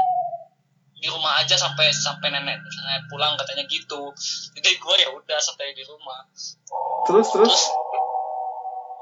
di 1.04 1.12
rumah 1.12 1.36
aja 1.44 1.60
sampai 1.60 1.92
sampai 1.92 2.32
nenek 2.32 2.58
nenek 2.64 3.04
pulang 3.12 3.36
katanya 3.36 3.64
gitu. 3.68 4.14
Jadi 4.56 4.70
gua 4.80 4.96
ya 4.98 5.10
udah 5.12 5.40
sampai 5.42 5.76
di 5.76 5.84
rumah. 5.84 6.24
Terus 7.10 7.28
terus? 7.34 7.56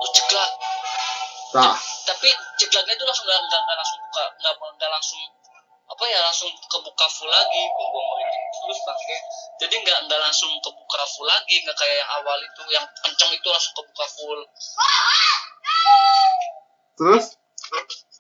Terus 0.02 0.12
terus 0.28 0.52
nah. 1.52 1.76
Tapi 2.08 2.30
jeglaknya 2.58 2.94
itu 2.96 3.06
langsung 3.06 3.26
nggak 3.28 3.40
nggak 3.44 3.78
langsung 3.78 4.00
buka 4.08 4.24
nggak 4.40 4.54
nggak 4.58 4.92
langsung 4.92 5.22
apa 5.92 6.08
ya 6.08 6.24
langsung 6.24 6.48
kebuka 6.72 7.06
full 7.12 7.28
lagi 7.28 7.62
gua 7.76 7.86
gua 7.92 8.04
merinding 8.16 8.48
terus 8.64 8.80
pakai 8.88 9.20
jadi 9.60 9.76
nggak 9.76 10.00
nggak 10.08 10.22
langsung 10.24 10.52
kebuka 10.64 11.04
full 11.12 11.28
lagi 11.28 11.56
nggak 11.68 11.76
kayak 11.76 12.00
yang 12.00 12.12
awal 12.16 12.40
itu 12.40 12.62
yang 12.72 12.86
kenceng 13.04 13.32
itu 13.36 13.48
langsung 13.52 13.76
kebuka 13.76 14.06
full 14.16 14.40
terus? 17.02 17.26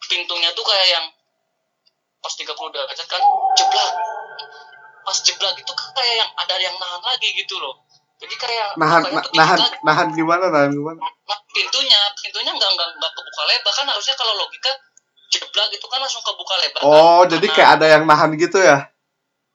Pintunya 0.09 0.49
tuh 0.57 0.65
kayak 0.65 0.87
yang 0.89 1.05
pas 2.21 2.33
30 2.33 2.49
derajat 2.49 3.07
kan 3.09 3.21
jeblak 3.57 3.91
pas 5.01 5.17
jeblak 5.25 5.53
itu 5.57 5.71
kayak 5.97 6.15
yang 6.21 6.31
ada 6.37 6.55
yang 6.57 6.75
nahan 6.77 7.01
lagi 7.01 7.29
gitu 7.37 7.57
loh. 7.61 7.81
Jadi 8.21 8.37
kayak 8.37 8.77
nahan 8.77 9.01
nahan 9.33 9.57
lagi. 9.57 9.77
nahan 9.81 10.07
gimana 10.13 10.45
nahan 10.53 10.69
gimana 10.69 11.01
Nah, 11.01 11.39
pintunya 11.53 11.99
pintunya 12.21 12.53
nggak 12.53 12.69
nggak 12.77 12.89
nggak 12.97 13.11
kebuka 13.17 13.43
lebar. 13.49 13.71
Kan 13.73 13.85
harusnya 13.89 14.13
kalau 14.13 14.33
logika 14.37 14.71
jeblak 15.33 15.69
itu 15.73 15.85
kan 15.89 15.99
langsung 16.01 16.21
kebuka 16.21 16.53
lebar 16.61 16.79
kan? 16.81 16.89
oh 16.89 17.21
jadi 17.25 17.41
Karena- 17.49 17.55
kayak 17.57 17.69
ada 17.77 17.85
yang 17.89 18.03
nahan 18.05 18.29
gitu 18.37 18.57
ya? 18.61 18.77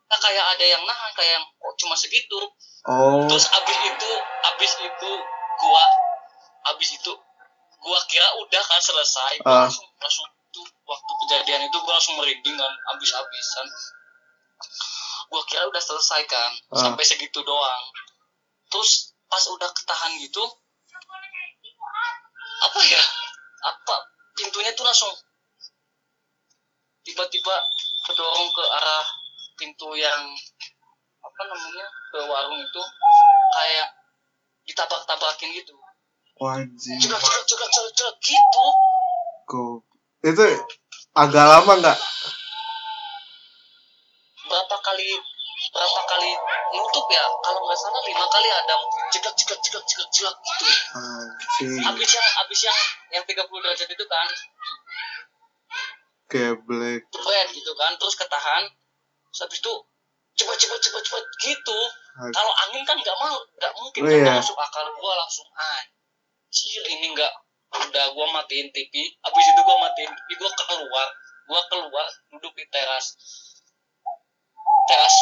Nah, 0.07 0.19
kayak 0.23 0.45
ada 0.55 0.65
yang 0.67 0.83
nahan 0.87 1.11
kayak 1.15 1.33
yang 1.39 1.47
oh, 1.63 1.75
cuma 1.79 1.95
segitu. 1.95 2.39
Oh. 2.87 3.27
Terus 3.31 3.47
abis 3.51 3.79
itu 3.87 4.11
abis 4.55 4.73
itu 4.83 5.11
gua 5.63 5.85
abis 6.75 6.99
itu 6.99 7.13
gua 7.87 7.99
kira 8.11 8.27
udah 8.43 8.63
kan 8.67 8.83
selesai. 8.83 9.33
Gua 9.47 9.47
Ah. 9.47 9.63
langsung 9.71 9.87
langsung 10.03 10.27
tuh 10.51 10.67
waktu 10.83 11.13
kejadian 11.23 11.71
itu 11.71 11.77
gua 11.87 11.95
langsung 11.95 12.19
merinding 12.19 12.59
kan 12.59 12.73
abis-abisan 12.95 13.67
gua 15.31 15.43
kira 15.47 15.63
udah 15.71 15.79
selesai 15.79 16.27
kan 16.27 16.51
Ah. 16.75 16.83
sampai 16.83 17.07
segitu 17.07 17.39
doang. 17.47 17.85
Terus 18.75 19.15
pas 19.31 19.43
udah 19.47 19.71
ketahan 19.71 20.19
gitu 20.19 20.43
apa 22.57 22.81
ya? 22.83 23.03
Apa? 23.63 23.97
Pintunya 24.35 24.73
tuh 24.75 24.83
langsung 24.83 25.13
tiba-tiba 27.07 27.55
kedorong 28.11 28.49
ke 28.51 28.65
arah 28.67 29.07
pintu 29.55 29.95
yang 29.95 30.35
apa 31.23 31.41
namanya 31.47 31.87
ke 32.11 32.19
warung 32.27 32.59
itu 32.59 32.83
kayak 33.55 33.89
ditabrak-tabrakin 34.67 35.55
gitu 35.55 35.75
wajib 36.37 36.97
jeglak 37.01 37.23
jeglak 37.49 37.71
jeglak 37.73 38.17
gitu. 38.21 38.67
Kok 39.47 39.77
itu 40.27 40.45
agak 41.17 41.45
lama 41.49 41.73
nggak? 41.81 41.99
Berapa 44.47 44.77
kali 44.79 45.09
berapa 45.73 46.01
kali 46.07 46.31
nutup 46.77 47.07
ya? 47.11 47.25
Kalau 47.43 47.61
nggak 47.65 47.79
salah 47.79 48.03
lima 48.05 48.27
kali 48.29 48.49
ada. 48.53 48.75
Jeglak 49.11 49.35
jeglak 49.39 49.61
jeglak 49.65 49.85
jeglak 49.89 50.09
jeglak 50.13 50.37
gitu. 50.37 50.67
Anjing. 50.95 51.81
Habis 51.83 52.11
yang 52.15 52.27
habis 52.43 52.61
yang 52.65 52.79
yang 53.17 53.25
30 53.25 53.49
derajat 53.65 53.89
itu 53.89 54.05
kan. 54.07 54.29
Geblek. 56.27 57.03
Jebret 57.07 57.49
gitu 57.55 57.73
kan. 57.79 57.93
Terus 57.97 58.15
ketahan. 58.19 58.63
Terus 59.33 59.41
habis 59.47 59.59
itu 59.63 59.73
cepat 60.37 60.57
cepat 60.59 60.79
cepat 60.85 61.03
cepat 61.07 61.25
gitu. 61.43 61.79
Kalau 62.17 62.53
angin 62.67 62.83
kan 62.85 62.97
nggak 62.99 63.17
mau 63.21 63.37
nggak 63.57 63.73
mungkin 63.77 64.01
Oh, 64.05 64.09
kan 64.11 64.21
iya. 64.21 64.35
masuk 64.37 64.57
akal. 64.59 64.85
Gua 65.01 65.15
langsung 65.17 65.49
anjir 66.47 66.85
ini 66.89 67.07
nggak 67.13 67.33
udah 67.77 68.07
gua 68.15 68.27
matiin 68.33 68.71
TV 68.73 68.95
habis 69.21 69.47
itu 69.51 69.61
gua 69.61 69.77
matiin 69.83 70.09
TV 70.09 70.29
gua 70.39 70.51
keluar 70.55 71.09
gua 71.51 71.61
keluar 71.69 72.07
duduk 72.33 72.53
di 72.57 72.65
teras 72.73 73.13
teras 74.89 75.15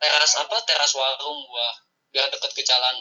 teras 0.00 0.32
apa 0.40 0.56
teras 0.66 0.92
warung 0.96 1.38
gua 1.46 1.68
biar 2.10 2.26
deket 2.32 2.50
ke 2.56 2.62
jalan 2.64 2.96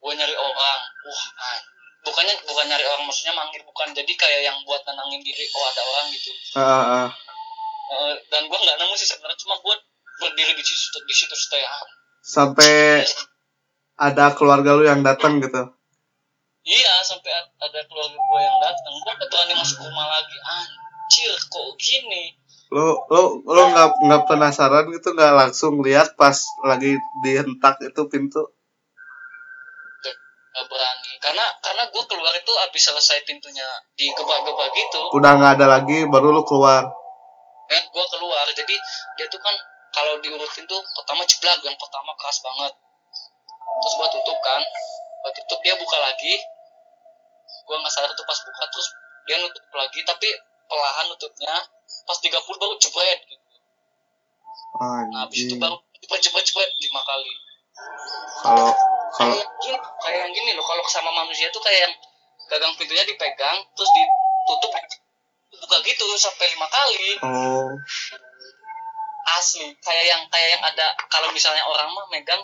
gua 0.00 0.12
nyari 0.16 0.34
orang 0.34 0.80
wah 1.06 1.24
an 1.52 1.58
bukannya 2.02 2.34
bukan 2.42 2.64
nyari 2.66 2.84
orang 2.88 3.04
maksudnya 3.06 3.34
manggil 3.38 3.62
bukan 3.62 3.94
jadi 3.94 4.12
kayak 4.16 4.40
yang 4.50 4.58
buat 4.66 4.82
nenangin 4.82 5.22
diri 5.22 5.46
oh 5.52 5.64
ada 5.68 5.82
orang 5.86 6.06
gitu 6.10 6.30
ah, 6.56 6.62
ah, 6.62 6.84
ah. 7.06 7.08
Eh, 7.86 8.14
dan 8.34 8.50
gua 8.50 8.58
nggak 8.58 8.76
nemu 8.82 8.94
sih 8.98 9.06
sebenarnya 9.06 9.38
cuma 9.46 9.54
gua 9.62 9.78
berdiri 10.16 10.56
di 10.56 10.64
situ 10.64 10.98
di 11.04 11.14
situ 11.14 11.36
stay 11.36 11.62
sampai 12.24 13.04
ada 14.00 14.34
keluarga 14.34 14.74
lu 14.74 14.82
yang 14.88 15.06
datang 15.06 15.38
gitu 15.38 15.75
Iya, 16.66 16.94
sampai 17.06 17.30
ada 17.62 17.80
keluarga 17.86 18.18
gue 18.18 18.40
yang 18.42 18.58
datang. 18.58 18.94
Gue 18.98 19.12
gak 19.14 19.28
berani 19.30 19.54
masuk 19.54 19.78
rumah 19.86 20.06
lagi. 20.10 20.36
Anjir, 20.42 21.34
kok 21.46 21.66
gini? 21.78 22.34
lo 22.66 23.06
lo 23.06 23.46
lo 23.46 23.62
nggak 23.70 24.10
nggak 24.10 24.22
penasaran 24.26 24.90
gitu 24.90 25.14
nggak 25.14 25.38
langsung 25.38 25.78
lihat 25.86 26.18
pas 26.18 26.34
lagi 26.66 26.98
dihentak 27.22 27.78
itu 27.78 28.02
pintu 28.10 28.42
Gak, 30.02 30.66
berani. 30.66 31.12
Karena 31.22 31.46
karena 31.62 31.84
gue 31.86 32.02
keluar 32.10 32.34
itu 32.34 32.52
habis 32.64 32.82
selesai 32.82 33.22
pintunya 33.22 33.68
digebak-gebak 33.94 34.72
gitu. 34.74 35.00
udah 35.14 35.32
nggak 35.38 35.52
ada 35.62 35.66
lagi 35.78 36.08
baru 36.10 36.34
lu 36.34 36.42
keluar 36.42 36.90
Eh, 37.66 37.82
gue 37.90 38.04
keluar. 38.14 38.46
Jadi 38.54 38.74
dia 39.18 39.26
tuh 39.26 39.42
kan 39.42 39.54
kalau 39.90 40.22
diurutin 40.22 40.64
tuh 40.70 40.80
pertama 40.94 41.26
jeblak. 41.26 41.58
Yang 41.66 41.76
pertama 41.82 42.14
keras 42.14 42.38
banget. 42.38 42.72
Terus 43.82 43.94
gue 43.98 44.08
tutup 44.14 44.38
kan. 44.38 44.62
Gue 45.26 45.32
tutup, 45.42 45.58
dia 45.66 45.74
buka 45.74 45.98
lagi. 45.98 46.34
Gue 47.66 47.76
nggak 47.76 47.92
sadar 47.92 48.14
tuh 48.14 48.22
pas 48.22 48.38
buka. 48.38 48.64
Terus 48.70 48.88
dia 49.26 49.36
nutup 49.42 49.64
lagi. 49.74 50.00
Tapi 50.06 50.28
perlahan 50.70 51.04
nutupnya. 51.10 51.54
Pas 52.06 52.18
30 52.22 52.32
baru 52.38 52.74
jebret 52.78 53.20
gitu. 53.26 53.44
Nah, 54.76 55.24
habis 55.24 55.48
itu 55.48 55.54
baru 55.56 55.76
cepet 56.04 56.20
cepet 56.30 56.42
cepet 56.52 56.68
lima 56.86 57.00
kali. 57.02 57.32
kalau 58.44 58.70
kalau 59.16 59.36
Kayak 59.40 59.80
kayak 60.02 60.18
yang 60.28 60.32
gini 60.34 60.50
loh. 60.52 60.64
Kalau 60.64 60.82
sama 60.86 61.10
manusia 61.12 61.48
tuh 61.48 61.62
kayak 61.64 61.88
yang 61.88 61.94
gagang 62.46 62.72
pintunya 62.78 63.02
dipegang, 63.02 63.58
terus 63.74 63.90
ditutup, 63.90 64.72
buka 65.56 65.76
gitu 65.82 66.04
sampai 66.20 66.46
lima 66.52 66.68
kali. 66.68 67.08
oh 67.24 67.72
Asli, 69.26 69.74
kayak 69.82 70.04
yang 70.06 70.22
kayak 70.30 70.48
yang 70.54 70.62
ada 70.62 70.94
kalau 71.10 71.34
misalnya 71.34 71.66
orang 71.66 71.90
mah 71.90 72.06
megang 72.14 72.38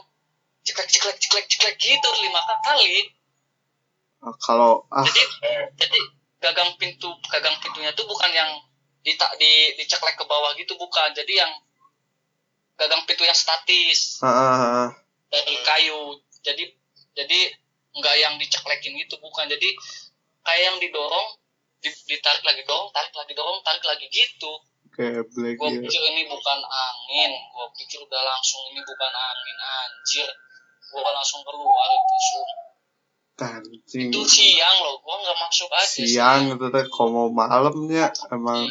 ceklek 0.66 0.90
ceklek 0.90 1.14
ceklek 1.22 1.46
ceklek 1.46 1.74
gitu 1.78 2.08
lima 2.26 2.42
kali. 2.66 3.06
Kalau 4.38 4.86
ah 4.94 5.02
Jadi 5.02 5.22
jadi 5.74 6.00
gagang 6.42 6.74
pintu 6.78 7.10
gagang 7.30 7.58
pintunya 7.58 7.90
tuh 7.94 8.06
bukan 8.06 8.30
yang 8.30 8.50
di 9.02 9.14
di 9.38 9.52
diceklek 9.78 10.14
ke 10.14 10.24
bawah 10.26 10.54
gitu 10.54 10.78
bukan. 10.78 11.10
Jadi 11.10 11.32
yang 11.34 11.50
gagang 12.78 13.02
pintu 13.06 13.26
yang 13.26 13.36
statis. 13.36 14.22
ah, 14.22 14.30
ah, 14.30 14.58
ah. 14.86 14.88
dari 15.32 15.54
kayu 15.64 16.18
jadi 16.44 16.64
jadi 17.14 17.38
nggak 17.92 18.16
yang 18.20 18.34
diceklekin 18.40 18.96
gitu 19.00 19.16
bukan 19.20 19.48
jadi 19.48 19.68
kayak 20.42 20.62
yang 20.64 20.76
didorong 20.80 21.28
di- 21.82 22.04
ditarik 22.08 22.42
lagi 22.46 22.62
dong 22.64 22.88
tarik 22.94 23.12
lagi 23.12 23.32
dong 23.36 23.58
tarik 23.64 23.84
lagi 23.84 24.06
gitu 24.08 24.52
geblek 24.92 25.56
gue 25.56 25.68
ya 25.72 25.80
pikir 25.80 26.02
ini 26.04 26.22
bukan 26.28 26.58
angin 26.60 27.32
gue 27.32 27.66
pikir 27.80 28.00
udah 28.04 28.22
langsung 28.22 28.60
ini 28.72 28.80
bukan 28.84 29.12
angin 29.12 29.58
anjir 29.60 30.28
gue 30.92 31.00
langsung 31.00 31.40
keluar 31.44 31.88
itu 31.96 32.16
Sur. 32.28 32.48
Anjing. 33.42 34.08
Itu 34.14 34.22
siang 34.22 34.76
loh 34.86 35.02
gue 35.02 35.16
nggak 35.18 35.38
masuk 35.42 35.70
aja 35.74 36.00
siang 36.06 36.42
itu 36.54 36.66
teh 36.70 36.84
kalau 36.88 37.10
mau 37.10 37.28
malamnya? 37.28 38.14
Emang 38.30 38.70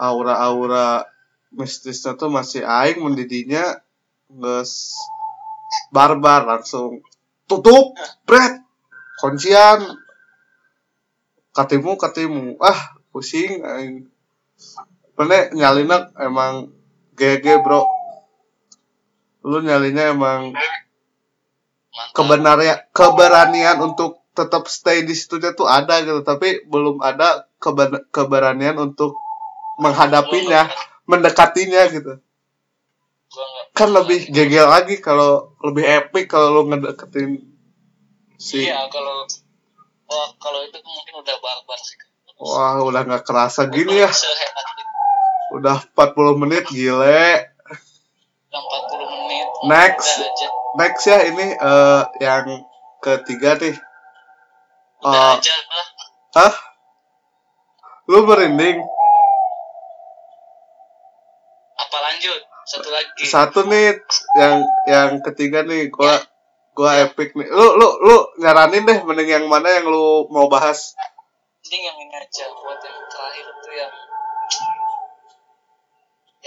aura-aura 0.00 1.04
mistisnya 1.52 2.16
tuh 2.16 2.28
masih 2.32 2.64
aing 2.64 3.00
mendidinya 3.04 3.80
nges 4.32 4.96
barbar 5.92 6.48
langsung. 6.48 7.04
Tutup 7.46 7.94
bret 8.24 8.64
kuncian. 9.20 10.00
Katimu 11.54 11.96
katimu. 11.96 12.60
Ah 12.60 12.96
pusing 13.12 13.62
aing. 13.64 14.08
Mana 15.16 15.48
nyalina 15.52 16.12
emang 16.20 16.72
GG 17.16 17.64
bro. 17.64 17.88
Lu 19.46 19.62
nyalinya 19.62 20.12
emang 20.12 20.52
Kebenarnya 22.12 22.88
keberanian 22.92 23.80
untuk 23.80 24.26
tetap 24.36 24.68
stay 24.68 25.00
di 25.08 25.16
situ 25.16 25.40
tuh 25.40 25.64
ada 25.64 26.04
gitu 26.04 26.20
tapi 26.20 26.60
belum 26.68 27.00
ada 27.00 27.48
keben- 27.56 28.04
keberanian 28.12 28.76
untuk 28.76 29.16
menghadapinya 29.80 30.68
mendekatinya 31.08 31.88
gitu. 31.88 32.20
Kan 33.72 33.92
lebih 33.96 34.28
gegel 34.28 34.68
lagi 34.68 35.00
kalau 35.00 35.56
lebih 35.64 35.84
epic 35.84 36.28
kalau 36.28 36.60
lu 36.60 36.62
ngedeketin 36.68 37.40
si 38.36 38.68
iya 38.68 38.84
kalau 38.92 39.24
wah 40.04 40.28
kalau 40.36 40.60
itu 40.68 40.76
mungkin 40.84 41.14
udah 41.24 41.36
barbar 41.40 41.80
sih. 41.80 41.96
Wah 42.36 42.84
udah 42.84 43.02
nggak 43.08 43.24
kerasa 43.24 43.72
gini 43.72 44.04
ya. 44.04 44.10
udah 45.56 45.80
40 45.96 46.40
menit 46.44 46.68
gile. 46.68 47.56
Udah 48.52 48.60
40 48.60 49.16
menit. 49.24 49.48
Next. 49.64 50.20
udah 50.20 50.28
aja 50.28 50.48
next 50.76 51.04
ya 51.08 51.18
ini 51.24 51.46
eh, 51.56 52.02
yang 52.20 52.46
ketiga 53.00 53.56
nih. 53.60 53.76
Udah 55.04 55.36
Eh, 55.36 55.40
aja 55.40 55.56
hah? 56.36 56.54
Lu 58.08 58.22
merinding. 58.24 58.78
Apa 61.76 61.96
lanjut? 62.00 62.40
Satu 62.66 62.88
lagi. 62.90 63.22
Satu 63.24 63.60
nih 63.68 64.00
yang 64.36 64.54
yang 64.90 65.10
ketiga 65.22 65.62
nih 65.62 65.88
gua 65.92 66.18
gua 66.74 67.02
epic 67.04 67.36
nih. 67.38 67.46
Lu 67.46 67.76
lu 67.78 67.88
lu 68.02 68.16
nyaranin 68.42 68.84
deh 68.84 68.98
mending 69.06 69.28
yang 69.28 69.44
mana 69.46 69.70
yang 69.70 69.86
lu 69.86 70.26
mau 70.32 70.50
bahas. 70.50 70.96
Ini 71.66 71.78
yang 71.82 71.96
ini 71.98 72.14
aja 72.14 72.46
buat 72.50 72.78
yang 72.82 72.98
terakhir 73.10 73.46
tuh 73.62 73.74
yang 73.74 73.92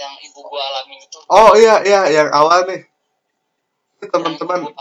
yang 0.00 0.12
ibu 0.16 0.40
gua 0.44 0.60
alamin 0.60 0.98
itu. 1.00 1.18
Oh 1.28 1.52
iya 1.56 1.80
iya 1.84 2.00
yang 2.08 2.28
awal 2.32 2.64
nih 2.68 2.89
teman-teman. 4.08 4.60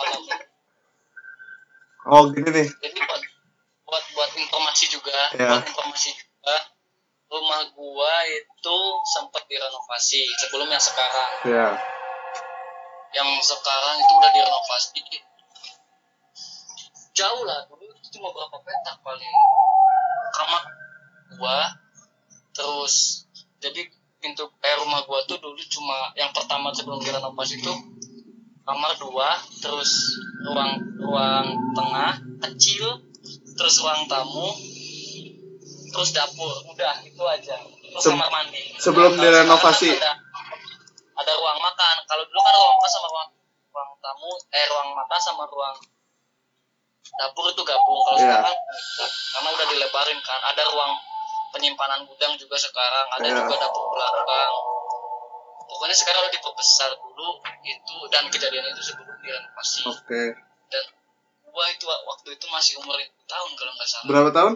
Oh 2.09 2.25
gini 2.33 2.49
nih. 2.49 2.65
Jadi 2.65 2.99
buat 3.05 3.21
buat 3.85 4.03
buat 4.17 4.31
informasi 4.33 4.89
juga 4.89 5.13
Ya. 5.35 5.61
buat 5.61 5.67
informasi 5.67 6.09
juga 6.15 6.57
rumah 7.29 7.61
gua 7.77 8.13
itu 8.25 8.77
sempat 9.05 9.45
direnovasi 9.45 10.25
sebelum 10.41 10.65
yang 10.73 10.81
sekarang. 10.81 11.31
Ya. 11.45 11.67
Yang 13.13 13.29
sekarang 13.45 13.95
itu 14.01 14.11
udah 14.17 14.31
direnovasi. 14.33 14.99
Jauh 17.13 17.43
lah 17.45 17.67
dulu 17.69 17.83
itu 17.93 18.17
cuma 18.17 18.33
berapa 18.33 18.57
petak 18.57 18.97
paling. 19.05 19.33
Kamar 20.33 20.63
gua 21.37 21.59
terus 22.57 23.27
jadi 23.61 23.85
pintu 24.17 24.49
eh 24.65 24.75
rumah 24.81 25.05
gua 25.05 25.21
tuh 25.29 25.37
dulu 25.37 25.61
cuma 25.69 26.09
yang 26.17 26.33
pertama 26.33 26.73
sebelum 26.73 26.97
direnovasi 27.05 27.61
itu 27.61 27.73
kamar 28.69 28.93
dua 29.01 29.29
terus 29.57 30.13
ruang 30.45 30.77
ruang 31.01 31.47
tengah 31.73 32.13
kecil 32.45 33.01
terus 33.57 33.81
ruang 33.81 34.05
tamu 34.05 34.53
terus 35.89 36.13
dapur. 36.13 36.53
Udah 36.69 37.01
itu 37.01 37.17
aja. 37.25 37.57
Terus 37.65 38.03
Se- 38.05 38.13
kamar 38.13 38.29
mandi. 38.29 38.61
sebelum 38.77 39.17
Nah, 39.17 39.25
direnovasi. 39.25 39.89
ada, 39.97 40.13
ada 41.17 41.31
ruang 41.33 41.57
makan. 41.57 41.95
Kalau 42.05 42.23
dulu 42.29 42.39
kan 42.39 42.53
ruang 42.53 42.75
makan 42.77 42.91
sama 42.93 43.07
ruang 43.09 43.29
ruang 43.73 43.89
tamu 43.97 44.31
eh 44.53 44.65
ruang 44.69 44.89
makan 44.93 45.19
sama 45.19 45.43
ruang 45.49 45.75
dapur 47.09 47.49
itu 47.49 47.61
gabung. 47.65 48.01
Kalau 48.05 48.17
Iya. 48.21 48.37
sekarang 48.37 48.57
karena 49.33 49.49
udah 49.49 49.65
dilebarin 49.65 50.19
kan. 50.21 50.39
Ada 50.45 50.61
ruang 50.69 50.93
penyimpanan 51.49 52.05
gudang 52.05 52.37
juga 52.37 52.53
sekarang. 52.53 53.09
Ada 53.17 53.25
Iya. 53.25 53.37
juga 53.41 53.55
dapur 53.57 53.89
belakang 53.89 54.53
pokoknya 55.69 55.95
sekarang 55.95 56.25
udah 56.25 56.33
diperbesar 56.33 56.89
dulu 56.97 57.29
itu 57.61 57.97
dan 58.09 58.25
kejadian 58.33 58.65
itu 58.73 58.81
sebelum 58.81 59.13
direnovasi 59.21 59.85
oke. 59.85 60.23
Dan 60.69 60.85
gua 61.45 61.65
itu 61.69 61.85
waktu 61.85 62.29
itu 62.33 62.45
masih 62.49 62.73
umur 62.81 62.97
5 62.97 63.05
tahun 63.29 63.49
kalau 63.53 63.71
nggak 63.77 63.89
salah. 63.89 64.07
Berapa 64.09 64.29
tahun? 64.33 64.53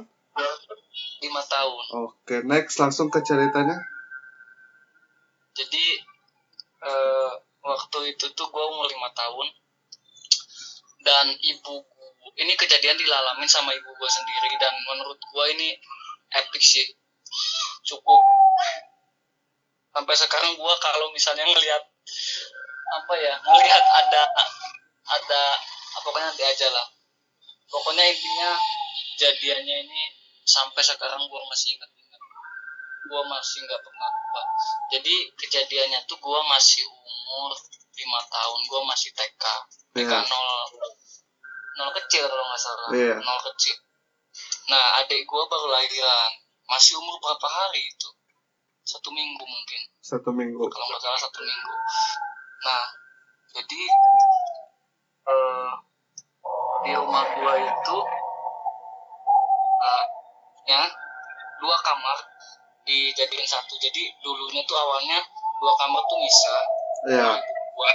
Lima 1.22 1.42
tahun. 1.46 1.84
Oke 2.10 2.36
next 2.42 2.82
langsung 2.82 3.14
ke 3.14 3.22
ceritanya. 3.22 3.78
Jadi 5.54 5.86
eh, 6.82 7.32
waktu 7.64 8.00
itu 8.18 8.26
tuh 8.34 8.48
gue 8.50 8.64
umur 8.74 8.90
lima 8.90 9.10
tahun. 9.14 9.48
Dan 11.04 11.36
ibu 11.36 11.84
ini 12.40 12.54
kejadian 12.58 12.98
dilalamin 12.98 13.48
sama 13.48 13.72
ibu 13.76 13.90
gue 13.94 14.10
sendiri. 14.10 14.58
Dan 14.58 14.74
menurut 14.90 15.20
gue 15.22 15.46
ini 15.54 15.78
epic 16.34 16.64
sih. 16.64 16.88
Cukup 17.86 18.22
sampai 19.94 20.16
sekarang 20.18 20.52
gue 20.58 20.74
kalau 20.82 21.08
misalnya 21.14 21.46
ngelihat 21.46 21.84
apa 22.94 23.14
ya 23.16 23.34
ngelihat 23.38 23.86
ada 23.86 24.22
ada 25.14 25.44
apa 25.94 26.02
pokoknya 26.02 26.34
nanti 26.34 26.44
aja 26.44 26.68
lah. 26.74 26.88
Pokoknya 27.70 28.04
intinya 28.06 28.58
kejadiannya 29.14 29.76
ini 29.86 30.02
sampai 30.46 30.82
sekarang 30.82 31.22
gue 31.22 31.42
masih 31.50 31.78
ingat 31.78 31.90
ingat. 31.94 32.22
Gue 33.06 33.22
masih 33.30 33.62
nggak 33.66 33.82
pernah 33.86 34.10
lupa. 34.10 34.42
Jadi 34.98 35.16
kejadiannya 35.38 36.00
tuh 36.10 36.18
gue 36.18 36.40
masih 36.50 36.84
umur 36.90 37.54
lima 37.94 38.20
tahun 38.26 38.60
gue 38.66 38.82
masih 38.90 39.10
TK 39.14 39.44
TK 39.94 40.10
Iya. 40.10 40.20
nol 40.26 40.50
nol 41.78 41.90
kecil 42.02 42.26
kalau 42.26 42.46
nggak 42.50 42.62
salah. 42.62 42.90
Iya. 42.90 43.16
nol 43.22 43.40
kecil. 43.54 43.78
Nah 44.74 45.02
adik 45.06 45.22
gue 45.26 45.44
baru 45.46 45.68
lahiran. 45.70 46.32
Masih 46.64 46.98
umur 46.98 47.22
berapa 47.22 47.46
hari 47.46 47.86
itu 47.86 48.10
satu 48.84 49.10
minggu 49.16 49.44
mungkin. 49.44 49.82
Satu 50.04 50.30
minggu. 50.36 50.60
Kalau 50.68 50.86
nggak 50.92 51.02
salah 51.02 51.20
satu 51.20 51.40
minggu. 51.40 51.76
Nah 52.68 52.84
jadi 53.56 53.82
eh, 55.32 55.72
di 56.84 56.92
rumah 56.92 57.24
gua 57.40 57.54
itu 57.64 57.98
eh, 59.80 60.06
ya 60.68 60.84
dua 61.64 61.76
kamar 61.80 62.18
dijadiin 62.84 63.48
satu. 63.48 63.80
Jadi 63.80 64.12
dulunya 64.20 64.62
tuh 64.68 64.76
awalnya 64.76 65.20
dua 65.64 65.74
kamar 65.80 66.04
tuh 66.12 66.20
bisa 66.20 66.56
ya 67.08 67.30
gua 67.76 67.90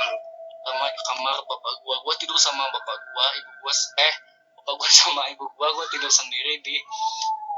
sama 0.65 0.87
kamar 0.89 1.37
bapak 1.45 1.75
gua. 1.85 1.97
Gua 2.01 2.15
tidur 2.17 2.41
sama 2.41 2.65
bapak 2.73 2.97
gua 3.13 3.27
ibu 3.37 3.51
gua 3.61 3.75
eh 4.01 4.15
bapak 4.57 4.75
gua 4.81 4.89
sama 5.05 5.23
ibu 5.37 5.45
gua 5.53 5.69
gua 5.77 5.85
tidur 5.93 6.09
sendiri 6.09 6.65
di 6.65 6.81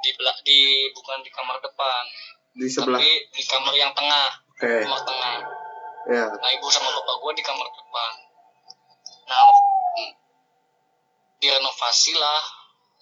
di 0.00 0.10
belak 0.18 0.38
di 0.42 0.90
bukan 0.96 1.22
di 1.22 1.30
kamar 1.30 1.60
depan 1.62 2.04
di 2.54 2.66
sebelah. 2.66 2.98
Tapi 2.98 3.12
di 3.30 3.42
kamar 3.46 3.74
yang 3.78 3.92
tengah. 3.94 4.28
Oke. 4.50 4.72
Kamar 4.84 5.00
tengah. 5.06 5.36
Ya. 6.10 6.24
Nah 6.26 6.50
ibu 6.56 6.66
sama 6.72 6.90
bapak 6.90 7.16
gue 7.22 7.32
di 7.38 7.44
kamar 7.44 7.66
depan. 7.70 8.12
Nah 9.30 9.40
hmm, 9.46 10.10
direnovasi 11.38 12.12
lah. 12.18 12.42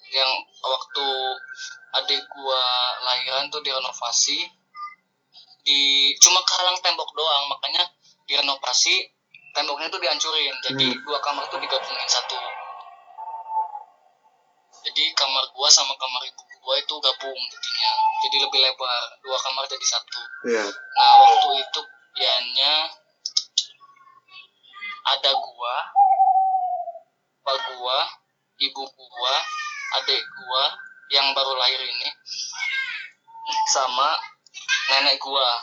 Yang 0.08 0.30
waktu 0.64 1.06
adik 2.00 2.22
gua 2.32 2.62
lahiran 3.04 3.52
tuh 3.52 3.60
direnovasi. 3.60 4.40
Di 5.64 5.80
cuma 6.20 6.40
kehalang 6.48 6.80
tembok 6.80 7.12
doang. 7.12 7.44
Makanya 7.52 7.84
direnovasi 8.24 9.12
temboknya 9.52 9.88
tuh 9.92 10.00
dihancurin. 10.00 10.54
Jadi 10.64 10.86
Hmm. 10.92 11.00
dua 11.04 11.18
kamar 11.20 11.44
tuh 11.52 11.60
digabungin 11.60 12.08
satu. 12.08 12.40
Jadi 14.88 15.12
kamar 15.12 15.44
gua 15.52 15.68
sama 15.68 15.92
kamar 15.96 16.24
ibu 16.24 16.47
gua 16.68 16.76
itu 16.76 16.94
gabung 17.00 17.40
jadinya. 17.48 17.92
Jadi 18.28 18.36
lebih 18.44 18.60
lebar. 18.60 19.02
Dua 19.24 19.40
kamar 19.40 19.64
jadi 19.64 19.86
satu. 19.88 20.20
Ya 20.52 20.64
Nah 20.68 21.10
waktu 21.24 21.64
itu 21.64 21.80
kejadiannya 22.18 22.74
ada 25.08 25.30
gua, 25.32 25.76
pak 27.40 27.56
gua, 27.72 27.98
ibu 28.60 28.82
gua, 28.84 29.34
adik 30.02 30.20
gua 30.20 30.64
yang 31.08 31.32
baru 31.32 31.56
lahir 31.56 31.80
ini 31.80 32.10
sama 33.72 34.18
nenek 34.92 35.16
gua. 35.22 35.62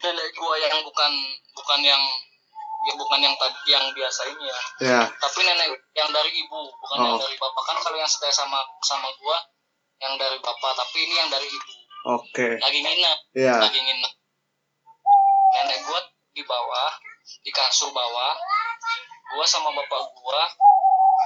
Nenek 0.00 0.28
gua 0.38 0.54
yang 0.56 0.80
bukan 0.86 1.12
bukan 1.52 1.80
yang 1.84 2.00
ya 2.88 2.92
bukan 2.96 3.18
yang 3.20 3.34
tadi 3.36 3.60
yang 3.68 3.84
biasa 3.92 4.32
ini 4.32 4.44
ya. 4.48 4.60
Ya 4.80 5.00
tapi 5.18 5.44
nenek 5.44 5.66
yang 5.98 6.08
dari 6.14 6.30
ibu 6.30 6.60
bukan 6.78 6.96
yang 7.04 7.14
Oh. 7.18 7.20
dari 7.20 7.36
bapak. 7.36 7.62
Kan 7.68 7.76
kalau 7.82 7.98
yang 7.98 8.08
setia 8.08 8.32
sama 8.32 8.62
sama 8.86 9.10
gua 9.20 9.36
yang 10.02 10.18
dari 10.18 10.38
bapak 10.42 10.72
tapi 10.74 10.98
ini 11.06 11.14
yang 11.14 11.30
dari 11.30 11.46
ibu. 11.46 11.74
Oke. 12.18 12.58
Lagi 12.58 12.78
nginep. 12.82 13.18
Ya 13.38 13.54
lagi 13.62 13.78
nginep. 13.78 14.12
Nenek 15.54 15.78
gua 15.86 16.00
di 16.34 16.42
bawah 16.42 16.92
di 17.46 17.50
kasur 17.54 17.94
bawah. 17.94 18.34
Gua 19.32 19.46
sama 19.46 19.70
bapak 19.70 20.02
gua 20.18 20.42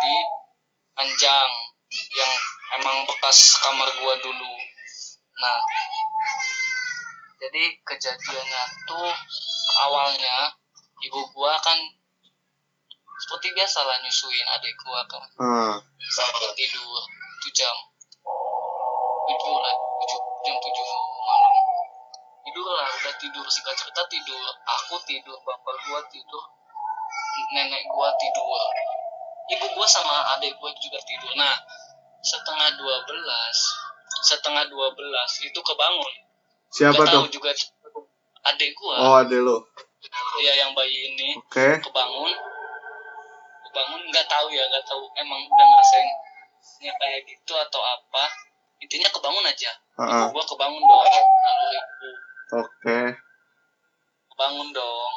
di 0.04 0.14
anjang 1.00 1.52
yang 2.12 2.32
emang 2.76 3.08
bekas 3.08 3.56
kamar 3.64 3.88
gua 3.96 4.12
dulu. 4.20 4.54
Nah 5.40 5.58
jadi 7.40 7.80
kejadiannya 7.80 8.62
tuh 8.84 9.08
awalnya 9.88 10.52
ibu 11.00 11.20
gua 11.32 11.56
kan 11.64 11.80
seperti 13.16 13.56
biasa 13.56 13.88
lah 13.88 13.96
nyusuin 14.04 14.46
adik 14.60 14.76
gua 14.84 15.00
kan. 15.08 15.24
Ah, 15.40 15.76
sampai 16.12 16.52
tidur 16.52 17.00
tujuh 17.40 17.52
jam 17.62 17.76
tujuh 19.26 19.54
lah 19.58 19.74
tujuh 20.02 20.20
jam 20.46 20.56
tujuh 20.62 20.86
malam. 21.26 21.54
Tidur 22.46 22.66
lah 22.70 22.88
udah 22.88 23.14
tidur. 23.18 23.46
Singkat 23.50 23.74
cerita 23.74 24.02
tidur 24.06 24.42
aku 24.64 24.96
tidur 25.06 25.36
bapak 25.42 25.76
gua 25.90 26.00
tidur 26.10 26.44
nenek 27.54 27.82
gua 27.90 28.08
tidur. 28.16 28.46
Ibu 29.46 29.66
gua 29.74 29.86
sama 29.86 30.38
adik 30.38 30.54
gua 30.58 30.70
juga 30.78 30.98
tidur. 31.02 31.32
Nah 31.34 31.54
setengah 32.22 32.74
dua 32.78 32.96
belas 33.06 33.56
setengah 34.26 34.64
dua 34.70 34.94
belas 34.94 35.30
itu 35.42 35.60
kebangun. 35.62 36.14
Siapa 36.70 36.98
Nggak 36.98 37.06
tuh? 37.06 37.14
tahu 37.22 37.26
juga 37.30 37.50
adik 38.54 38.70
gua. 38.78 38.94
Oh 39.02 39.14
ada 39.18 39.38
lo 39.42 39.66
ya 40.36 40.52
yang 40.54 40.70
bayi 40.76 41.14
ini 41.14 41.34
oke. 41.34 41.82
kebangun. 41.82 42.32
Kebangun 43.66 44.02
nggak 44.10 44.26
tahu 44.30 44.46
ya 44.54 44.62
nggak 44.70 44.84
tahu. 44.86 45.02
Emang 45.18 45.40
udah 45.42 45.66
ngerasain 45.66 46.08
kayak 46.76 47.20
gitu 47.26 47.52
atau 47.56 47.82
apa 47.82 48.24
intinya 48.82 49.08
kebangun 49.10 49.44
aja. 49.48 49.72
Ibu 49.96 50.36
gua 50.36 50.44
kebangun 50.44 50.82
dong 50.82 51.00
lalu 51.02 51.66
ibu. 51.74 52.10
Oke. 52.60 53.00
Kebangun 54.34 54.68
dong 54.72 55.14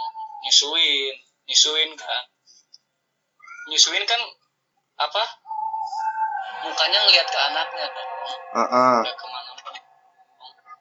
nyusuin 0.47 1.16
nyusuin 1.47 1.91
kan. 1.99 2.24
Nyusuin 3.70 4.03
kan 4.07 4.22
apa? 4.99 5.24
Mukanya 6.60 6.99
ngelihat 7.07 7.28
ke 7.28 7.39
anaknya 7.39 7.88
dong 7.88 8.10
ah. 8.55 8.99
udah 9.03 9.16
ke 9.16 9.28
mana 9.28 9.51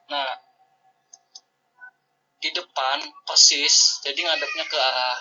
nah 0.09 0.31
di 2.41 2.49
depan 2.49 2.97
persis 3.27 4.01
jadi 4.01 4.25
ngadepnya 4.25 4.65
ke 4.65 4.77
arah 4.79 5.19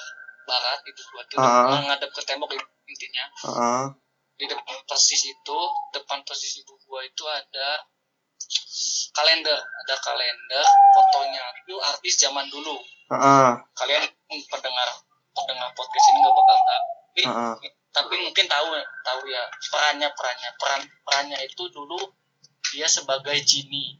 barat 0.48 0.80
itu 0.88 1.02
gua 1.12 1.22
tuh 1.28 1.36
Ah. 1.36 1.76
ngadep 1.84 2.08
ke 2.08 2.22
tembok 2.24 2.48
intinya. 2.88 3.24
Ah. 3.44 3.86
Di 4.38 4.46
depan 4.46 4.78
persis 4.86 5.26
itu 5.26 5.58
depan 5.90 6.22
persis 6.22 6.62
ibu 6.62 6.78
gua 6.86 7.02
itu 7.02 7.24
ada 7.26 7.82
kalender. 9.12 9.58
Ada 9.58 9.94
kalender 9.98 10.66
fotonya. 10.94 11.44
Itu 11.66 11.74
artis 11.82 12.14
zaman 12.22 12.46
dulu. 12.48 12.78
Ah. 13.08 13.56
kalian 13.72 14.04
pendengar 14.52 14.88
pendengar 15.32 15.72
podcast 15.72 16.06
ini 16.12 16.18
nggak 16.20 16.34
bakal 16.36 16.58
tahu. 16.60 16.84
Tapi, 16.92 17.22
ah. 17.24 17.56
tapi 17.88 18.14
mungkin 18.20 18.46
tahu 18.46 18.68
tahu 19.02 19.20
ya. 19.26 19.42
Perannya 19.72 20.08
perannya. 20.14 20.50
Peran 20.60 20.80
perannya 21.02 21.38
itu 21.42 21.66
dulu 21.72 21.98
dia 22.68 22.86
sebagai 22.86 23.34
Jinny 23.42 23.96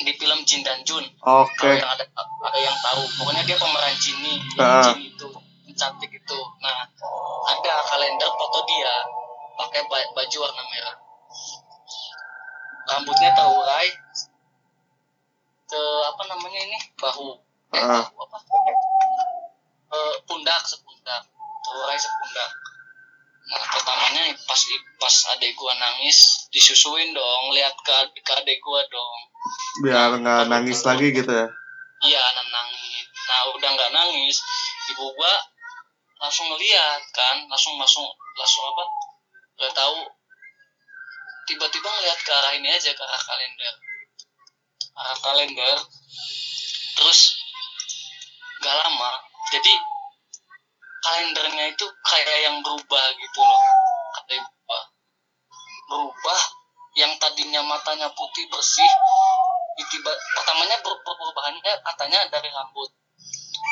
di 0.00 0.12
film 0.16 0.40
Jin 0.48 0.64
dan 0.64 0.80
Jun. 0.82 1.04
Kalau 1.20 1.76
yang 1.76 1.92
ada 1.92 2.08
ada 2.18 2.58
yang 2.58 2.76
tahu. 2.82 3.02
Pokoknya 3.20 3.42
dia 3.46 3.56
pemeran 3.60 3.94
Jinny 4.00 4.34
Jin 4.58 4.98
itu 5.12 5.28
cantik 5.72 6.10
itu. 6.10 6.38
Nah 6.60 6.78
ada 7.46 7.74
kalender 7.84 8.30
foto 8.30 8.60
dia 8.64 8.94
pakai 9.56 9.82
ba- 9.86 10.10
baju 10.12 10.36
warna 10.40 10.62
merah. 10.66 10.96
Rambutnya 12.86 13.30
terurai 13.32 13.88
ke 15.66 15.82
apa 16.06 16.22
namanya 16.26 16.60
ini? 16.60 16.78
Bahu. 16.96 17.28
Eh, 17.70 17.78
Ah. 17.78 18.02
bahu 18.10 18.26
apa? 18.26 18.38
Eh, 19.90 20.14
pundak 20.24 20.62
sepundak. 20.64 21.22
Terurai 21.62 21.98
sepundak. 21.98 22.50
Nah 23.50 23.62
pertamanya 23.66 24.30
pas 24.46 24.62
pas 24.96 25.14
adek 25.34 25.54
gua 25.54 25.74
nangis 25.74 26.46
disusuin 26.50 27.10
dong. 27.10 27.42
Lihat 27.50 27.74
ke, 27.82 27.94
ke 28.16 28.32
adek 28.32 28.58
gua 28.60 28.82
dong. 28.86 29.18
Biar 29.82 30.10
nggak 30.16 30.46
nangis 30.46 30.82
lagi 30.82 31.10
gitu 31.10 31.30
ya? 31.30 31.46
Iya 32.00 32.22
nangis. 32.36 33.06
Nah 33.26 33.40
udah 33.54 33.70
nggak 33.70 33.92
nangis 33.92 34.38
ibu 34.90 35.06
gua 35.14 35.34
langsung 36.20 36.46
ngeliat 36.52 37.02
kan? 37.16 37.36
Langsung 37.48 37.74
langsung 37.80 38.04
langsung 38.36 38.62
apa? 38.68 38.84
Nggak 39.56 39.74
tahu. 39.74 40.00
Tiba-tiba 41.48 41.88
ngeliat 41.88 42.20
ke 42.22 42.30
arah 42.30 42.52
ini 42.54 42.68
aja 42.70 42.92
ke 42.92 43.02
arah 43.02 43.22
kalender. 43.24 43.74
Arah 44.94 45.18
kalender. 45.18 45.76
Terus 47.00 47.20
nggak 48.60 48.76
lama. 48.76 49.10
Jadi 49.50 49.72
kalendernya 51.00 51.64
itu 51.72 51.86
kayak 52.06 52.38
yang 52.44 52.56
berubah 52.60 53.04
gitu 53.16 53.40
loh. 53.40 53.62
Kata 54.20 54.36
gua 54.36 54.80
berubah. 55.90 56.40
Yang 56.98 57.22
tadinya 57.22 57.62
matanya 57.64 58.10
putih 58.12 58.44
bersih 58.50 58.90
tiba 59.88 60.12
pertamanya 60.36 60.76
perubahannya 60.84 61.72
katanya 61.80 62.20
dari 62.28 62.52
rambut 62.52 62.92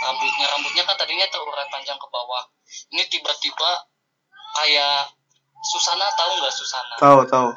rambutnya 0.03 0.46
rambutnya 0.55 0.82
kan 0.86 0.96
tadinya 0.99 1.26
terurai 1.30 1.66
panjang 1.70 1.99
ke 1.99 2.09
bawah. 2.11 2.44
Ini 2.94 3.03
tiba-tiba 3.11 3.70
kayak 4.59 5.11
Susana 5.64 6.07
tahu 6.14 6.30
nggak 6.38 6.55
Susana? 6.55 6.94
Tahu 7.01 7.20
tahu. 7.26 7.51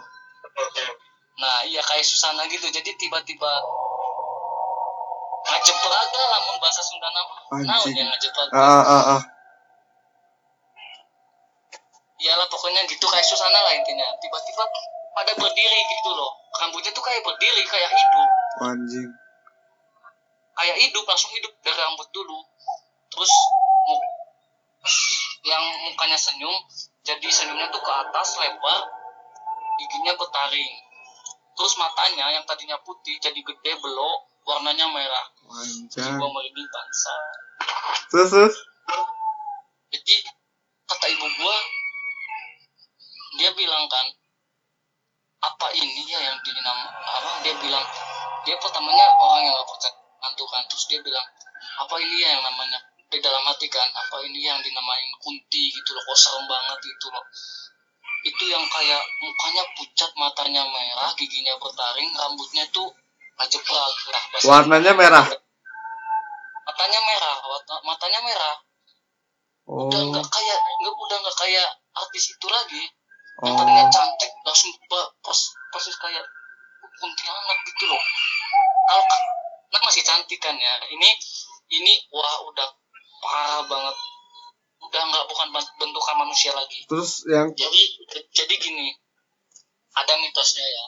Nah 1.38 1.66
iya 1.66 1.82
kayak 1.86 2.06
Susana 2.06 2.46
gitu. 2.50 2.68
Jadi 2.70 2.98
tiba-tiba 2.98 3.52
ngajeprak 5.42 6.10
lah 6.14 6.28
lamun 6.38 6.56
bahasa 6.62 6.82
Sunda 6.82 7.10
nama. 7.14 7.36
Naon 7.62 7.90
yang 7.94 8.10
ngajeprak 8.10 8.48
ah 8.54 8.62
ah 8.62 8.86
ah, 8.86 9.04
ah. 9.18 9.22
iyalah 12.22 12.46
pokoknya 12.50 12.86
gitu 12.90 13.06
kayak 13.06 13.26
Susana 13.26 13.60
lah 13.62 13.74
intinya. 13.78 14.08
Tiba-tiba 14.18 14.64
pada 15.12 15.32
berdiri 15.38 15.80
gitu 15.98 16.10
loh. 16.14 16.32
Rambutnya 16.58 16.94
tuh 16.94 17.04
kayak 17.06 17.22
berdiri 17.26 17.64
kayak 17.66 17.90
hidup. 17.90 18.30
Anjing 18.62 19.21
kayak 20.62 20.78
hidup 20.78 21.02
langsung 21.10 21.34
hidup 21.34 21.50
dari 21.66 21.74
rambut 21.74 22.06
dulu. 22.14 22.38
Terus 23.10 23.34
yang 25.42 25.64
mukanya 25.90 26.18
senyum 26.22 26.54
jadi 27.02 27.28
senyumnya 27.34 27.74
tuh 27.74 27.82
ke 27.82 27.92
atas 27.92 28.38
lebar 28.38 28.82
giginya 29.82 30.14
bertaring 30.14 30.74
terus 31.58 31.74
matanya 31.82 32.30
yang 32.30 32.46
tadinya 32.46 32.78
putih 32.86 33.18
jadi 33.18 33.42
gede 33.42 33.72
belok 33.82 34.20
warnanya 34.46 34.86
merah. 34.90 35.26
Anjing 35.50 35.90
jiwa 35.90 36.28
merinding 36.30 36.70
bangsa. 36.70 37.14
Terus 38.10 38.30
terus? 38.30 38.56
Jadi 39.92 40.16
kata 40.86 41.06
ibu 41.10 41.26
gua 41.26 41.58
dia 43.42 43.50
bilang 43.58 43.86
kan 43.90 44.06
apa 45.42 45.68
ini 45.74 46.06
ya 46.06 46.22
yang 46.22 46.38
dinam 46.46 46.78
apa 46.94 47.42
dia 47.42 47.54
bilang 47.58 47.86
dia 48.46 48.56
pertamanya 48.62 49.06
orang 49.18 49.42
yang 49.42 49.54
gak 49.58 49.70
percaya 49.74 50.01
hantu 50.22 50.46
kan 50.48 50.64
terus 50.70 50.86
dia 50.88 51.02
bilang 51.02 51.26
apa 51.82 51.96
ini 51.98 52.16
ya 52.22 52.38
yang 52.38 52.44
namanya? 52.46 52.80
Di 53.12 53.20
dalam 53.20 53.44
hati 53.44 53.68
kan 53.68 53.90
apa 53.92 54.24
ini 54.24 54.40
yang 54.46 54.62
dinamain 54.64 55.12
kunti 55.20 55.74
gitu 55.74 55.90
loh 55.92 56.04
kok 56.08 56.18
serem 56.18 56.46
banget 56.48 56.80
gitu 56.86 57.12
loh. 57.12 57.26
Itu 58.22 58.44
yang 58.48 58.64
kayak 58.70 59.02
mukanya 59.20 59.64
pucat 59.76 60.12
matanya 60.16 60.64
merah 60.70 61.12
giginya 61.18 61.58
bertaring 61.58 62.14
rambutnya 62.14 62.64
tuh 62.70 62.88
ngajeprak 63.42 63.76
lah 64.14 64.42
warnanya 64.46 64.94
merah? 64.94 65.26
Matanya 66.62 67.00
merah 67.04 67.36
matanya 67.86 68.20
merah. 68.24 68.56
Oh 69.70 69.88
udah 69.88 70.02
nggak 70.10 70.28
kayak 70.28 70.58
nggak 70.82 70.94
udah 70.94 71.18
nggak 71.22 71.38
kayak 71.38 71.70
artis 71.94 72.34
itu 72.34 72.48
lagi. 72.50 72.84
Yang 73.42 73.54
oh. 73.54 73.58
Tadinya 73.58 73.86
cantik 73.90 74.32
nah 80.40 80.40
masih 80.40 80.40
cantik 80.40 80.40
kan 80.40 80.56
ya. 80.56 80.74
Ini 80.88 81.10
ini 81.82 81.94
wah 82.12 82.36
udah 82.48 82.68
parah 83.20 83.62
banget. 83.68 83.96
Udah 84.82 85.02
nggak 85.08 85.26
bukan 85.30 85.48
ben- 85.54 85.74
bentukan 85.78 86.16
manusia 86.18 86.52
lagi. 86.56 86.88
Terus 86.88 87.28
yang 87.28 87.52
jadi 87.54 87.82
jadi 88.32 88.54
gini 88.60 88.96
ada 89.98 90.14
mitosnya 90.24 90.64
ya. 90.64 90.86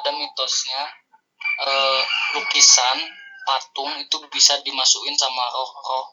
Ada 0.00 0.10
mitosnya 0.14 0.80
eh, 1.66 2.02
lukisan 2.38 2.98
patung 3.42 3.90
itu 3.98 4.16
bisa 4.30 4.56
dimasukin 4.62 5.18
sama 5.18 5.42
roh-roh. 5.50 6.06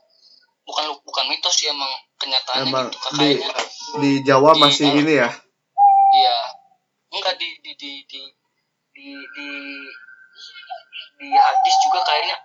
Bukan 0.65 0.85
bukan 1.01 1.25
mitos 1.29 1.57
sih 1.57 1.69
emang 1.69 1.89
kenyataannya 2.21 2.69
emang 2.69 2.87
gitu 2.93 3.09
di 3.17 3.29
di 4.01 4.11
Jawa 4.21 4.53
Di- 4.53 4.61
masih 4.61 4.87
ini 4.93 5.13
ya? 5.17 5.29
Iya. 6.13 6.37
Enggak 7.09 7.41
di 7.41 7.49
di 7.65 7.71
di 7.73 7.91
di 8.05 8.21
di 8.93 9.07
di, 9.33 9.49
di 11.19 11.27
hadis 11.35 11.75
juga 11.83 11.99
kayaknya. 12.07 12.37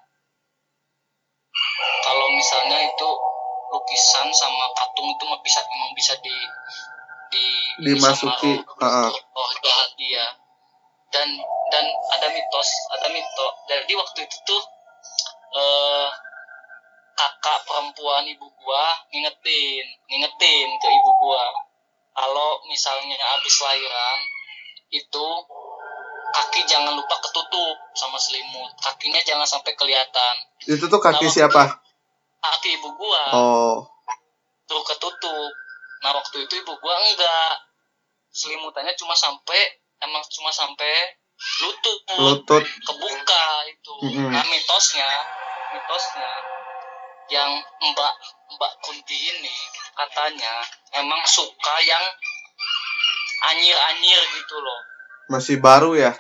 Kalau 2.05 2.27
misalnya 2.35 2.79
itu 2.83 3.09
lukisan 3.71 4.29
sama 4.35 4.67
patung 4.75 5.09
itu 5.09 5.25
bisa 5.43 5.63
memang 5.71 5.91
bisa 5.95 6.15
di 6.21 6.37
di 7.35 7.47
Dimasuki, 7.83 8.63
uh-uh. 8.63 9.11
roh 9.11 9.51
jahat 9.63 9.91
dia 9.99 10.27
dan 11.11 11.27
dan 11.75 11.85
ada 12.15 12.31
mitos 12.31 12.69
ada 12.95 13.11
mitos 13.11 13.53
jadi 13.67 13.93
waktu 13.99 14.23
itu 14.27 14.37
tuh 14.47 14.63
eh 15.55 16.09
kakak 17.15 17.59
perempuan 17.67 18.27
ibu 18.27 18.47
gua 18.63 18.99
ngingetin 19.11 19.87
ngingetin 20.11 20.69
ke 20.79 20.89
ibu 20.91 21.11
gua. 21.23 21.43
Kalau 22.15 22.63
misalnya 22.71 23.19
habis 23.19 23.59
lahiran 23.59 24.19
itu 24.95 25.27
kaki 26.27 26.65
jangan 26.65 26.93
lupa 26.93 27.17
ketutup 27.21 27.77
sama 27.93 28.17
selimut 28.17 28.71
kakinya 28.77 29.21
jangan 29.21 29.45
sampai 29.45 29.73
kelihatan 29.73 30.35
Itu 30.65 30.87
tuh 30.87 30.97
kaki 30.99 31.23
Nah, 31.23 31.33
siapa? 31.33 31.63
kaki 32.41 32.77
ibu 32.77 32.89
gua 32.95 33.23
Oh. 33.31 33.77
tuh 34.65 34.81
ketutup 34.83 35.53
nah 36.01 36.13
waktu 36.13 36.37
itu 36.41 36.55
ibu 36.57 36.73
gua 36.77 36.95
enggak 36.99 37.53
selimutannya 38.29 38.93
cuma 38.95 39.13
sampai 39.13 39.61
emang 39.99 40.21
cuma 40.29 40.49
sampai 40.49 40.93
lutut 41.61 41.99
Lutut. 42.15 42.63
kebuka 42.63 43.45
itu 43.67 43.95
Mm-mm. 44.07 44.31
nah 44.31 44.45
mitosnya 44.45 45.09
mitosnya 45.71 46.31
yang 47.27 47.51
mbak 47.83 48.15
mbak 48.51 48.73
Kunti 48.81 49.17
ini 49.17 49.55
katanya 49.93 50.61
emang 50.95 51.25
suka 51.25 51.75
yang 51.81 52.05
anyir-anyir 53.45 54.21
gitu 54.35 54.57
loh 54.57 54.81
Masih 55.33 55.57
baru 55.59 55.97
ya? 55.97 56.13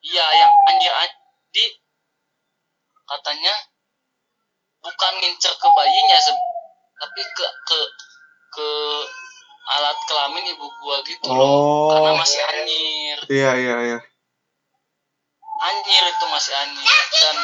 iya 0.00 0.24
yang 0.32 0.52
anyir-anyir 0.64 1.12
di 1.52 1.64
katanya 3.04 3.52
bukan 4.80 5.12
ngincer 5.20 5.52
ke 5.52 5.68
bayinya 5.76 6.18
tapi 6.96 7.20
ke 7.36 7.46
ke 7.68 7.78
ke 8.56 8.68
alat 9.76 9.98
kelamin 10.08 10.56
ibu 10.56 10.66
gua 10.80 11.04
gitu 11.04 11.28
loh 11.28 11.92
karena 11.92 12.10
Oh. 12.12 12.18
masih 12.18 12.40
anyir 12.48 13.18
Iya, 13.28 13.50
iya, 13.60 13.76
iya. 13.92 13.98
anjir 15.68 16.02
itu 16.08 16.24
masih 16.32 16.52
anjir 16.56 17.00
dan 17.20 17.36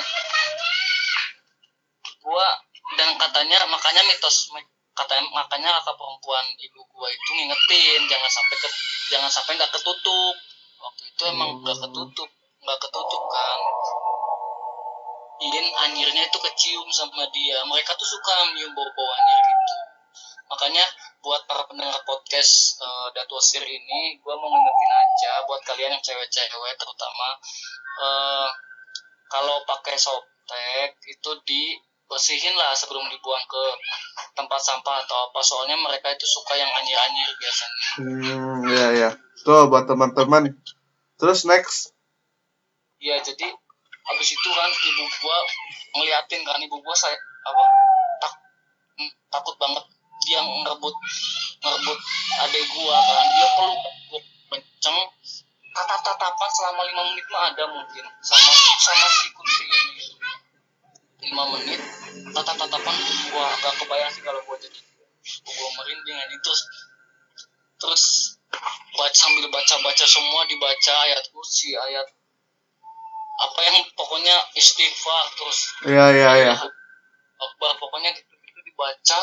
gua 2.24 2.48
dan 2.96 3.08
katanya 3.20 3.68
makanya 3.68 4.00
mitos 4.08 4.48
katanya 4.96 5.28
makanya 5.28 5.68
kakak 5.76 5.94
perempuan 6.00 6.46
ibu 6.56 6.80
gua 6.88 7.12
itu 7.12 7.30
ngingetin 7.36 8.00
jangan 8.08 8.30
sampai 8.32 8.56
ke 8.56 8.68
jangan 9.12 9.30
sampai 9.30 9.52
nggak 9.60 9.72
ketutup. 9.76 10.34
Waktu 10.80 11.02
itu 11.12 11.22
emang 11.28 11.60
nggak 11.60 11.78
ketutup 11.84 12.30
nggak 12.64 12.78
ketutup 12.80 13.22
kan. 13.28 13.60
Idin 15.36 15.66
anjirnya 15.68 16.22
itu 16.24 16.38
kecium 16.40 16.88
sama 16.88 17.28
dia. 17.28 17.60
Mereka 17.68 17.92
tuh 17.92 18.08
suka 18.08 18.48
menyium 18.50 18.72
bau-bau 18.72 19.08
anjir 19.12 19.38
gitu. 19.44 19.76
Makanya 20.48 20.84
buat 21.20 21.44
para 21.44 21.68
pendengar 21.68 22.00
podcast 22.08 22.80
uh, 22.80 23.12
Datwasir 23.12 23.60
ini 23.60 24.16
gua 24.24 24.32
mau 24.40 24.48
ngingetin 24.48 24.92
aja 24.96 25.32
buat 25.44 25.60
kalian 25.68 25.92
yang 25.92 26.04
cewek-cewek 26.04 26.74
terutama 26.78 27.28
eh, 27.98 28.48
kalau 29.26 29.58
pakai 29.66 29.98
softtek 29.98 30.96
itu 31.02 31.30
dibersihin 32.06 32.54
lah 32.54 32.70
sebelum 32.70 33.02
dibuang 33.10 33.44
ke 33.50 33.62
tempat 34.38 34.62
sampah 34.62 35.02
atau 35.02 35.26
apa 35.26 35.42
soalnya 35.42 35.74
mereka 35.74 36.14
itu 36.14 36.22
suka 36.22 36.54
yang 36.54 36.70
anyir-anyir 36.70 37.30
biasanya 37.34 37.86
Hmm, 37.98 38.58
iya, 38.70 38.86
iya. 38.94 39.10
Tuh 39.42 39.66
buat 39.66 39.90
teman-teman. 39.90 40.54
Terus 41.18 41.42
next. 41.50 41.90
Iya 43.02 43.18
jadi 43.26 43.50
habis 44.06 44.28
itu 44.30 44.48
kan 44.54 44.70
ibu 44.70 45.04
gua 45.18 45.38
ngeliatin 45.98 46.46
kan 46.46 46.62
ibu 46.62 46.78
gua 46.78 46.94
saya 46.94 47.18
apa 47.42 47.62
tak, 48.22 48.32
hmm, 49.02 49.10
takut 49.26 49.58
banget 49.58 49.82
dia 50.22 50.40
ngerebut 50.40 50.94
ngerebut 51.60 51.98
adik 52.46 52.64
gua 52.70 52.96
kan 53.02 53.26
dia 53.34 53.46
peluk 53.58 53.80
gua 54.14 54.20
kenceng 54.54 54.98
tatap 55.74 56.00
tatapan 56.06 56.50
selama 56.54 56.86
lima 56.86 57.02
menit 57.12 57.26
mah 57.28 57.52
ada 57.52 57.64
mungkin 57.68 58.04
sama 58.24 58.52
sama 58.80 59.06
si 59.10 59.26
kursi 59.34 59.64
ini 59.68 60.15
lima 61.26 61.44
menit 61.58 61.80
tatap 62.32 62.54
tatapan 62.54 62.94
gua 63.34 63.44
agak 63.58 63.72
kebayang 63.82 64.10
sih 64.14 64.22
kalau 64.22 64.38
gua 64.46 64.56
jadi 64.62 64.78
gua 65.42 65.68
merinding 65.82 66.18
ini 66.22 66.36
terus 66.38 66.60
terus 67.76 68.02
baca 68.96 69.12
sambil 69.12 69.50
baca 69.50 69.74
baca 69.82 70.04
semua 70.06 70.46
dibaca 70.46 70.92
ayat 71.10 71.22
kursi 71.34 71.74
ayat 71.76 72.06
apa 73.36 73.58
yang 73.68 73.76
pokoknya 73.92 74.32
istighfar 74.56 75.24
terus 75.36 75.58
Iya, 75.84 76.06
iya, 76.08 76.30
iya. 76.40 76.54
Akbar 77.36 77.76
pokoknya 77.76 78.16
gitu, 78.16 78.32
gitu 78.32 78.60
dibaca 78.64 79.18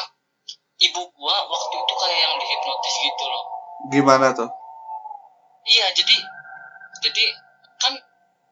ibu 0.77 1.01
gua 1.17 1.35
waktu 1.49 1.75
itu 1.81 1.93
kayak 1.97 2.19
yang 2.19 2.33
dihipnotis 2.37 2.95
gitu 3.01 3.25
loh 3.25 3.43
Gimana 3.89 4.27
tuh? 4.37 4.49
iya 5.63 5.87
jadi 5.95 6.15
jadi 7.03 7.23
kan 7.79 7.93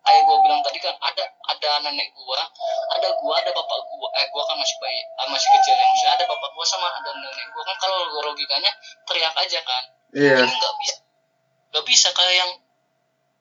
kayak 0.01 0.21
gua 0.25 0.37
bilang 0.41 0.61
tadi 0.65 0.79
kan 0.81 0.95
ada 0.97 1.23
ada 1.45 1.69
nenek 1.85 2.09
gua 2.17 2.41
ada 2.97 3.07
gua 3.21 3.33
ada 3.37 3.51
bapak 3.53 3.79
gua 3.85 4.09
eh 4.17 4.25
gua 4.33 4.43
kan 4.49 4.57
masih 4.57 4.77
bayi 4.81 5.01
ah, 5.21 5.27
masih 5.29 5.49
kecil 5.59 5.75
ya. 5.77 5.85
Masih 5.85 6.09
ada 6.09 6.23
bapak 6.25 6.49
gua 6.57 6.65
sama 6.65 6.87
ada 6.89 7.11
nenek 7.13 7.47
gua 7.53 7.63
kan 7.65 7.77
kalau 7.77 7.99
logikanya 8.25 8.71
teriak 9.05 9.35
aja 9.37 9.59
kan. 9.61 9.83
Iya. 10.11 10.43
ini 10.43 10.53
nggak 10.57 10.75
bisa 10.83 10.95
nggak 11.71 11.85
bisa 11.87 12.07
kayak 12.11 12.35
yang 12.35 12.51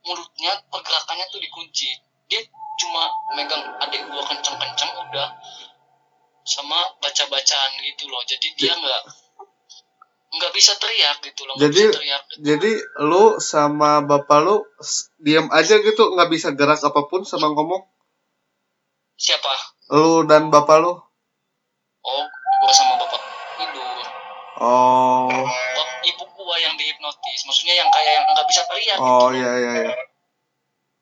mulutnya 0.07 0.53
pergerakannya 0.69 1.27
tuh 1.33 1.41
dikunci. 1.41 1.91
Dia 2.31 2.41
cuma 2.81 3.11
megang 3.35 3.65
adik 3.83 4.07
gua 4.09 4.23
kenceng-kenceng 4.29 4.93
udah 5.09 5.29
sama 6.45 6.79
baca-bacaan 7.01 7.71
gitu 7.85 8.05
loh. 8.09 8.21
Jadi 8.29 8.53
dia 8.57 8.77
nggak 8.77 9.03
nggak 10.31 10.53
bisa 10.53 10.73
teriak 10.75 11.19
gitu 11.21 11.43
loh 11.43 11.55
Jadi- 11.57 11.91
bisa 11.91 11.97
teriak 11.97 12.23
Jadi 12.39 12.71
lu 13.03 13.25
sama 13.37 13.99
bapak 14.01 14.39
lu 14.41 14.63
diem 15.17 15.51
aja 15.51 15.75
gitu 15.77 16.03
nggak 16.09 16.29
bisa 16.29 16.53
gerak 16.53 16.79
apa 16.81 17.01
pun 17.05 17.23
sama 17.23 17.49
ngomong? 17.49 17.83
siapa 19.15 19.51
Lu 19.91 20.23
dan 20.25 20.49
bapak 20.49 20.79
lu? 20.79 20.93
oh 22.01 22.25
gua 22.57 22.73
sama 22.73 22.95
bapak 22.97 23.21
tidur 23.57 24.07
Oh. 24.57 25.25
Bap- 25.27 25.99
ibu 26.03 26.25
gua 26.31 26.57
yang 26.57 26.73
dihipnotis 26.75 27.41
maksudnya 27.43 27.75
yang 27.75 27.89
kayak 27.89 28.13
yang 28.15 28.27
nggak 28.27 28.47
bisa 28.47 28.63
teriak 28.65 28.97
Oh 28.97 29.29
gitu 29.29 29.37
iya 29.37 29.51
iya 29.57 29.73
iya. 29.83 29.95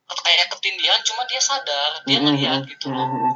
kayak 0.09 0.49
ketindihan 0.49 0.99
cuma 1.03 1.22
dia 1.24 1.39
sadar 1.39 2.01
dia 2.03 2.16
Mhm, 2.16 2.26
ngeliat 2.26 2.61
gitu 2.64 2.89
loh 2.89 3.05
mhm. 3.05 3.33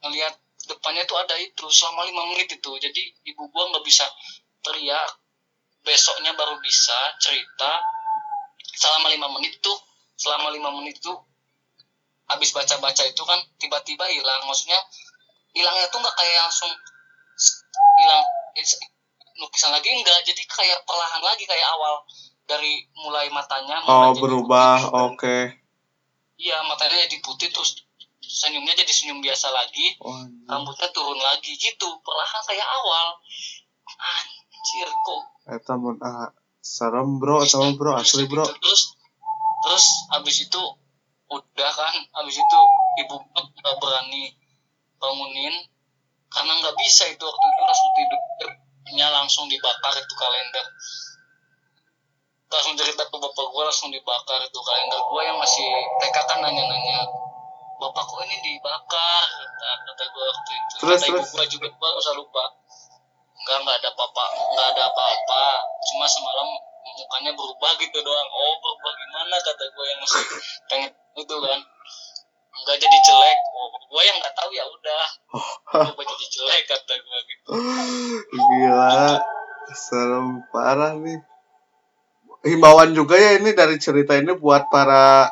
ngelihat 0.00 0.34
depannya 0.62 1.02
tuh 1.02 1.16
ada 1.16 1.34
itu 1.34 1.64
selama 1.66 2.04
lima 2.04 2.22
menit 2.28 2.46
itu 2.50 2.70
jadi 2.76 3.02
ibu 3.24 3.42
gua 3.48 3.66
nggak 3.68 3.82
bisa 3.82 4.04
teriak. 4.62 5.10
Besoknya 5.80 6.36
baru 6.36 6.60
bisa 6.60 6.96
cerita. 7.20 7.80
Selama 8.76 9.08
lima 9.12 9.28
menit 9.36 9.60
tuh 9.60 9.76
selama 10.20 10.52
lima 10.52 10.68
menit 10.76 11.00
tuh 11.00 11.16
habis 12.28 12.52
baca 12.52 12.76
baca 12.78 13.02
itu 13.02 13.22
kan 13.24 13.40
tiba-tiba 13.58 14.04
hilang. 14.12 14.44
Maksudnya 14.46 14.78
hilangnya 15.56 15.88
tuh 15.90 15.98
nggak 15.98 16.16
kayak 16.16 16.38
langsung 16.46 16.72
hilang. 17.98 18.24
Lukisan 19.40 19.72
lagi 19.72 19.88
enggak 19.88 20.20
jadi 20.24 20.42
kayak 20.44 20.84
perlahan 20.84 21.22
lagi 21.24 21.48
kayak 21.48 21.64
awal 21.76 22.04
dari 22.44 22.84
mulai 23.00 23.30
matanya 23.32 23.80
Oh 23.88 24.12
berubah. 24.18 24.84
putih. 24.84 25.06
Oke. 25.14 25.38
iya 26.40 26.56
matanya 26.64 27.04
jadi 27.04 27.20
putih 27.20 27.52
terus 27.52 27.84
senyumnya 28.20 28.72
jadi 28.72 28.92
senyum 28.92 29.20
biasa 29.20 29.52
lagi. 29.52 29.96
Oh, 30.00 30.16
rambutnya 30.48 30.88
turun 30.92 31.18
lagi 31.20 31.52
gitu. 31.56 31.88
Perlahan 32.04 32.42
kayak 32.48 32.64
awal. 32.64 33.16
Anjir 34.00 34.39
kok? 34.78 35.22
Eta 35.50 35.74
mun 35.74 35.96
ah 36.04 36.30
serem 36.60 37.16
bro 37.16 37.40
atau 37.42 37.72
bro 37.74 37.96
asli 37.96 38.28
bro. 38.28 38.44
Terus 38.44 38.94
terus 39.64 39.86
abis 40.14 40.36
itu 40.46 40.62
udah 41.30 41.70
kan 41.72 41.94
abis 42.22 42.36
itu 42.36 42.60
ibu 43.06 43.16
nggak 43.32 43.76
berani 43.80 44.34
bangunin 45.00 45.54
karena 46.30 46.52
nggak 46.60 46.76
bisa 46.78 47.08
itu 47.08 47.22
waktu 47.24 47.46
itu 47.48 47.62
langsung 47.64 47.90
tidurnya 47.96 49.06
langsung 49.10 49.44
dibakar 49.48 49.94
itu 49.96 50.14
kalender. 50.14 50.66
Langsung 52.50 52.74
cerita 52.74 53.06
ke 53.06 53.14
bapak 53.14 53.46
gue 53.46 53.62
langsung 53.62 53.90
dibakar 53.94 54.42
itu 54.42 54.58
kalender. 54.58 55.00
Gue 55.06 55.22
yang 55.22 55.38
masih 55.38 55.70
TK 56.02 56.16
kan 56.26 56.38
nanya-nanya 56.42 57.06
bapak 57.78 58.04
kok 58.04 58.20
ini 58.26 58.36
dibakar? 58.42 59.26
Kata 59.32 59.70
kata 59.86 60.04
gue 60.12 60.24
waktu 60.28 60.50
itu. 60.52 60.74
Terus, 60.82 60.98
kata 60.98 61.06
ibu 61.08 61.18
terus? 61.22 61.30
gue 61.30 61.44
juga 61.58 61.68
gue 61.72 61.90
usah 61.94 62.14
lupa 62.18 62.59
enggak 63.40 63.56
enggak 63.64 63.76
ada 63.80 63.88
apa-apa 63.92 64.24
enggak 64.36 64.68
ada 64.76 64.82
apa-apa 64.92 65.44
cuma 65.88 66.06
semalam 66.06 66.48
mukanya 66.80 67.32
berubah 67.32 67.72
gitu 67.80 67.98
doang 68.04 68.28
oh 68.28 68.52
berubah 68.60 68.92
gimana 68.96 69.36
kata 69.40 69.64
gue 69.72 69.84
yang 69.88 70.00
masih 70.04 70.24
pengen 70.68 70.90
itu 71.16 71.34
kan 71.40 71.60
enggak 72.60 72.76
jadi 72.76 72.96
jelek 73.00 73.38
oh 73.56 73.66
gue 73.72 74.02
yang 74.04 74.16
nggak 74.20 74.34
tahu 74.36 74.50
ya 74.52 74.64
udah 74.68 75.04
coba 75.88 76.02
jadi 76.04 76.26
jelek 76.28 76.62
kata 76.68 76.92
gue 77.00 77.18
gitu 77.28 77.48
Gila. 78.30 79.18
Serem 79.70 80.42
parah 80.50 80.98
nih. 80.98 81.22
Himbauan 82.42 82.90
juga 82.90 83.14
ya 83.20 83.38
ini 83.38 83.54
dari 83.54 83.78
cerita 83.78 84.18
ini 84.18 84.34
buat 84.34 84.66
para 84.72 85.30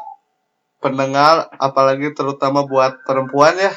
pendengar 0.79 1.51
apalagi 1.59 2.15
terutama 2.15 2.63
buat 2.63 3.03
perempuan 3.03 3.59
ya. 3.59 3.73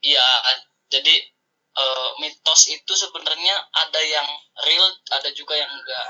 iya 0.00 0.26
jadi 0.88 1.29
mitos 2.20 2.68
itu 2.68 2.92
sebenarnya 2.92 3.56
ada 3.72 4.00
yang 4.04 4.28
real 4.68 4.86
ada 5.16 5.28
juga 5.32 5.56
yang 5.56 5.72
enggak. 5.72 6.06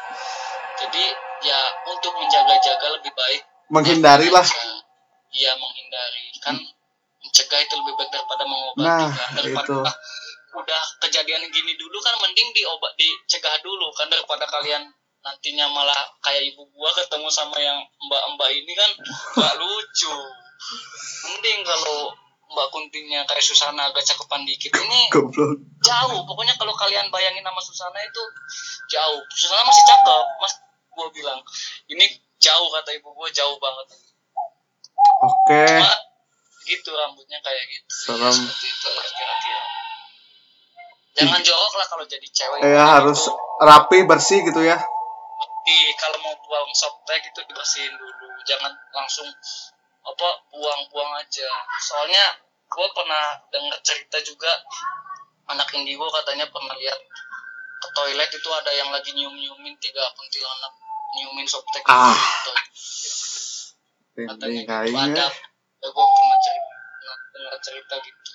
Jadi 0.83 1.05
ya 1.47 1.61
untuk 1.89 2.13
menjaga-jaga 2.19 2.87
lebih 2.99 3.13
baik. 3.15 3.43
Menghindari 3.71 4.29
lah 4.29 4.45
iya 5.31 5.55
menghindari. 5.55 6.27
Kan 6.43 6.59
mencegah 7.23 7.61
itu 7.63 7.75
lebih 7.79 7.95
baik 7.97 8.11
daripada 8.11 8.43
mengobati 8.43 8.83
Nah, 8.83 9.09
kan. 9.15 9.31
Daripada 9.39 9.69
itu. 9.71 9.79
ah, 9.87 9.97
udah 10.59 10.83
kejadian 11.07 11.47
gini 11.55 11.79
dulu 11.79 11.97
kan 12.03 12.19
mending 12.19 12.51
diobat 12.51 12.93
dicegah 12.99 13.55
dulu 13.63 13.89
kan. 13.95 14.11
Daripada 14.11 14.45
kalian 14.51 14.83
nantinya 15.21 15.69
malah 15.71 16.01
kayak 16.25 16.51
ibu 16.51 16.65
gua 16.75 16.91
ketemu 16.97 17.29
sama 17.31 17.57
yang 17.63 17.79
mbak-mbak 18.11 18.51
ini 18.51 18.73
kan. 18.75 18.91
Gak 19.39 19.55
lucu. 19.63 20.17
Mending 21.25 21.65
kalau 21.65 22.13
mbak 22.51 22.67
kuntinya 22.75 23.23
kayak 23.31 23.43
Susana 23.43 23.89
agak 23.91 24.03
cakepan 24.03 24.43
dikit. 24.43 24.75
Ini 24.75 25.01
goblok. 25.15 25.63
jauh. 25.87 26.21
Pokoknya 26.27 26.59
kalau 26.59 26.75
kalian 26.75 27.07
bayangin 27.15 27.47
nama 27.47 27.63
Susana 27.63 27.97
itu 28.03 28.23
jauh. 28.91 29.23
Susana 29.31 29.63
masih 29.63 29.85
cakep 29.87 30.27
mas. 30.43 30.55
Gua 30.91 31.07
bilang 31.15 31.39
ini 31.87 32.05
jauh 32.43 32.69
kata 32.75 32.91
ibu 32.99 33.15
gua 33.15 33.31
jauh 33.31 33.55
banget. 33.63 33.87
Oke. 35.23 35.63
Cuma 35.65 35.95
gitu 36.67 36.91
rambutnya 36.93 37.39
kayak 37.41 37.65
gitu. 37.71 37.89
Serem. 37.89 38.35
seperti 38.35 38.67
itu 38.67 38.89
kira-kira. 38.91 39.65
Jangan 41.11 41.41
jorok 41.43 41.75
lah 41.79 41.87
kalau 41.91 42.05
jadi 42.07 42.27
cewek. 42.31 42.59
Ya 42.67 42.85
harus 42.99 43.31
rapi 43.63 44.07
bersih 44.07 44.43
gitu 44.47 44.63
ya. 44.63 44.79
Di 45.67 45.79
kalau 45.99 46.19
mau 46.25 46.35
buang 46.43 46.71
softtek 46.75 47.31
itu 47.31 47.41
dibersihin 47.47 47.95
dulu. 47.95 48.27
Jangan 48.47 48.73
langsung 48.95 49.29
apa 50.11 50.29
buang-buang 50.51 51.13
aja. 51.23 51.49
Soalnya 51.79 52.25
gue 52.71 52.87
pernah 52.95 53.39
dengar 53.51 53.79
cerita 53.83 54.19
juga 54.23 54.51
anak 55.51 55.67
indigo 55.75 56.07
katanya 56.11 56.47
pernah 56.51 56.75
lihat 56.79 56.99
ke 57.81 57.89
toilet 57.97 58.31
itu 58.31 58.51
ada 58.55 58.71
yang 58.71 58.91
lagi 58.95 59.11
nyium-nyiumin 59.11 59.75
tiga 59.83 60.05
kuntilanak 60.15 60.73
nyiumin 61.19 61.47
softtek 61.49 61.83
Ah. 61.91 62.15
gitu. 62.15 62.53
katanya 64.21 64.63
gitu. 64.85 64.95
ada 65.01 65.27
ya, 65.81 65.89
gue 65.89 66.07
pernah 66.07 66.39
cerita 66.45 66.75
dengar 67.35 67.55
cerita 67.65 67.95
gitu. 68.05 68.33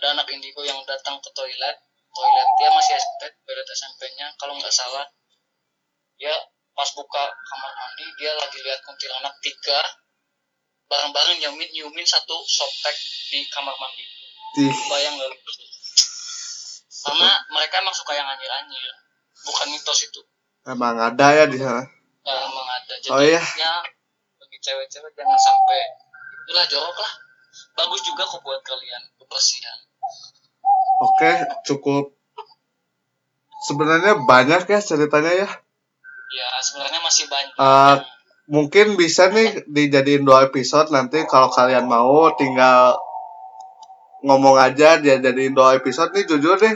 Ada 0.00 0.06
anak 0.18 0.26
indigo 0.32 0.64
yang 0.64 0.80
datang 0.88 1.20
ke 1.20 1.30
toilet 1.36 1.76
toilet 2.12 2.48
dia 2.58 2.68
masih 2.72 2.94
SMP 2.96 3.22
toilet 3.44 3.68
SMP-nya 3.72 4.26
kalau 4.40 4.56
nggak 4.56 4.72
salah. 4.72 5.06
Dia 6.16 6.32
pas 6.72 6.88
buka 6.96 7.24
kamar 7.28 7.72
mandi 7.76 8.06
dia 8.16 8.32
lagi 8.34 8.58
lihat 8.64 8.80
kuntilanak 8.82 9.36
tiga 9.44 9.78
bareng-bareng 10.92 11.40
nyiumin 11.40 11.68
nyiumin 11.72 12.04
satu 12.04 12.36
softtek 12.44 12.92
di 13.32 13.48
kamar 13.48 13.72
mandi. 13.80 14.04
Di 14.52 14.68
bayang 14.92 15.16
lu? 15.16 15.32
karena 17.02 17.34
mereka 17.50 17.82
emang 17.82 17.96
suka 17.96 18.14
yang 18.14 18.28
anjir-anjir. 18.28 18.94
Bukan 19.42 19.66
mitos 19.74 20.06
itu. 20.06 20.22
Emang 20.62 20.94
ada 21.00 21.34
ya 21.34 21.44
di 21.50 21.58
sana? 21.58 21.82
Ya, 22.22 22.34
emang 22.46 22.68
ada. 22.68 22.94
Jadi 23.02 23.10
Oh, 23.10 23.18
iya. 23.18 23.42
ya 23.58 23.72
bagi 24.38 24.58
cewek-cewek 24.62 25.10
jangan 25.18 25.34
sampai 25.40 25.80
itulah 26.46 26.66
jorok 26.70 26.94
lah. 26.94 27.12
Bagus 27.74 28.06
juga 28.06 28.22
kok 28.22 28.38
buat 28.46 28.62
kalian 28.62 29.02
kebersihan. 29.18 29.78
Oke 31.02 31.30
cukup. 31.66 32.14
Sebenarnya 33.66 34.22
banyak 34.22 34.62
ya 34.70 34.78
ceritanya 34.78 35.32
ya. 35.34 35.48
Ya 36.32 36.48
sebenarnya 36.62 37.00
masih 37.02 37.26
banyak. 37.26 37.54
Yang- 37.58 38.06
mungkin 38.50 38.98
bisa 38.98 39.30
nih 39.30 39.66
dijadiin 39.70 40.26
dua 40.26 40.50
episode 40.50 40.90
nanti 40.90 41.22
kalau 41.30 41.52
kalian 41.52 41.86
mau 41.86 42.34
tinggal 42.34 42.98
ngomong 44.22 44.58
aja 44.58 44.98
dia 45.02 45.18
jadiin 45.18 45.54
dua 45.54 45.78
episode 45.78 46.14
nih 46.14 46.26
jujur 46.26 46.58
deh. 46.58 46.74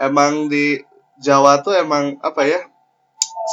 Emang 0.00 0.50
di 0.50 0.80
Jawa 1.22 1.62
tuh 1.62 1.76
emang 1.78 2.18
apa 2.20 2.42
ya 2.44 2.60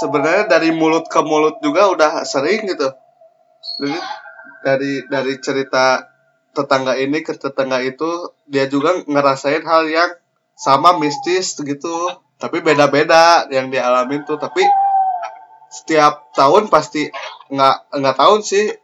sebenarnya 0.01 0.49
dari 0.49 0.73
mulut 0.73 1.05
ke 1.05 1.21
mulut 1.21 1.59
juga 1.61 1.91
udah 1.91 2.23
sering 2.25 2.65
gitu. 2.65 2.89
Jadi 3.79 3.97
dari 4.65 4.93
dari 5.05 5.33
cerita 5.37 6.07
tetangga 6.51 6.97
ini 6.99 7.23
ke 7.23 7.37
tetangga 7.37 7.79
itu 7.83 8.33
dia 8.49 8.67
juga 8.67 8.99
ngerasain 9.05 9.63
hal 9.63 9.87
yang 9.87 10.11
sama 10.57 10.97
mistis 10.97 11.55
gitu. 11.55 11.95
Tapi 12.41 12.65
beda-beda 12.65 13.45
yang 13.53 13.69
dialamin 13.69 14.25
tuh 14.25 14.41
tapi 14.41 14.65
setiap 15.71 16.35
tahun 16.35 16.67
pasti 16.67 17.07
nggak 17.47 17.95
nggak 17.95 18.15
tahun 18.19 18.43
sih. 18.43 18.75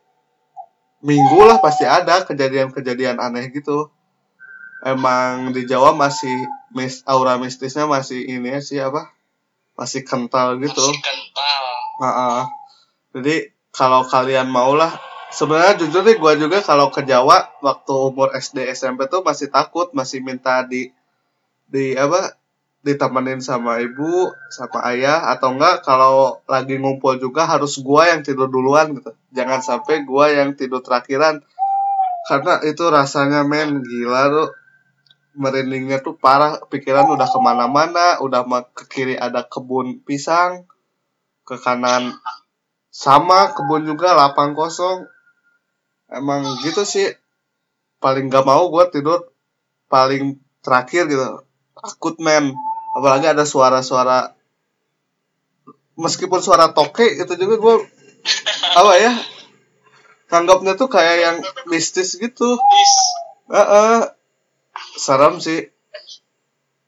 Minggu 1.04 1.46
lah 1.46 1.62
pasti 1.62 1.86
ada 1.86 2.26
kejadian-kejadian 2.26 3.22
aneh 3.22 3.52
gitu. 3.54 3.92
Emang 4.82 5.52
di 5.54 5.68
Jawa 5.68 5.94
masih 5.94 6.34
mis 6.74 7.06
aura 7.06 7.38
mistisnya 7.38 7.86
masih 7.86 8.24
ini 8.26 8.56
sih 8.64 8.80
apa? 8.82 9.12
Masih 9.78 10.08
kental 10.08 10.58
gitu. 10.64 10.82
Masih 10.82 11.04
kental. 11.04 11.64
Heeh. 11.98 12.42
jadi 13.18 13.36
kalau 13.76 14.02
kalian 14.08 14.50
mau 14.50 14.74
lah. 14.74 14.96
Sebenarnya 15.28 15.76
jujur 15.84 16.08
nih 16.08 16.16
gue 16.16 16.34
juga 16.48 16.64
kalau 16.64 16.88
ke 16.88 17.04
Jawa 17.04 17.52
waktu 17.60 17.94
umur 17.94 18.32
SD 18.32 18.64
SMP 18.72 19.12
tuh 19.12 19.28
masih 19.28 19.52
takut 19.52 19.92
masih 19.92 20.24
minta 20.24 20.64
di 20.64 20.88
di 21.68 22.00
apa 22.00 22.37
ditemenin 22.88 23.44
sama 23.44 23.84
ibu 23.84 24.32
sama 24.48 24.80
ayah 24.96 25.28
atau 25.36 25.52
enggak 25.52 25.84
kalau 25.84 26.40
lagi 26.48 26.80
ngumpul 26.80 27.20
juga 27.20 27.44
harus 27.44 27.84
gua 27.84 28.08
yang 28.08 28.24
tidur 28.24 28.48
duluan 28.48 28.96
gitu. 28.96 29.12
Jangan 29.36 29.60
sampai 29.60 30.08
gua 30.08 30.32
yang 30.32 30.56
tidur 30.56 30.80
terakhiran 30.80 31.44
karena 32.32 32.64
itu 32.64 32.88
rasanya 32.88 33.44
men 33.44 33.84
gila 33.84 34.32
tuh 34.32 34.50
merindingnya 35.36 36.00
tuh 36.00 36.16
parah 36.16 36.64
pikiran 36.72 37.12
udah 37.14 37.28
ke 37.28 37.40
mana-mana 37.44 38.24
udah 38.24 38.42
ke 38.72 38.84
kiri 38.88 39.16
ada 39.20 39.44
kebun 39.46 40.02
pisang 40.02 40.66
ke 41.44 41.56
kanan 41.60 42.16
sama 42.98 43.54
kebun 43.54 43.86
juga 43.86 44.18
lapang 44.18 44.58
kosong. 44.58 45.06
Emang 46.10 46.42
gitu 46.66 46.82
sih. 46.82 47.06
Paling 48.02 48.34
gak 48.34 48.42
mau 48.42 48.74
gue 48.74 48.86
tidur 48.90 49.30
paling 49.86 50.42
terakhir 50.66 51.06
gitu. 51.06 51.46
Takut 51.78 52.18
men 52.18 52.58
apalagi 52.98 53.30
ada 53.30 53.45
suara-suara 53.45 54.34
meskipun 56.02 56.41
suara 56.41 56.74
toke 56.74 57.06
itu 57.06 57.30
juga 57.38 57.56
gue 57.62 57.76
apa 58.74 58.93
ya 58.98 59.14
tanggapnya 60.34 60.74
tuh 60.74 60.89
kayak 60.89 61.18
yang 61.22 61.38
mistis 61.70 62.18
gitu 62.18 62.58
Bis. 62.58 62.93
Heeh. 63.54 64.02
serem 64.98 65.38
sih 65.38 65.70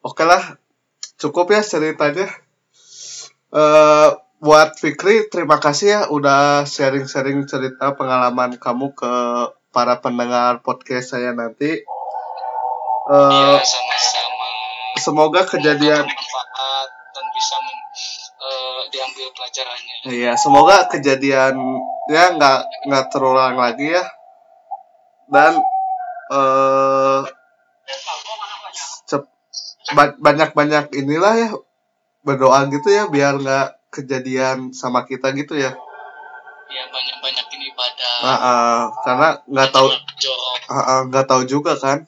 oke 0.01 0.25
lah 0.25 0.57
cukup 1.21 1.53
ya 1.53 1.61
ceritanya 1.61 2.25
eh 3.53 4.09
buat 4.39 4.79
Fikri 4.81 5.29
terima 5.29 5.61
kasih 5.61 5.87
ya 5.93 6.01
udah 6.09 6.63
sharing-sharing 6.63 7.45
cerita 7.45 7.93
pengalaman 7.93 8.57
kamu 8.57 8.97
ke 8.97 9.13
para 9.69 10.01
pendengar 10.01 10.65
podcast 10.65 11.13
saya 11.13 11.37
nanti 11.37 11.85
Iya 13.09 13.57
sama-sama. 13.65 14.38
Semoga 14.99 15.41
kejadian 15.47 16.03
bermanfaat 16.05 16.89
dan 17.15 17.25
bisa 17.33 17.55
men- 17.63 17.87
eh, 18.39 18.81
diambil 18.93 19.27
pelajarannya. 19.35 19.95
Iya, 20.07 20.31
semoga 20.35 20.85
kejadian 20.91 21.55
ya 22.11 22.23
nggak 22.35 22.59
nggak 22.87 23.05
terulang 23.11 23.55
lagi 23.55 23.87
ya. 23.95 24.03
Dan 25.29 25.53
eh 26.29 27.21
ba- 29.97 30.17
banyak-banyak 30.17 30.93
inilah 30.93 31.33
ya 31.35 31.49
berdoa 32.21 32.67
gitu 32.69 32.89
ya 32.93 33.03
biar 33.09 33.39
nggak 33.41 33.67
kejadian 33.89 34.69
sama 34.75 35.05
kita 35.09 35.33
gitu 35.33 35.57
ya. 35.57 35.73
Ya 36.69 36.83
banyak-banyakin 36.93 37.61
ibadah. 37.73 38.13
Ah, 38.21 38.37
ah, 38.37 38.79
karena 39.01 39.29
nggak 39.49 39.69
tahu 39.73 39.87
ah, 40.69 40.77
ah, 40.77 40.99
nggak 41.09 41.25
tahu 41.25 41.41
juga 41.49 41.73
kan. 41.81 42.05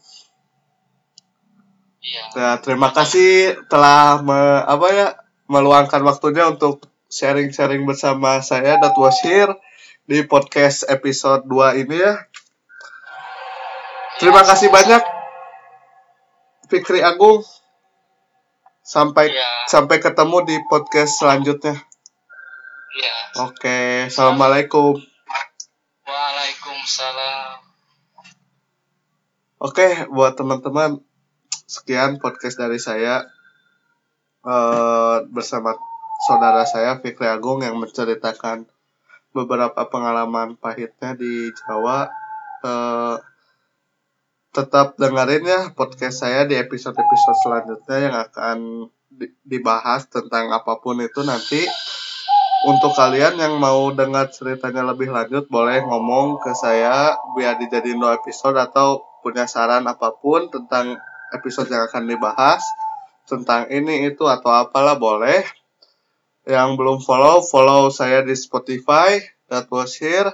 Iya. 2.01 2.23
Ya, 2.33 2.51
terima 2.65 2.89
kasih 2.89 3.61
telah 3.69 4.25
me- 4.25 4.65
apa 4.65 4.87
ya 4.89 5.07
meluangkan 5.45 6.01
waktunya 6.01 6.49
untuk 6.49 6.81
sharing-sharing 7.13 7.85
bersama 7.85 8.41
saya 8.41 8.81
Datu 8.81 9.05
Wasir 9.05 9.53
di 10.09 10.25
podcast 10.25 10.87
episode 10.89 11.45
2 11.45 11.77
ini 11.77 12.01
ya. 12.01 12.13
Terima 14.17 14.41
kasih 14.41 14.73
banyak 14.73 15.01
Fikri 16.69 17.05
Agung. 17.05 17.45
Sampai 18.81 19.29
Iya. 19.29 19.49
sampai 19.69 20.01
ketemu 20.01 20.37
di 20.43 20.55
podcast 20.65 21.21
selanjutnya. 21.21 21.77
Iya. 22.97 23.15
Oke, 23.45 24.09
assalamualaikum. 24.09 24.97
Waalaikumsalam. 26.03 27.61
Oke, 29.61 29.87
buat 30.09 30.33
teman-teman 30.33 30.97
sekian 31.71 32.19
podcast 32.19 32.59
dari 32.59 32.75
saya 32.75 33.23
eh 34.43 35.17
bersama 35.31 35.71
saudara 36.27 36.67
saya 36.67 36.99
Fikri 36.99 37.31
Agung 37.31 37.63
yang 37.63 37.79
menceritakan 37.79 38.67
beberapa 39.31 39.87
pengalaman 39.87 40.59
pahitnya 40.59 41.15
di 41.15 41.47
Jawa. 41.55 42.11
Eh, 42.61 43.15
tetap 44.51 44.99
dengerin 44.99 45.47
ya 45.47 45.61
podcast 45.71 46.27
saya 46.27 46.43
di 46.43 46.59
episode-episode 46.59 47.39
selanjutnya 47.39 47.97
yang 48.03 48.15
akan 48.19 48.57
di- 49.07 49.31
dibahas 49.47 50.11
tentang 50.11 50.51
apa 50.51 50.75
pun 50.83 50.99
itu 50.99 51.23
nanti 51.23 51.63
untuk 52.67 52.91
kalian 52.91 53.39
yang 53.39 53.55
mau 53.57 53.89
dengar 53.95 54.27
ceritanya 54.27 54.91
lebih 54.91 55.07
lanjut 55.07 55.47
boleh 55.47 55.81
ngomong 55.87 56.43
ke 56.43 56.51
saya 56.51 57.15
biar 57.33 57.63
dijadiin 57.63 57.97
dua 57.97 58.19
episode 58.19 58.59
atau 58.59 58.99
punya 59.23 59.47
saran 59.47 59.87
apa 59.87 60.19
pun 60.19 60.51
tentang 60.51 60.99
episode 61.31 61.71
yang 61.71 61.87
akan 61.87 62.07
dibahas 62.07 62.63
tentang 63.25 63.71
ini 63.71 64.11
itu 64.11 64.27
atau 64.27 64.51
apalah 64.51 64.99
boleh. 64.99 65.43
Yang 66.43 66.69
belum 66.77 66.97
follow 67.05 67.45
follow 67.45 67.93
saya 67.93 68.25
di 68.25 68.33
Spotify 68.33 69.21
that 69.47 69.69
was 69.69 69.95
here 69.97 70.29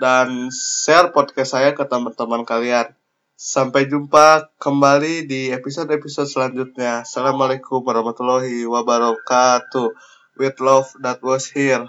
dan 0.00 0.48
share 0.50 1.12
podcast 1.14 1.54
saya 1.54 1.70
ke 1.72 1.84
teman-teman 1.86 2.42
kalian. 2.42 2.90
Sampai 3.34 3.90
jumpa 3.90 4.54
kembali 4.62 5.26
di 5.26 5.50
episode-episode 5.50 6.30
selanjutnya. 6.30 7.02
Assalamualaikum 7.02 7.82
warahmatullahi 7.82 8.64
wabarakatuh. 8.64 9.90
With 10.34 10.58
love 10.58 10.90
that 11.02 11.22
was 11.22 11.50
here 11.50 11.86